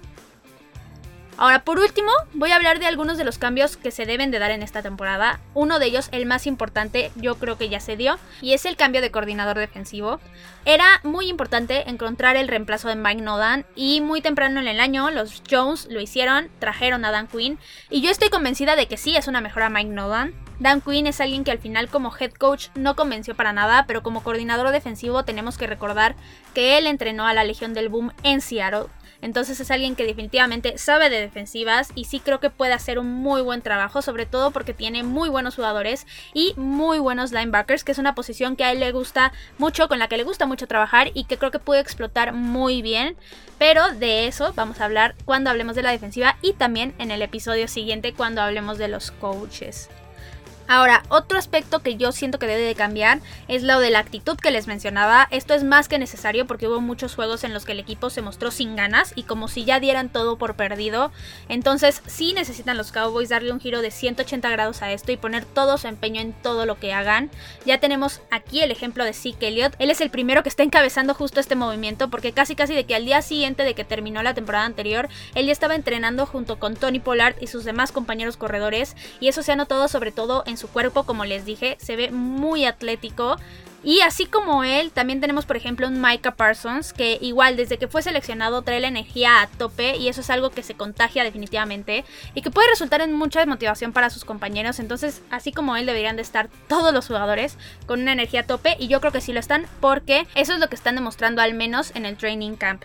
Ahora, 1.37 1.64
por 1.64 1.80
último, 1.80 2.11
voy 2.32 2.53
a 2.53 2.57
hablar 2.57 2.78
de 2.78 2.87
algunos 2.87 3.18
de 3.18 3.24
los 3.24 3.39
cambios 3.39 3.76
que 3.76 3.91
se 3.91 4.07
deben 4.07 4.30
de 4.30 4.39
dar 4.39 4.53
en 4.53 4.62
esta 4.62 4.82
temporada. 4.82 5.41
Uno 5.53 5.80
de 5.80 5.87
ellos, 5.87 6.09
el 6.12 6.26
más 6.26 6.47
importante, 6.47 7.11
yo 7.16 7.35
creo 7.37 7.59
que 7.59 7.68
ya 7.68 7.80
se 7.80 7.97
dio, 7.97 8.18
y 8.41 8.53
es 8.53 8.64
el 8.66 8.76
cambio 8.76 9.01
de 9.01 9.11
coordinador 9.11 9.59
defensivo. 9.59 10.20
Era 10.64 10.87
muy 11.03 11.28
importante 11.28 11.91
encontrar 11.91 12.37
el 12.37 12.47
reemplazo 12.47 12.89
de 12.89 12.95
Mike 12.95 13.22
Nolan, 13.22 13.66
y 13.74 14.01
muy 14.01 14.20
temprano 14.20 14.61
en 14.61 14.68
el 14.68 14.78
año 14.78 15.11
los 15.11 15.43
Jones 15.51 15.89
lo 15.91 16.01
hicieron, 16.01 16.51
trajeron 16.61 17.05
a 17.05 17.11
Dan 17.11 17.26
Quinn, 17.26 17.59
y 17.91 18.01
yo 18.01 18.11
estoy 18.11 18.28
convencida 18.28 18.76
de 18.76 18.87
que 18.87 18.97
sí 18.97 19.16
es 19.16 19.26
una 19.26 19.41
mejora 19.41 19.70
Mike 19.70 19.91
Nolan. 19.91 20.35
Dan 20.61 20.80
Quinn 20.82 21.09
es 21.09 21.20
alguien 21.20 21.43
que 21.43 21.51
al 21.51 21.59
final 21.59 21.89
como 21.89 22.14
head 22.16 22.32
coach 22.32 22.68
no 22.76 22.95
convenció 22.95 23.35
para 23.35 23.53
nada, 23.53 23.87
pero 23.89 24.05
como 24.05 24.22
coordinador 24.22 24.70
defensivo 24.70 25.24
tenemos 25.24 25.59
que 25.59 25.66
recordar 25.66 26.14
que 26.55 26.78
él 26.78 26.87
entrenó 26.87 27.26
a 27.26 27.35
la 27.35 27.43
Legión 27.43 27.74
del 27.74 27.89
Boom 27.89 28.12
en 28.22 28.41
Seattle 28.41 28.87
entonces 29.23 29.61
es 29.61 29.71
alguien 29.71 29.97
que 29.97 30.05
definitivamente 30.05 30.79
sabe 30.79 31.11
de 31.11 31.21
defensivas 31.21 31.91
y 31.95 32.05
sí 32.05 32.21
creo 32.21 32.41
que 32.41 32.51
puede 32.51 32.73
hacer 32.73 32.99
un 32.99 33.11
muy 33.11 33.43
buen 33.43 33.62
trabajo, 33.62 34.03
sobre 34.03 34.27
todo 34.27 34.51
porque 34.51 34.75
tiene 34.75 35.03
muy 35.03 35.29
buenos 35.29 35.57
jugadores 35.57 36.07
y 36.33 36.55
muy 36.57 36.99
buenos 36.99 37.33
linebackers, 37.33 37.85
que 37.85 37.93
es 37.93 37.99
una 37.99 38.15
posición 38.15 38.57
que 38.57 38.65
a 38.65 38.73
él 38.73 38.81
le 38.81 38.93
gusta 38.93 39.33
mucho, 39.59 39.89
con 39.89 39.99
la 39.99 40.09
que 40.09 40.17
le 40.17 40.25
gusta 40.25 40.47
mucho 40.47 40.67
trabajar 40.67 41.11
y 41.15 41.25
que 41.25 41.39
creo 41.39 41.51
que 41.51 41.59
puede 41.59 41.81
explotar 41.81 42.33
muy 42.33 42.83
bien. 42.83 43.17
Pero 43.59 43.93
de 43.93 44.27
eso 44.27 44.53
vamos 44.55 44.81
a 44.81 44.85
hablar 44.85 45.15
cuando 45.25 45.51
hablemos 45.51 45.77
de 45.77 45.83
la 45.83 45.91
defensiva 45.91 46.37
y 46.43 46.53
también 46.53 46.95
en 46.99 47.11
el 47.11 47.23
episodio 47.23 47.69
siguiente 47.69 48.12
cuando 48.12 48.43
hablemos 48.43 48.79
de 48.79 48.89
los 48.89 49.11
coaches. 49.11 49.89
Ahora, 50.67 51.03
otro 51.11 51.39
aspecto 51.39 51.81
que 51.81 51.97
yo 51.97 52.11
siento 52.12 52.39
que 52.39 52.47
debe 52.47 52.62
de 52.62 52.75
cambiar 52.75 53.21
es 53.49 53.62
lo 53.62 53.81
de 53.81 53.91
la 53.91 53.99
actitud 53.99 54.37
que 54.37 54.51
les 54.51 54.67
mencionaba. 54.67 55.29
Esto 55.31 55.53
es 55.53 55.62
más 55.62 55.89
que 55.89 55.99
necesario 55.99 56.47
porque 56.47 56.69
hubo 56.69 56.81
muchos 56.81 57.15
juegos 57.15 57.45
en 57.45 57.53
los 57.53 57.65
que 57.65 57.73
el 57.73 57.81
equipo 57.81 58.09
se 58.09 58.23
mostró 58.23 58.51
sin 58.51 58.75
ganas 58.75 59.12
y 59.15 59.25
como 59.25 59.49
si 59.49 59.65
ya 59.65 59.79
dieran 59.79 60.09
todo 60.09 60.39
por 60.39 60.57
perdido. 60.57 61.12
Entonces, 61.49 62.03
sí 62.07 62.33
necesitan 62.33 62.79
los 62.79 62.93
Cowboys 62.93 63.29
darle 63.29 63.53
un 63.53 63.61
giro 63.61 63.83
de 63.83 63.91
180 63.91 64.49
grados 64.49 64.81
a 64.81 64.91
esto 64.93 65.12
y 65.12 65.19
poner 65.19 65.45
todo 65.45 65.77
su 65.77 65.87
empeño 65.87 66.21
en 66.21 66.33
todo 66.33 66.65
lo 66.65 66.79
que 66.79 66.95
hagan. 66.95 67.31
Ya 67.67 67.79
tenemos 67.79 68.23
aquí 68.31 68.62
el 68.62 68.71
ejemplo 68.71 69.05
de 69.05 69.12
Zeke 69.12 69.49
Elliott. 69.49 69.75
Él 69.79 69.91
es 69.91 70.01
el 70.01 70.11
primero 70.11 70.43
que 70.43 70.49
está 70.49 70.62
encabezando 70.62 71.12
justo 71.12 71.41
este 71.41 71.57
movimiento 71.57 72.09
porque 72.09 72.33
casi 72.33 72.57
casi 72.57 72.75
de 72.75 72.85
que 72.85 72.95
al 72.95 73.05
día 73.05 73.21
siguiente 73.21 73.65
de 73.65 73.75
que 73.75 73.85
terminó 73.85 74.23
la 74.23 74.35
temporada 74.35 74.65
anterior, 74.65 75.09
él 75.35 75.47
ya 75.47 75.53
estaba 75.53 75.75
entrenando 75.75 76.25
junto 76.25 76.59
con 76.59 76.75
Tony 76.75 77.01
Pollard 77.01 77.37
y 77.41 77.49
sus 77.49 77.65
demás 77.65 77.93
compañeros 77.93 78.37
corredores 78.37 78.97
y 79.21 79.29
eso 79.29 79.43
se 79.43 79.53
ha 79.53 79.57
notado 79.57 79.89
sobre 79.89 80.12
todo 80.12 80.43
en 80.55 80.59
su 80.59 80.69
cuerpo, 80.69 81.05
como 81.05 81.25
les 81.25 81.45
dije, 81.45 81.77
se 81.81 81.97
ve 81.97 82.11
muy 82.11 82.65
atlético. 82.65 83.37
Y 83.83 84.01
así 84.01 84.25
como 84.25 84.65
él, 84.65 84.93
también 84.93 85.21
tenemos 85.21 85.45
por 85.45 85.59
ejemplo 85.59 85.87
un 85.87 86.01
Micah 86.01 86.37
Parsons 86.37 86.95
que 86.95 87.19
igual 87.21 87.57
desde 87.57 87.77
que 87.77 87.87
fue 87.87 88.01
seleccionado 88.01 88.63
trae 88.63 88.81
la 88.81 88.89
energía 88.89 89.43
a 89.43 89.47
tope 89.47 89.97
y 89.97 90.09
eso 90.09 90.23
es 90.23 90.31
algo 90.31 90.49
que 90.49 90.63
se 90.63 90.73
contagia 90.73 91.23
definitivamente 91.23 92.07
y 92.35 92.41
que 92.41 92.51
puede 92.51 92.71
resultar 92.71 93.03
en 93.03 93.13
mucha 93.13 93.45
motivación 93.45 93.93
para 93.93 94.09
sus 94.09 94.25
compañeros. 94.25 94.79
Entonces, 94.79 95.21
así 95.31 95.53
como 95.53 95.77
él 95.77 95.85
deberían 95.85 96.17
de 96.17 96.23
estar 96.23 96.49
todos 96.67 96.95
los 96.95 97.07
jugadores 97.07 97.59
con 97.87 98.01
una 98.01 98.13
energía 98.13 98.41
a 98.41 98.47
tope 98.47 98.75
y 98.79 98.89
yo 98.89 99.01
creo 99.01 99.13
que 99.13 99.21
sí 99.21 99.35
lo 99.35 99.41
están 99.41 99.67
porque 99.81 100.27
eso 100.35 100.55
es 100.55 100.61
lo 100.61 100.69
que 100.69 100.77
están 100.77 100.95
demostrando 100.95 101.43
al 101.43 101.53
menos 101.53 101.93
en 101.95 102.07
el 102.07 102.17
training 102.17 102.55
camp. 102.55 102.85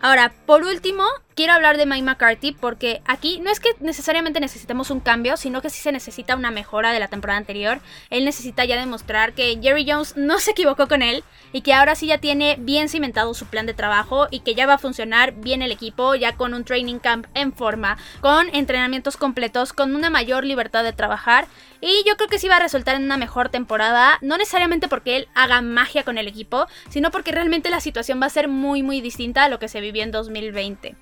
Ahora, 0.00 0.32
por 0.44 0.62
último, 0.62 1.04
quiero 1.34 1.54
hablar 1.54 1.78
de 1.78 1.86
Mike 1.86 2.02
McCarthy 2.02 2.52
porque 2.52 3.00
aquí 3.06 3.40
no 3.40 3.50
es 3.50 3.60
que 3.60 3.70
necesariamente 3.80 4.40
necesitemos 4.40 4.90
un 4.90 5.00
cambio, 5.00 5.38
sino 5.38 5.62
que 5.62 5.70
sí 5.70 5.80
se 5.80 5.90
necesita 5.90 6.36
una 6.36 6.50
mejora 6.50 6.92
de 6.92 7.00
la 7.00 7.08
temporada 7.08 7.38
anterior. 7.38 7.80
Él 8.10 8.26
necesita 8.26 8.66
ya 8.66 8.78
demostrar 8.78 9.32
que 9.32 9.58
Jerry 9.62 9.86
Jones 9.88 10.16
no 10.16 10.38
se 10.38 10.50
equivocó 10.50 10.86
con 10.86 11.00
él 11.00 11.24
y 11.52 11.62
que 11.62 11.72
ahora 11.72 11.94
sí 11.94 12.08
ya 12.08 12.18
tiene 12.18 12.56
bien 12.58 12.90
cimentado 12.90 13.32
su 13.32 13.46
plan 13.46 13.64
de 13.64 13.72
trabajo 13.72 14.28
y 14.30 14.40
que 14.40 14.54
ya 14.54 14.66
va 14.66 14.74
a 14.74 14.78
funcionar 14.78 15.32
bien 15.32 15.62
el 15.62 15.72
equipo, 15.72 16.14
ya 16.14 16.36
con 16.36 16.52
un 16.52 16.64
training 16.64 16.98
camp 16.98 17.26
en 17.34 17.54
forma, 17.54 17.96
con 18.20 18.54
entrenamientos 18.54 19.16
completos, 19.16 19.72
con 19.72 19.94
una 19.94 20.10
mayor 20.10 20.44
libertad 20.44 20.84
de 20.84 20.92
trabajar 20.92 21.46
y 21.80 22.04
yo 22.06 22.16
creo 22.16 22.28
que 22.28 22.38
sí 22.38 22.48
va 22.48 22.56
a 22.56 22.60
resultar 22.60 22.96
en 22.96 23.04
una 23.04 23.16
mejor 23.16 23.48
temporada, 23.48 24.18
no 24.22 24.38
necesariamente 24.38 24.88
porque 24.88 25.16
él 25.16 25.28
haga 25.34 25.60
magia 25.60 26.04
con 26.04 26.18
el 26.18 26.28
equipo, 26.28 26.66
sino 26.88 27.10
porque 27.10 27.32
realmente 27.32 27.70
la 27.70 27.80
situación 27.80 28.20
va 28.20 28.26
a 28.26 28.30
ser 28.30 28.48
muy 28.48 28.82
muy 28.82 29.00
distinta 29.00 29.44
a 29.44 29.48
lo 29.48 29.58
que 29.58 29.68
se 29.68 29.80
vivió 29.80 30.02
en 30.02 30.10
2020. 30.10 30.96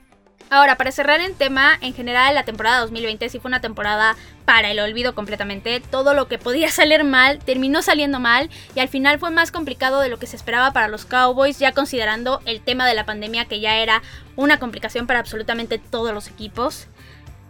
Ahora, 0.51 0.77
para 0.77 0.93
cerrar 0.93 1.20
el 1.20 1.35
tema, 1.35 1.79
en 1.81 1.95
general 1.95 2.35
la 2.35 2.45
temporada 2.45 2.81
2020 2.81 3.29
sí 3.29 3.39
fue 3.39 3.49
una 3.49 3.61
temporada 3.61 4.14
para 4.45 4.70
el 4.70 4.79
olvido 4.79 5.14
completamente. 5.14 5.81
Todo 5.81 6.14
lo 6.14 6.29
que 6.29 6.39
podía 6.39 6.70
salir 6.70 7.03
mal 7.05 7.39
terminó 7.39 7.83
saliendo 7.83 8.20
mal 8.20 8.51
y 8.75 8.81
al 8.81 8.89
final 8.89 9.18
fue 9.18 9.31
más 9.31 9.51
complicado 9.51 10.01
de 10.01 10.09
lo 10.09 10.18
que 10.18 10.27
se 10.27 10.37
esperaba 10.37 10.72
para 10.72 10.89
los 10.89 11.07
Cowboys, 11.07 11.59
ya 11.59 11.72
considerando 11.72 12.41
el 12.45 12.61
tema 12.61 12.87
de 12.87 12.95
la 12.95 13.07
pandemia 13.07 13.47
que 13.47 13.61
ya 13.61 13.79
era 13.79 14.03
una 14.37 14.59
complicación 14.59 15.07
para 15.07 15.20
absolutamente 15.20 15.79
todos 15.79 16.12
los 16.12 16.29
equipos. 16.29 16.89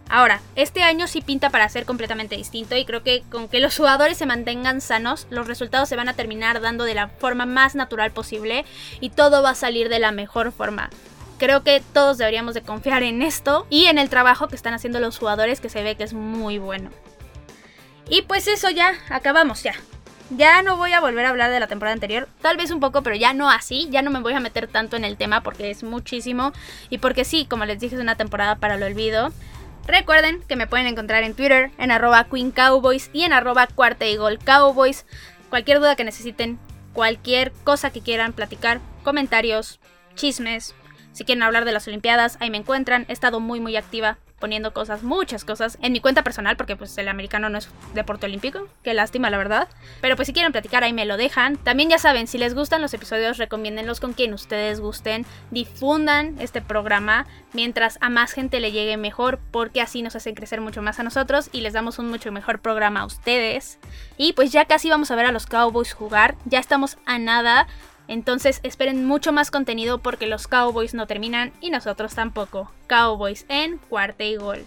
Ahora, 0.07 0.39
este 0.55 0.83
año 0.83 1.07
sí 1.07 1.21
pinta 1.21 1.49
para 1.49 1.67
ser 1.67 1.85
completamente 1.85 2.37
distinto 2.37 2.75
y 2.75 2.85
creo 2.85 3.01
que 3.01 3.23
con 3.31 3.47
que 3.47 3.59
los 3.59 3.75
jugadores 3.75 4.17
se 4.17 4.27
mantengan 4.27 4.79
sanos, 4.79 5.25
los 5.31 5.47
resultados 5.47 5.89
se 5.89 5.95
van 5.95 6.09
a 6.09 6.13
terminar 6.13 6.61
dando 6.61 6.83
de 6.83 6.93
la 6.93 7.07
forma 7.07 7.45
más 7.45 7.73
natural 7.73 8.11
posible 8.11 8.65
y 8.99 9.09
todo 9.09 9.41
va 9.41 9.51
a 9.51 9.55
salir 9.55 9.89
de 9.89 9.99
la 9.99 10.11
mejor 10.11 10.51
forma. 10.51 10.89
Creo 11.37 11.63
que 11.63 11.81
todos 11.93 12.17
deberíamos 12.17 12.53
de 12.53 12.61
confiar 12.61 13.03
en 13.03 13.21
esto 13.21 13.65
y 13.69 13.85
en 13.85 13.97
el 13.97 14.09
trabajo 14.09 14.47
que 14.47 14.55
están 14.55 14.73
haciendo 14.73 14.99
los 14.99 15.17
jugadores 15.17 15.59
que 15.59 15.69
se 15.69 15.83
ve 15.83 15.95
que 15.95 16.03
es 16.03 16.13
muy 16.13 16.59
bueno. 16.59 16.91
Y 18.07 18.21
pues 18.21 18.47
eso 18.47 18.69
ya, 18.69 18.93
acabamos 19.09 19.63
ya. 19.63 19.73
Ya 20.29 20.61
no 20.61 20.77
voy 20.77 20.93
a 20.93 21.01
volver 21.01 21.25
a 21.25 21.29
hablar 21.29 21.51
de 21.51 21.59
la 21.59 21.67
temporada 21.67 21.93
anterior, 21.93 22.27
tal 22.41 22.57
vez 22.57 22.71
un 22.71 22.79
poco, 22.79 23.03
pero 23.03 23.15
ya 23.15 23.33
no 23.33 23.49
así, 23.49 23.87
ya 23.91 24.01
no 24.01 24.09
me 24.09 24.21
voy 24.21 24.33
a 24.33 24.39
meter 24.39 24.67
tanto 24.67 24.95
en 24.95 25.03
el 25.03 25.17
tema 25.17 25.41
porque 25.41 25.69
es 25.69 25.83
muchísimo 25.83 26.51
y 26.89 26.99
porque 26.99 27.25
sí, 27.25 27.45
como 27.45 27.65
les 27.65 27.79
dije, 27.79 27.95
es 27.95 28.01
una 28.01 28.15
temporada 28.15 28.55
para 28.55 28.75
el 28.75 28.83
olvido. 28.83 29.31
Recuerden 29.87 30.41
que 30.47 30.55
me 30.55 30.67
pueden 30.67 30.87
encontrar 30.87 31.23
en 31.23 31.35
Twitter, 31.35 31.71
en 31.77 31.91
arroba 31.91 32.25
Queen 32.25 32.51
Cowboys 32.51 33.09
y 33.13 33.23
en 33.23 33.33
arroba 33.33 33.67
Cuarta 33.67 34.05
y 34.07 34.17
Cowboys. 34.43 35.05
Cualquier 35.49 35.79
duda 35.79 35.95
que 35.95 36.03
necesiten, 36.03 36.59
cualquier 36.93 37.51
cosa 37.63 37.91
que 37.91 38.01
quieran 38.01 38.33
platicar, 38.33 38.79
comentarios, 39.03 39.79
chismes, 40.15 40.73
si 41.13 41.23
quieren 41.23 41.43
hablar 41.43 41.63
de 41.63 41.71
las 41.71 41.87
Olimpiadas, 41.87 42.37
ahí 42.41 42.49
me 42.49 42.57
encuentran. 42.57 43.05
He 43.07 43.13
estado 43.13 43.39
muy 43.39 43.61
muy 43.61 43.77
activa 43.77 44.17
poniendo 44.45 44.73
cosas, 44.73 45.01
muchas 45.01 45.43
cosas, 45.43 45.79
en 45.81 45.91
mi 45.91 45.99
cuenta 45.99 46.21
personal, 46.21 46.55
porque 46.55 46.75
pues 46.75 46.95
el 46.99 47.07
americano 47.07 47.49
no 47.49 47.57
es 47.57 47.67
deporte 47.95 48.27
olímpico, 48.27 48.67
qué 48.83 48.93
lástima 48.93 49.31
la 49.31 49.39
verdad. 49.39 49.67
Pero 50.01 50.15
pues 50.15 50.27
si 50.27 50.33
quieren 50.33 50.51
platicar 50.51 50.83
ahí 50.83 50.93
me 50.93 51.07
lo 51.07 51.17
dejan. 51.17 51.57
También 51.57 51.89
ya 51.89 51.97
saben, 51.97 52.27
si 52.27 52.37
les 52.37 52.53
gustan 52.53 52.79
los 52.79 52.93
episodios, 52.93 53.39
recomiéndenlos 53.39 53.99
con 53.99 54.13
quien 54.13 54.35
ustedes 54.35 54.79
gusten, 54.81 55.25
difundan 55.49 56.35
este 56.39 56.61
programa 56.61 57.25
mientras 57.53 57.97
a 58.01 58.11
más 58.11 58.33
gente 58.33 58.59
le 58.59 58.71
llegue 58.71 58.97
mejor, 58.97 59.39
porque 59.49 59.81
así 59.81 60.03
nos 60.03 60.15
hacen 60.15 60.35
crecer 60.35 60.61
mucho 60.61 60.83
más 60.83 60.99
a 60.99 61.03
nosotros 61.03 61.49
y 61.51 61.61
les 61.61 61.73
damos 61.73 61.97
un 61.97 62.07
mucho 62.07 62.31
mejor 62.31 62.59
programa 62.59 62.99
a 62.99 63.05
ustedes. 63.07 63.79
Y 64.15 64.33
pues 64.33 64.51
ya 64.51 64.65
casi 64.65 64.91
vamos 64.91 65.09
a 65.09 65.15
ver 65.15 65.25
a 65.25 65.31
los 65.31 65.47
Cowboys 65.47 65.93
jugar, 65.93 66.35
ya 66.45 66.59
estamos 66.59 66.99
a 67.07 67.17
nada 67.17 67.65
entonces 68.07 68.59
esperen 68.63 69.05
mucho 69.05 69.31
más 69.31 69.51
contenido 69.51 69.97
porque 69.99 70.27
los 70.27 70.47
Cowboys 70.47 70.93
no 70.93 71.07
terminan 71.07 71.51
y 71.61 71.69
nosotros 71.69 72.15
tampoco. 72.15 72.71
Cowboys 72.87 73.45
en 73.49 73.77
cuarta 73.77 74.23
y 74.23 74.35
gol. 74.35 74.65